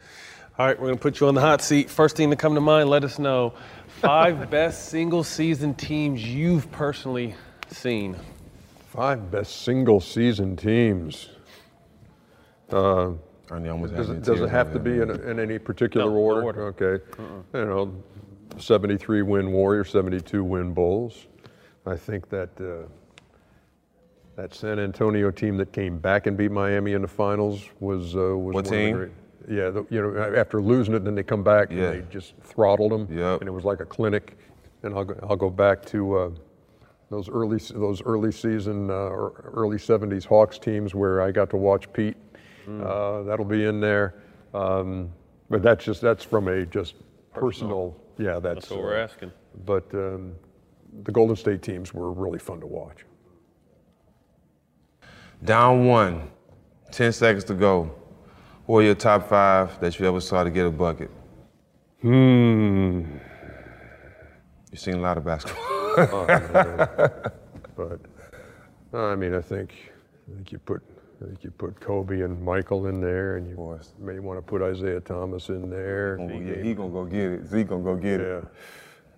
[0.59, 1.87] All right, we're going to put you on the hot seat.
[1.87, 3.53] First thing to come to mind, let us know.
[4.01, 7.35] Five best single season teams you've personally
[7.69, 8.15] seen.
[8.87, 11.29] Five best single season teams.
[12.71, 13.11] Uh,
[13.51, 15.21] Ernie almost does it, does it have to be in, man.
[15.21, 16.43] in any particular No, no order?
[16.43, 16.61] order.
[16.67, 17.03] Okay.
[17.53, 18.03] You know,
[18.57, 21.27] 73 win Warriors, 72 win Bulls.
[21.85, 22.87] I think that uh,
[24.35, 28.35] that San Antonio team that came back and beat Miami in the finals was uh,
[28.35, 29.11] was What one of the team?
[29.47, 31.83] Great- yeah, the, you know, after losing it, then they come back Yeah.
[31.85, 33.41] and they just throttled them, Yep.
[33.41, 34.37] and it was like a clinic.
[34.83, 36.29] And I'll go, I'll go back to uh,
[37.09, 41.57] those early those early season uh, or early '70s Hawks teams where I got to
[41.57, 42.17] watch Pete.
[42.67, 44.15] Uh, that'll be in there,
[44.53, 45.09] um,
[45.49, 46.95] but that's just that's from a just
[47.33, 47.95] personal.
[48.17, 49.31] yeah, that's, That's what we're uh, asking.
[49.65, 50.33] But um,
[51.03, 53.05] the Golden State teams were really fun to watch.
[55.43, 56.29] Down one,
[56.91, 57.89] 10 seconds to go.
[58.67, 61.09] Who are your top five that you ever saw to get a bucket?
[62.01, 63.03] Hmm.
[64.69, 65.63] You've seen a lot of basketball.
[65.99, 66.27] Oh,
[67.75, 67.99] but
[68.93, 69.73] I mean, I think
[70.29, 70.83] I think you put
[71.19, 74.61] I think you put Kobe and Michael in there, and you may want to put
[74.61, 76.19] Isiah Thomas in there.
[76.21, 77.47] Oh, yeah, he gonna go get it.
[77.47, 78.25] Zeke gonna go get Yeah.
[78.37, 78.43] it.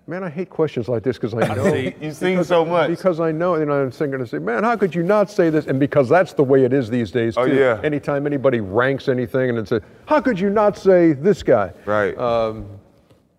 [0.08, 1.94] Man, I hate questions like this because I know see.
[2.02, 2.90] You've seen because- so much.
[2.90, 5.50] Because I know, you know, I'm thinking to say, man, how could you not say
[5.50, 5.68] this?
[5.68, 7.36] And because that's the way it is these days.
[7.38, 7.80] Oh, yeah.
[7.84, 11.72] Anytime anybody ranks anything and then say, how could you not say this guy?
[11.86, 12.18] Right.
[12.18, 12.68] Um,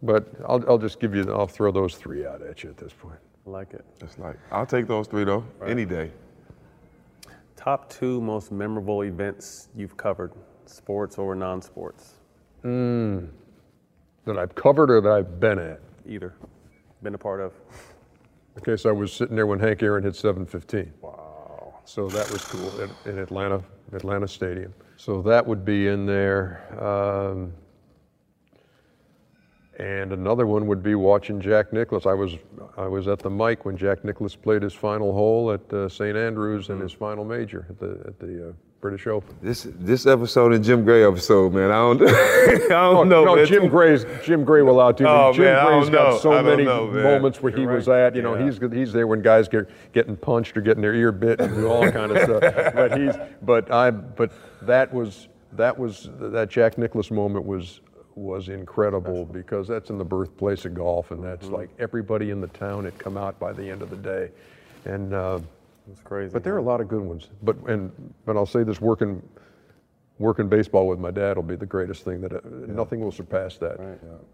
[0.03, 2.93] but I'll, I'll just give you, I'll throw those three out at you at this
[2.93, 3.19] point.
[3.47, 3.85] I like it.
[4.01, 6.11] It's like I'll take those three though, any day.
[7.57, 10.33] Top two most memorable events you've covered,
[10.67, 12.15] sports or non sports?
[12.65, 13.29] Mm.
[14.25, 15.81] That I've covered or that I've been at.
[16.11, 16.35] Either.
[17.03, 17.53] Been a part of.
[18.59, 20.93] Okay, so I was sitting there when Hank Aaron hit 715.
[21.01, 21.81] Wow.
[21.85, 23.63] So that was cool in, in Atlanta,
[23.93, 24.75] Atlanta Stadium.
[24.97, 26.67] So that would be in there.
[26.85, 27.53] Um,
[29.79, 32.05] and another one would be watching Jack Nicklaus.
[32.05, 32.35] I was
[32.77, 36.17] I was at the mic when Jack Nicklaus played his final hole at uh, St.
[36.17, 39.37] Andrews in his final major at the at the uh, British Open.
[39.43, 41.71] This this episode and Jim Gray episode, man.
[41.71, 43.25] I don't I don't know.
[43.25, 43.45] no.
[43.45, 45.09] Jim Gray's Jim Gray will out to me.
[45.11, 46.19] Oh, Jim man, Gray's got know.
[46.19, 48.01] so many know, moments where he You're was right.
[48.07, 48.17] at.
[48.17, 48.45] You know, Yeah.
[48.47, 51.69] he's he's there when guys get getting punched or getting their ear bit and do
[51.69, 52.43] all kind of stuff.
[52.75, 54.33] But he's but I but
[54.63, 57.81] that was that was that Jack Nicklaus moment was
[58.15, 62.49] was incredible because that's in the birthplace of golf and that's like everybody in the
[62.49, 64.31] town had come out by the end of the day,
[64.87, 65.13] and.
[65.13, 65.39] Uh,
[65.91, 66.33] It's crazy.
[66.33, 67.29] but there are a lot of good ones.
[67.43, 67.93] But and
[68.27, 69.23] but I'll say this: working
[70.19, 73.57] working baseball with my dad will be the greatest thing that uh, nothing will surpass
[73.57, 73.79] that.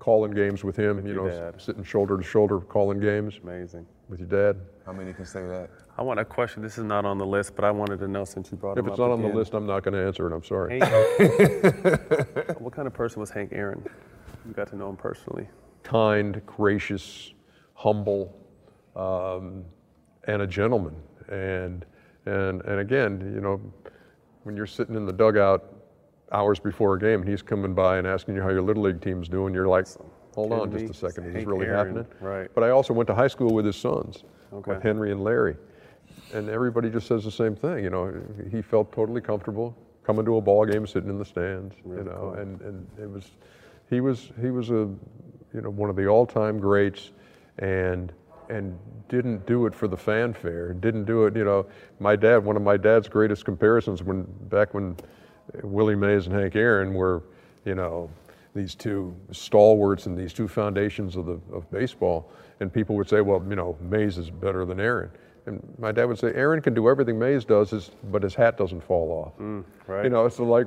[0.00, 1.60] Calling games with him, you know, dad.
[1.60, 3.86] sitting shoulder to shoulder calling games Amazing.
[4.08, 4.60] with your dad.
[4.84, 5.70] How many can say that?
[5.96, 6.60] I want a question.
[6.60, 8.80] This is not on the list, but I wanted to know since you brought it
[8.80, 8.86] up.
[8.86, 10.34] If it's up not on the list, I'm not going to answer it.
[10.34, 10.80] I'm sorry.
[10.80, 13.82] Hank- what kind of person was Hank Aaron?
[14.46, 15.48] You got to know him personally.
[15.84, 17.32] kind, gracious,
[17.74, 18.36] humble,
[18.96, 19.64] um,
[20.24, 20.96] and a gentleman.
[21.28, 21.85] And
[22.27, 23.61] and and again, you know,
[24.44, 25.73] when you're sitting in the dugout
[26.32, 29.01] hours before a game, and he's coming by and asking you how your little league
[29.01, 29.86] team's doing, you're like,
[30.35, 32.07] hold on just a second, is this really Aaron, happening?
[32.20, 32.48] right.
[32.55, 34.73] But I also went to high school with his sons, Okay.
[34.73, 35.57] with Henry and Larry,
[36.35, 37.85] and everybody just says the same thing.
[37.85, 38.12] You know,
[38.51, 41.74] he felt totally comfortable coming to a ball game, sitting in the stands.
[41.85, 43.31] you know, and and it was,
[43.90, 44.89] he was he was a,
[45.55, 47.12] you know, one of the all-time greats,
[47.59, 48.12] and
[48.51, 48.78] and
[49.09, 50.73] didn't do it for the fanfare.
[50.74, 51.36] Didn't do it.
[51.36, 51.66] You know,
[52.01, 52.44] my dad.
[52.44, 54.97] One of my dad's greatest comparisons when back when
[55.62, 57.23] Willie Mays and Hank Aaron were,
[57.64, 58.10] you know,
[58.55, 62.31] these two stalwarts and these two foundations of the of baseball.
[62.60, 65.10] And people would say, well, you know, Mays is better than Aaron.
[65.47, 68.59] and my dad would say, Aaron can do everything Mays does, is, but his hat
[68.59, 69.40] doesn't fall off.
[69.40, 70.05] Mm, right.
[70.05, 70.66] You know, so like,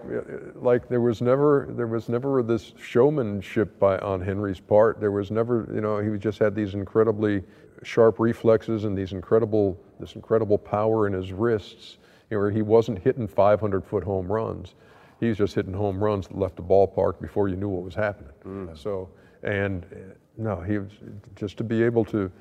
[0.56, 5.00] like there was never, there was never this showmanship by on Henry's part.
[5.00, 7.44] There was never, you know, he just had these incredibly
[7.84, 11.98] sharp reflexes and these incredible, this incredible power in his wrists.
[12.30, 14.76] You know, where he wasn't hitting 500 foot home runs.
[15.20, 17.96] He was just hitting home runs that left the ballpark before you knew what was
[17.96, 18.32] happening.
[18.76, 19.10] So,
[19.44, 20.92] and uh, no, he was
[21.36, 22.32] just to be able to,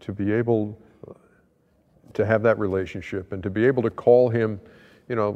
[0.00, 0.78] to be able
[2.14, 4.60] to have that relationship and to be able to call him,
[5.08, 5.32] you know,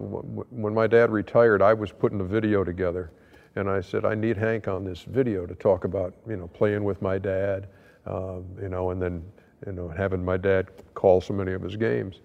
[0.50, 3.10] when my dad retired, I was putting a video together
[3.56, 6.84] and I said, I need Hank on this video to talk about, you know, playing
[6.84, 7.68] with my dad,
[8.06, 9.22] um, you know, and then,
[9.66, 12.20] you know, having my dad call so many of his games.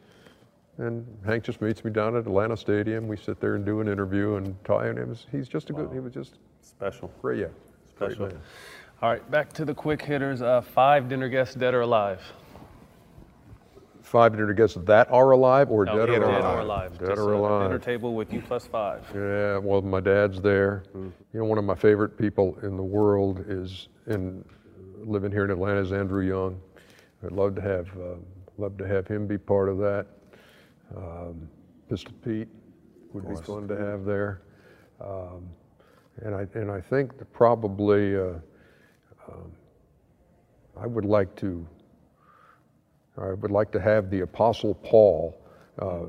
[0.79, 3.07] And Hank just meets me down at Atlanta Stadium.
[3.07, 5.73] We sit there and do an interview and talk, and it was, he's just a
[5.73, 7.11] good, he was just special.
[7.21, 7.45] Great, yeah.
[7.97, 8.27] Great Special.
[8.27, 8.39] man.
[9.01, 10.41] All right, back to the quick hitters.
[10.41, 12.21] Uh, five dinner guests, dead or alive.
[14.03, 16.59] Five dinner guests that are alive or No, dead, dead or or alive?
[16.59, 16.97] alive.
[16.99, 17.63] Dead Just or alive.
[17.69, 19.03] Dinner table with you plus five.
[19.13, 20.83] Yeah, well, my dad's there.
[20.95, 24.45] You know, one of my favorite people in the world is in
[25.07, 26.59] living here in Atlanta is Andrew Young.
[27.23, 28.15] I'd love to have uh,
[28.57, 30.07] love to have him be part of that.
[30.95, 31.49] Um,
[31.89, 32.49] Pistol Pete
[33.13, 34.41] would be fun to have there.
[34.99, 35.49] Um,
[36.17, 38.33] and I and I think that probably uh,
[39.27, 39.51] um,
[40.79, 41.65] I would like to
[43.17, 45.41] I would like to have the Apostle Paul.
[45.79, 46.05] Uh,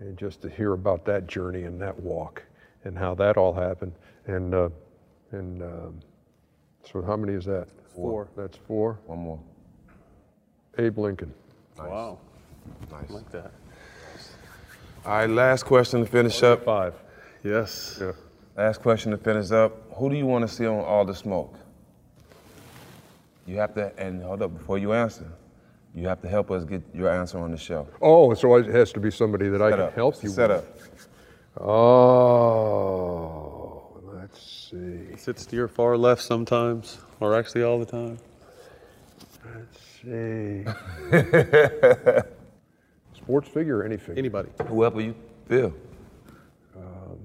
[0.00, 2.44] and just to hear about that journey and that walk
[2.84, 3.92] and how that all happened.
[4.26, 4.68] And uh,
[5.32, 6.00] and um,
[6.84, 7.68] so how many is that?
[8.02, 8.28] Four.
[8.36, 8.98] That's four.
[9.06, 9.40] One more.
[10.78, 11.34] Abe Lincoln.
[11.76, 12.18] Wow.
[12.92, 13.10] Nice.
[13.10, 13.50] I like that.
[15.04, 16.64] All right, last question to finish up.
[16.64, 16.94] Five.
[17.42, 17.98] Yes.
[18.00, 18.12] Yeah.
[18.56, 19.72] Last question to finish up.
[19.96, 21.54] Who do you want to see on All the Smoke?
[23.46, 25.26] You have to, and hold up, before you answer,
[25.94, 27.88] you have to help us get your answer on the show.
[28.02, 29.94] Oh, so it has to be somebody that I can up.
[29.94, 31.08] help you Set with.
[31.58, 31.62] up.
[31.66, 35.16] Oh, let's see.
[35.16, 38.18] Sits to your far left sometimes, or actually all the time.
[39.54, 40.64] Let's see.
[43.16, 44.18] Sports figure or any figure?
[44.18, 44.48] Anybody.
[44.66, 45.14] Whoever you
[45.48, 45.72] feel.
[46.76, 47.18] Um,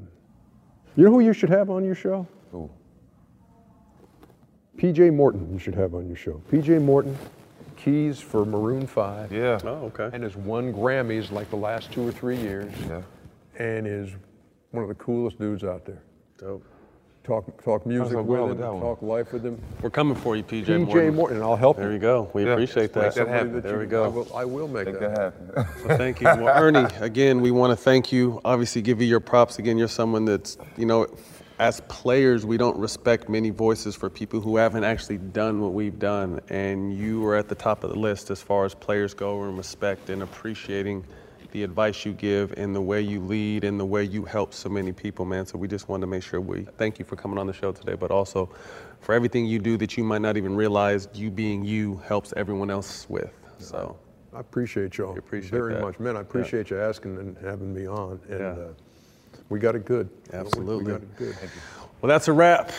[0.95, 2.27] you know who you should have on your show?
[2.51, 2.69] Who?
[4.77, 6.41] PJ Morton, you should have on your show.
[6.51, 7.17] PJ Morton,
[7.77, 9.31] keys for Maroon 5.
[9.31, 9.59] Yeah.
[9.63, 10.09] Oh, okay.
[10.11, 12.73] And has won Grammys like the last two or three years.
[12.87, 13.01] Yeah.
[13.59, 14.09] And is
[14.71, 16.01] one of the coolest dudes out there.
[16.37, 16.65] Dope.
[17.23, 18.81] Talk talk music with that him, with that one?
[18.81, 19.57] talk life with him.
[19.81, 21.15] We're coming for you, PJ, PJ Morton.
[21.15, 21.83] Morton, I'll help you.
[21.83, 22.29] There you go.
[22.33, 22.51] We Yeah.
[22.51, 23.15] appreciate Make that.
[23.15, 23.53] that happen.
[23.53, 24.03] That There you- we go.
[24.03, 25.51] I will, I will make Make that that happen.
[25.55, 25.87] happen.
[25.87, 26.25] Well, thank you.
[26.27, 28.41] Well, Ernie, again, we want to thank you.
[28.43, 29.57] Obviously, give you your props.
[29.57, 31.07] Again, you're someone that's, you know,
[31.59, 35.99] as players, we don't respect many voices for people who haven't actually done what we've
[35.99, 36.41] done.
[36.49, 39.57] And you are at the top of the list as far as players go and
[39.57, 41.05] respect and appreciating
[41.53, 44.67] the advice you give and the way you lead and the way you help so
[44.67, 45.45] many people, man.
[45.45, 47.71] So we just wanted to make sure we thank you for coming on the show
[47.71, 48.49] today, but also
[49.01, 52.71] for everything you do that you might not even realize you being you helps everyone
[52.71, 53.31] else with.
[53.59, 53.95] So.
[54.35, 55.81] I appreciate y'all appreciate very that.
[55.81, 55.99] much.
[55.99, 58.19] Man, I appreciate you asking and having me on.
[58.27, 58.45] And Yeah.
[58.47, 58.73] uh,
[59.49, 60.09] we got it good.
[60.33, 60.85] Absolutely.
[60.85, 61.35] We got it good.
[62.01, 62.71] Well, that's a wrap.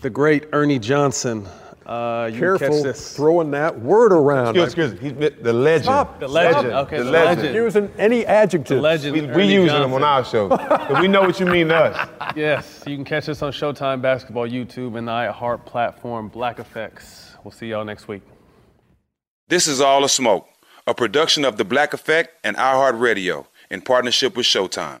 [0.00, 1.46] The great Ernie Johnson.
[1.90, 3.16] Uh, you Careful catch this.
[3.16, 4.56] throwing that word around.
[4.56, 5.24] Excuse, excuse me.
[5.28, 5.84] He's the legend.
[5.86, 6.20] Stop.
[6.20, 6.66] The legend.
[6.72, 7.38] Okay, The the legend.
[7.42, 7.54] legend.
[7.56, 8.76] Using any adjective.
[8.76, 9.12] The legend.
[9.14, 10.46] We, we Ernie using him on our show.
[11.00, 12.08] we know what you mean to us.
[12.36, 17.34] Yes, you can catch us on Showtime Basketball, YouTube, and the iHeart platform, Black Effects.
[17.42, 18.22] We'll see y'all next week.
[19.48, 20.46] This is All a Smoke,
[20.86, 25.00] a production of The Black Effect and iHeartRadio in partnership with Showtime.